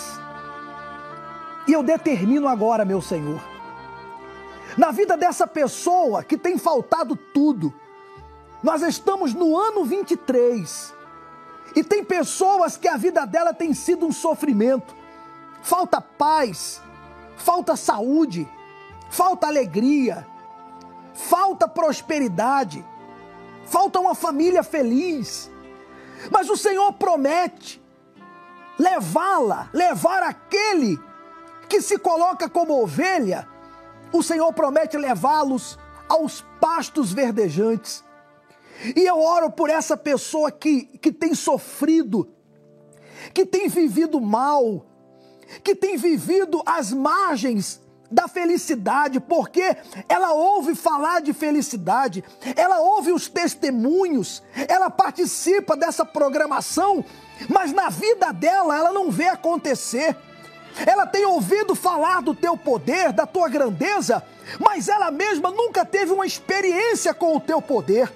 E 1.67 1.73
eu 1.73 1.83
determino 1.83 2.49
agora, 2.49 2.85
meu 2.85 3.01
Senhor, 3.01 3.41
na 4.77 4.91
vida 4.91 5.17
dessa 5.17 5.47
pessoa 5.47 6.25
que 6.25 6.37
tem 6.37 6.59
faltado 6.59 7.15
tudo, 7.17 7.73
nós 8.63 8.83
estamos 8.83 9.35
no 9.35 9.57
ano 9.57 9.85
23 9.85 10.95
e 11.75 11.83
tem 11.83 12.05
pessoas 12.05 12.77
que 12.77 12.89
a 12.89 12.97
vida 12.97 13.27
dela 13.27 13.53
tem 13.53 13.75
sido 13.75 14.07
um 14.07 14.13
sofrimento. 14.13 14.95
Falta 15.63 16.01
paz, 16.01 16.81
falta 17.37 17.77
saúde, 17.77 18.49
falta 19.11 19.47
alegria, 19.47 20.27
falta 21.15 21.69
prosperidade, 21.69 22.85
falta 23.65 24.01
uma 24.01 24.15
família 24.15 24.63
feliz. 24.63 25.51
Mas 26.31 26.49
o 26.49 26.57
Senhor 26.57 26.93
promete 26.95 27.82
levá-la, 28.83 29.71
levar 29.73 30.23
aquele 30.25 30.99
que 31.69 31.81
se 31.81 31.99
coloca 31.99 32.49
como 32.49 32.83
ovelha, 32.83 33.49
o 34.13 34.23
Senhor 34.23 34.53
promete 34.53 34.97
levá-los 34.99 35.79
aos 36.09 36.45
pastos 36.61 37.13
verdejantes. 37.13 38.05
E 38.97 39.05
eu 39.05 39.21
oro 39.21 39.51
por 39.51 39.71
essa 39.71 39.97
pessoa 39.97 40.51
que, 40.51 40.85
que 40.99 41.13
tem 41.13 41.35
sofrido, 41.35 42.29
que 43.33 43.47
tem 43.47 43.69
vivido 43.69 44.21
mal, 44.21 44.85
que 45.63 45.75
tem 45.75 45.97
vivido 45.97 46.63
às 46.67 46.93
margens 46.93 47.81
da 48.13 48.29
felicidade, 48.29 49.19
porque 49.19 49.77
ela 50.09 50.33
ouve 50.33 50.75
falar 50.75 51.21
de 51.21 51.33
felicidade, 51.33 52.23
ela 52.55 52.81
ouve 52.81 53.11
os 53.11 53.29
testemunhos, 53.29 54.43
ela 54.69 54.91
participa 54.91 55.75
dessa 55.75 56.05
programação, 56.05 57.05
mas 57.49 57.73
na 57.73 57.89
vida 57.89 58.33
dela 58.33 58.77
ela 58.77 58.93
não 58.93 59.11
vê 59.11 59.29
acontecer. 59.29 60.17
Ela 60.87 61.07
tem 61.07 61.25
ouvido 61.25 61.75
falar 61.75 62.23
do 62.23 62.35
teu 62.35 62.57
poder, 62.57 63.13
da 63.13 63.27
tua 63.27 63.49
grandeza, 63.49 64.23
mas 64.59 64.89
ela 64.89 65.11
mesma 65.11 65.51
nunca 65.51 65.85
teve 65.85 66.13
uma 66.13 66.27
experiência 66.27 67.13
com 67.13 67.37
o 67.37 67.41
teu 67.41 67.61
poder. 67.61 68.11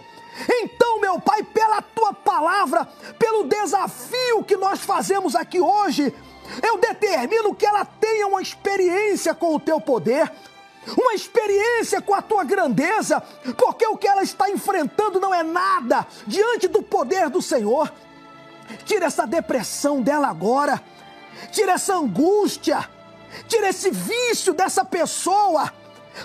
Então, 0.51 1.01
meu 1.01 1.19
Pai, 1.21 1.43
pela 1.43 1.81
tua 1.81 2.13
palavra, 2.13 2.87
pelo 3.19 3.45
desafio 3.45 4.45
que 4.45 4.57
nós 4.57 4.81
fazemos 4.81 5.35
aqui 5.35 5.61
hoje, 5.61 6.15
eu 6.63 6.79
determino 6.79 7.55
que 7.55 7.67
ela 7.67 7.85
tenha 7.85 8.27
uma 8.27 8.43
experiência 8.43 9.35
com 9.35 9.55
o 9.55 9.61
teu 9.61 9.81
poder, 9.81 10.31
uma 10.97 11.15
experiência 11.15 12.01
com 12.01 12.15
a 12.15 12.23
tua 12.23 12.45
grandeza, 12.45 13.21
porque 13.57 13.87
o 13.87 13.97
que 13.97 14.07
ela 14.07 14.23
está 14.23 14.49
enfrentando 14.49 15.19
não 15.19 15.35
é 15.35 15.43
nada 15.43 16.07
diante 16.27 16.69
do 16.69 16.83
poder 16.83 17.29
do 17.29 17.43
Senhor. 17.43 17.93
Tira 18.85 19.07
essa 19.07 19.27
depressão 19.27 20.01
dela 20.01 20.29
agora, 20.29 20.81
tira 21.51 21.73
essa 21.73 21.95
angústia, 21.95 22.89
tira 23.49 23.69
esse 23.69 23.91
vício 23.91 24.53
dessa 24.53 24.85
pessoa. 24.85 25.73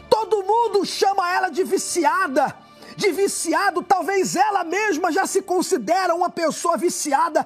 Todo 0.09 0.43
mundo 0.43 0.85
chama 0.85 1.31
ela 1.33 1.49
de 1.49 1.63
viciada, 1.63 2.55
de 2.95 3.11
viciado, 3.11 3.81
talvez 3.81 4.35
ela 4.35 4.63
mesma 4.63 5.11
já 5.11 5.25
se 5.25 5.41
considera 5.41 6.13
uma 6.13 6.29
pessoa 6.29 6.77
viciada, 6.77 7.45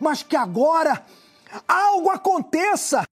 mas 0.00 0.22
que 0.22 0.36
agora 0.36 1.04
algo 1.66 2.10
aconteça. 2.10 3.04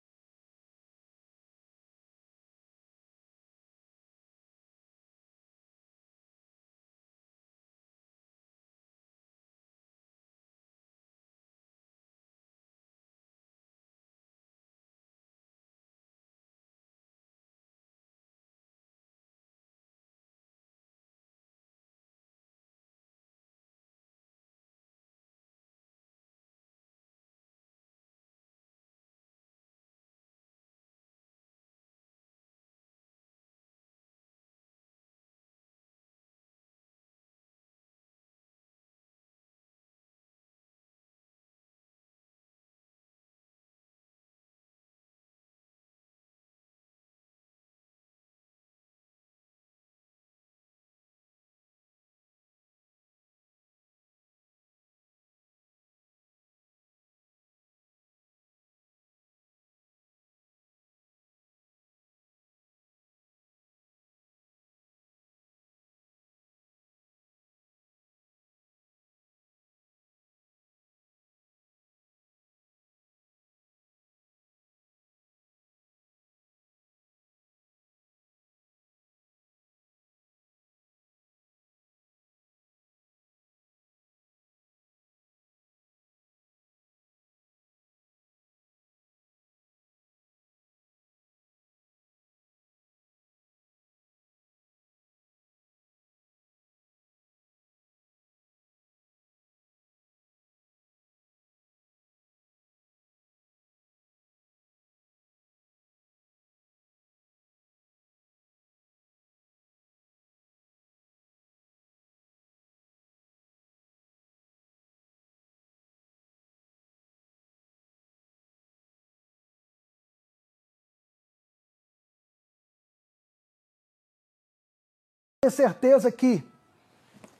Ter 125.42 125.50
certeza 125.50 126.12
que 126.12 126.40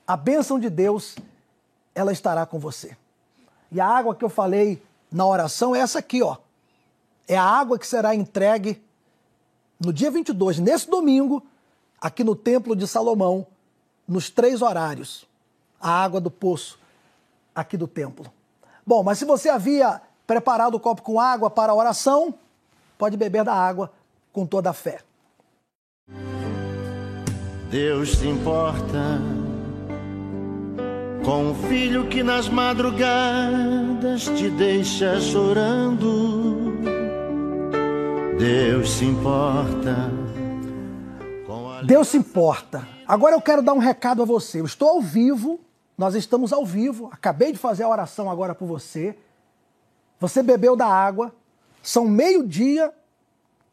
a 0.04 0.16
bênção 0.16 0.58
de 0.58 0.68
Deus, 0.68 1.14
ela 1.94 2.10
estará 2.10 2.44
com 2.44 2.58
você. 2.58 2.96
E 3.70 3.80
a 3.80 3.86
água 3.86 4.12
que 4.12 4.24
eu 4.24 4.28
falei 4.28 4.82
na 5.08 5.24
oração 5.24 5.72
é 5.76 5.78
essa 5.78 6.00
aqui, 6.00 6.20
ó. 6.20 6.36
É 7.28 7.36
a 7.36 7.44
água 7.44 7.78
que 7.78 7.86
será 7.86 8.12
entregue 8.12 8.82
no 9.78 9.92
dia 9.92 10.10
22, 10.10 10.58
nesse 10.58 10.90
domingo, 10.90 11.46
aqui 12.00 12.24
no 12.24 12.34
Templo 12.34 12.74
de 12.74 12.88
Salomão, 12.88 13.46
nos 14.08 14.28
três 14.28 14.62
horários. 14.62 15.24
A 15.80 16.02
água 16.02 16.20
do 16.20 16.30
poço 16.30 16.80
aqui 17.54 17.76
do 17.76 17.86
templo. 17.86 18.32
Bom, 18.84 19.04
mas 19.04 19.18
se 19.18 19.24
você 19.24 19.48
havia 19.48 20.02
preparado 20.26 20.74
o 20.74 20.80
copo 20.80 21.02
com 21.02 21.20
água 21.20 21.48
para 21.48 21.70
a 21.70 21.76
oração, 21.76 22.34
pode 22.98 23.16
beber 23.16 23.44
da 23.44 23.54
água 23.54 23.92
com 24.32 24.44
toda 24.44 24.70
a 24.70 24.72
fé. 24.72 25.04
Deus 27.72 28.18
se 28.18 28.28
importa 28.28 29.18
com 31.24 31.52
um 31.52 31.54
filho 31.54 32.06
que 32.06 32.22
nas 32.22 32.46
madrugadas 32.46 34.24
te 34.24 34.50
deixa 34.50 35.18
chorando. 35.18 36.74
Deus 38.38 38.90
se 38.90 39.06
importa. 39.06 40.12
Deus 41.86 42.08
se 42.08 42.18
importa. 42.18 42.86
Agora 43.08 43.36
eu 43.36 43.40
quero 43.40 43.62
dar 43.62 43.72
um 43.72 43.78
recado 43.78 44.20
a 44.20 44.26
você. 44.26 44.60
Eu 44.60 44.66
estou 44.66 44.90
ao 44.90 45.00
vivo, 45.00 45.58
nós 45.96 46.14
estamos 46.14 46.52
ao 46.52 46.66
vivo. 46.66 47.08
Acabei 47.10 47.52
de 47.52 47.58
fazer 47.58 47.84
a 47.84 47.88
oração 47.88 48.30
agora 48.30 48.54
por 48.54 48.66
você. 48.66 49.16
Você 50.20 50.42
bebeu 50.42 50.76
da 50.76 50.88
água. 50.88 51.34
São 51.82 52.06
meio-dia 52.06 52.92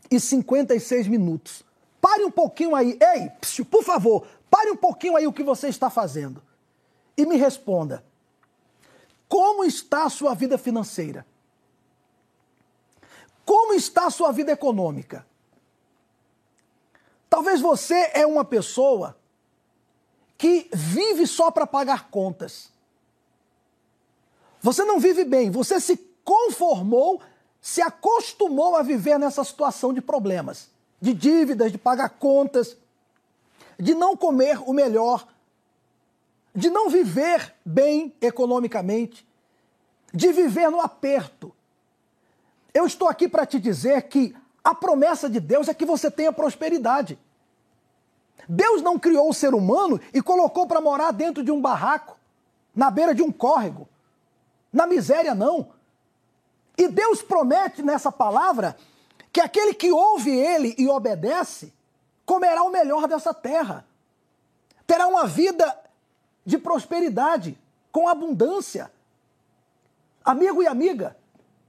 e 0.10 0.22
56 0.22 1.06
minutos. 1.10 1.68
Pare 2.02 2.24
um 2.24 2.32
pouquinho 2.32 2.76
aí. 2.76 2.98
Ei, 3.00 3.32
por 3.66 3.84
favor, 3.84 4.26
pare 4.50 4.72
um 4.72 4.78
pouquinho 4.78 5.16
aí 5.16 5.28
o 5.28 5.34
que 5.34 5.44
você 5.44 5.68
está 5.68 5.90
fazendo. 5.90 6.42
E 7.18 7.26
me 7.26 7.36
responda. 7.36 8.04
Como 9.28 9.64
está 9.64 10.04
a 10.06 10.10
sua 10.10 10.34
vida 10.34 10.58
financeira? 10.58 11.26
Como 13.46 13.74
está 13.74 14.08
a 14.08 14.12
sua 14.12 14.32
vida 14.32 14.52
econômica? 14.52 15.26
Talvez 17.30 17.62
você 17.62 18.12
é 18.14 18.26
uma 18.26 18.44
pessoa 18.44 19.18
que 20.38 20.70
vive 20.74 21.28
só 21.28 21.52
para 21.52 21.68
pagar 21.68 22.10
contas. 22.10 22.72
Você 24.62 24.84
não 24.84 25.00
vive 25.00 25.24
bem, 25.24 25.52
você 25.52 25.80
se 25.80 25.98
conformou, 26.24 27.22
se 27.62 27.82
acostumou 27.82 28.76
a 28.76 28.82
viver 28.82 29.20
nessa 29.20 29.44
situação 29.44 29.94
de 29.94 30.02
problemas, 30.02 30.70
de 31.02 31.14
dívidas, 31.14 31.72
de 31.72 31.78
pagar 31.78 32.10
contas, 32.10 32.78
de 33.80 33.94
não 33.94 34.16
comer 34.16 34.60
o 34.68 34.74
melhor, 34.74 35.28
de 36.54 36.70
não 36.70 36.90
viver 36.90 37.56
bem 37.64 38.14
economicamente, 38.20 39.26
de 40.14 40.32
viver 40.32 40.70
no 40.70 40.82
aperto. 40.82 41.54
Eu 42.74 42.86
estou 42.86 43.08
aqui 43.08 43.28
para 43.28 43.46
te 43.46 43.60
dizer 43.60 44.04
que 44.04 44.36
a 44.64 44.76
promessa 44.76 45.30
de 45.30 45.40
Deus 45.40 45.68
é 45.68 45.74
que 45.74 45.86
você 45.86 46.12
tenha 46.12 46.34
prosperidade. 46.34 47.18
Deus 48.48 48.82
não 48.82 49.00
criou 49.00 49.30
o 49.30 49.34
ser 49.34 49.54
humano 49.54 50.00
e 50.14 50.22
colocou 50.22 50.68
para 50.68 50.82
morar 50.82 51.12
dentro 51.12 51.44
de 51.44 51.52
um 51.52 51.62
barraco, 51.62 52.18
na 52.76 52.90
beira 52.90 53.14
de 53.14 53.22
um 53.22 53.32
córrego, 53.32 53.88
na 54.72 54.86
miséria, 54.86 55.34
não. 55.34 55.70
E 56.78 56.88
Deus 56.88 57.22
promete 57.22 57.82
nessa 57.82 58.12
palavra 58.12 58.76
que 59.40 59.42
aquele 59.42 59.74
que 59.74 59.90
ouve 59.90 60.38
ele 60.38 60.76
e 60.78 60.90
obedece 60.90 61.74
comerá 62.26 62.62
o 62.62 62.70
melhor 62.70 63.08
dessa 63.08 63.34
terra, 63.34 63.86
terá 64.86 65.08
uma 65.08 65.26
vida 65.26 65.80
de 66.46 66.58
prosperidade, 66.58 67.58
com 67.90 68.10
abundância. 68.10 68.92
Amigo 70.26 70.62
e 70.62 70.68
amiga, 70.68 71.16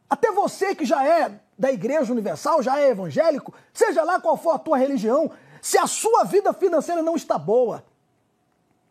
até 0.09 0.33
você 0.33 0.75
que 0.75 0.85
já 0.85 1.07
é 1.07 1.41
da 1.57 1.71
Igreja 1.71 2.11
Universal, 2.11 2.61
já 2.61 2.81
é 2.81 2.89
evangélico, 2.89 3.55
seja 3.73 4.03
lá 4.03 4.19
qual 4.19 4.37
for 4.37 4.57
a 4.57 4.59
tua 4.59 4.77
religião, 4.77 5.31
se 5.63 5.79
a 5.79 5.87
sua 5.87 6.25
vida 6.25 6.53
financeira 6.53 7.03
não 7.03 7.15
está 7.15 7.39
boa, 7.39 7.85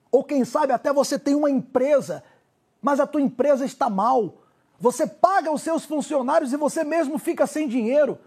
ou 0.10 0.24
quem 0.24 0.46
sabe 0.46 0.72
até 0.72 0.94
você 0.94 1.20
tem 1.20 1.36
uma 1.36 1.52
empresa, 1.52 2.24
mas 2.82 3.02
a 3.02 3.06
tua 3.06 3.22
empresa 3.22 3.66
está 3.66 3.90
mal, 3.90 4.36
você 4.80 5.06
paga 5.06 5.52
os 5.52 5.64
seus 5.64 5.84
funcionários 5.84 6.54
e 6.54 6.56
você 6.56 6.86
mesmo 6.86 7.20
fica 7.20 7.46
sem 7.46 7.68
dinheiro. 7.68 8.18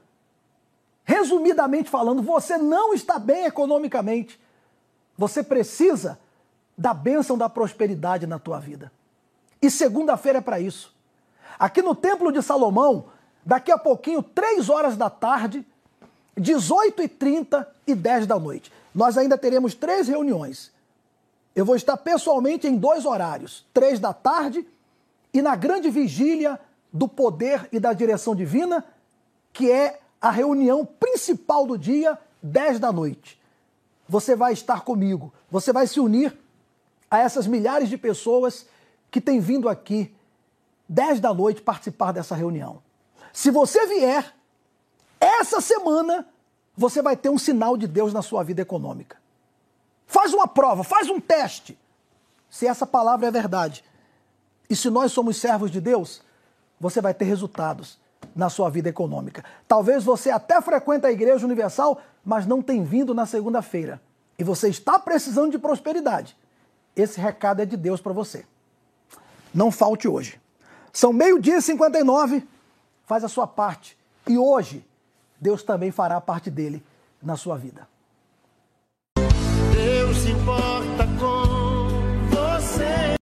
Resumidamente 1.05 1.91
falando, 1.91 2.23
você 2.23 2.57
não 2.57 2.95
está 2.95 3.19
bem 3.19 3.45
economicamente. 3.45 4.41
Você 5.17 5.43
precisa 5.43 6.19
da 6.77 6.95
bênção 6.95 7.37
da 7.37 7.49
prosperidade 7.49 8.27
na 8.27 8.39
tua 8.39 8.59
vida. 8.59 8.91
E 9.61 9.71
segunda-feira 9.71 10.39
é 10.39 10.43
para 10.43 10.61
isso. 10.61 10.95
Aqui 11.59 11.83
no 11.83 11.95
Templo 11.95 12.33
de 12.33 12.43
Salomão, 12.43 13.07
daqui 13.45 13.71
a 13.71 13.79
pouquinho, 13.79 14.23
três 14.23 14.69
horas 14.69 14.97
da 14.97 15.11
tarde, 15.11 15.65
18h30 16.39 17.67
e 17.87 17.95
10 17.95 18.27
da 18.27 18.39
noite. 18.39 18.73
Nós 18.95 19.17
ainda 19.17 19.39
teremos 19.39 19.75
três 19.75 20.09
reuniões. 20.09 20.73
Eu 21.55 21.65
vou 21.65 21.77
estar 21.77 21.97
pessoalmente 21.97 22.67
em 22.67 22.77
dois 22.77 23.05
horários: 23.05 23.67
três 23.73 24.01
da 24.01 24.13
tarde 24.13 24.67
e 25.33 25.43
na 25.43 25.55
grande 25.55 25.91
vigília 25.91 26.59
do 26.93 27.07
poder 27.09 27.69
e 27.73 27.79
da 27.79 27.93
direção 27.93 28.35
divina, 28.35 28.85
que 29.53 29.71
é 29.71 30.01
a 30.23 30.31
reunião 30.31 30.87
principal 30.87 31.67
do 31.67 31.77
dia, 31.77 32.17
10 32.41 32.79
da 32.79 32.93
noite. 32.93 33.43
Você 34.09 34.37
vai 34.37 34.53
estar 34.53 34.83
comigo, 34.83 35.35
você 35.51 35.73
vai 35.73 35.89
se 35.89 35.99
unir 35.99 36.39
a 37.11 37.19
essas 37.19 37.47
milhares 37.47 37.89
de 37.89 37.99
pessoas 37.99 38.67
que 39.11 39.21
têm 39.21 39.41
vindo 39.41 39.69
aqui 39.69 40.15
10 40.89 41.19
da 41.19 41.35
noite 41.35 41.61
participar 41.61 42.13
dessa 42.13 42.37
reunião. 42.37 42.81
Se 43.33 43.51
você 43.51 43.85
vier, 43.87 44.33
essa 45.19 45.61
semana 45.61 46.29
você 46.77 47.03
vai 47.03 47.17
ter 47.17 47.29
um 47.29 47.39
sinal 47.39 47.77
de 47.77 47.89
Deus 47.89 48.13
na 48.13 48.23
sua 48.23 48.45
vida 48.45 48.63
econômica. 48.63 49.21
Faz 50.07 50.33
uma 50.33 50.47
prova, 50.47 50.85
faz 50.85 51.09
um 51.09 51.19
teste. 51.21 51.77
Se 52.49 52.67
essa 52.67 52.87
palavra 52.87 53.27
é 53.27 53.31
verdade. 53.31 53.85
E 54.71 54.77
se 54.77 54.89
nós 54.89 55.11
somos 55.11 55.37
servos 55.37 55.71
de 55.71 55.81
Deus, 55.81 56.23
você 56.79 57.01
vai 57.01 57.13
ter 57.13 57.25
resultados 57.25 57.99
na 58.35 58.49
sua 58.49 58.71
vida 58.71 58.89
econômica. 58.89 59.45
Talvez 59.67 60.05
você 60.05 60.31
até 60.31 60.61
frequente 60.61 61.07
a 61.07 61.13
Igreja 61.13 61.45
Universal, 61.45 62.01
mas 62.25 62.47
não 62.47 62.63
tem 62.63 62.83
vindo 62.83 63.15
na 63.15 63.27
segunda-feira. 63.27 64.01
E 64.39 64.45
você 64.45 64.69
está 64.69 64.99
precisando 64.99 65.51
de 65.51 65.59
prosperidade. 65.59 66.37
Esse 66.97 67.21
recado 67.21 67.61
é 67.61 67.67
de 67.67 67.77
Deus 67.77 68.01
para 68.01 68.13
você. 68.13 68.45
Não 69.55 69.71
falte 69.71 70.09
hoje. 70.09 70.41
São 70.93 71.13
meio-dia 71.13 71.59
e 71.59 71.63
59. 71.63 72.47
Faz 73.07 73.25
a 73.25 73.29
sua 73.29 73.47
parte. 73.47 73.97
E 74.27 74.39
hoje 74.39 74.85
Deus 75.41 75.63
também 75.63 75.91
fará 75.91 76.21
parte 76.21 76.51
dele 76.51 76.83
na 77.23 77.37
sua 77.37 77.57
vida. 77.57 77.89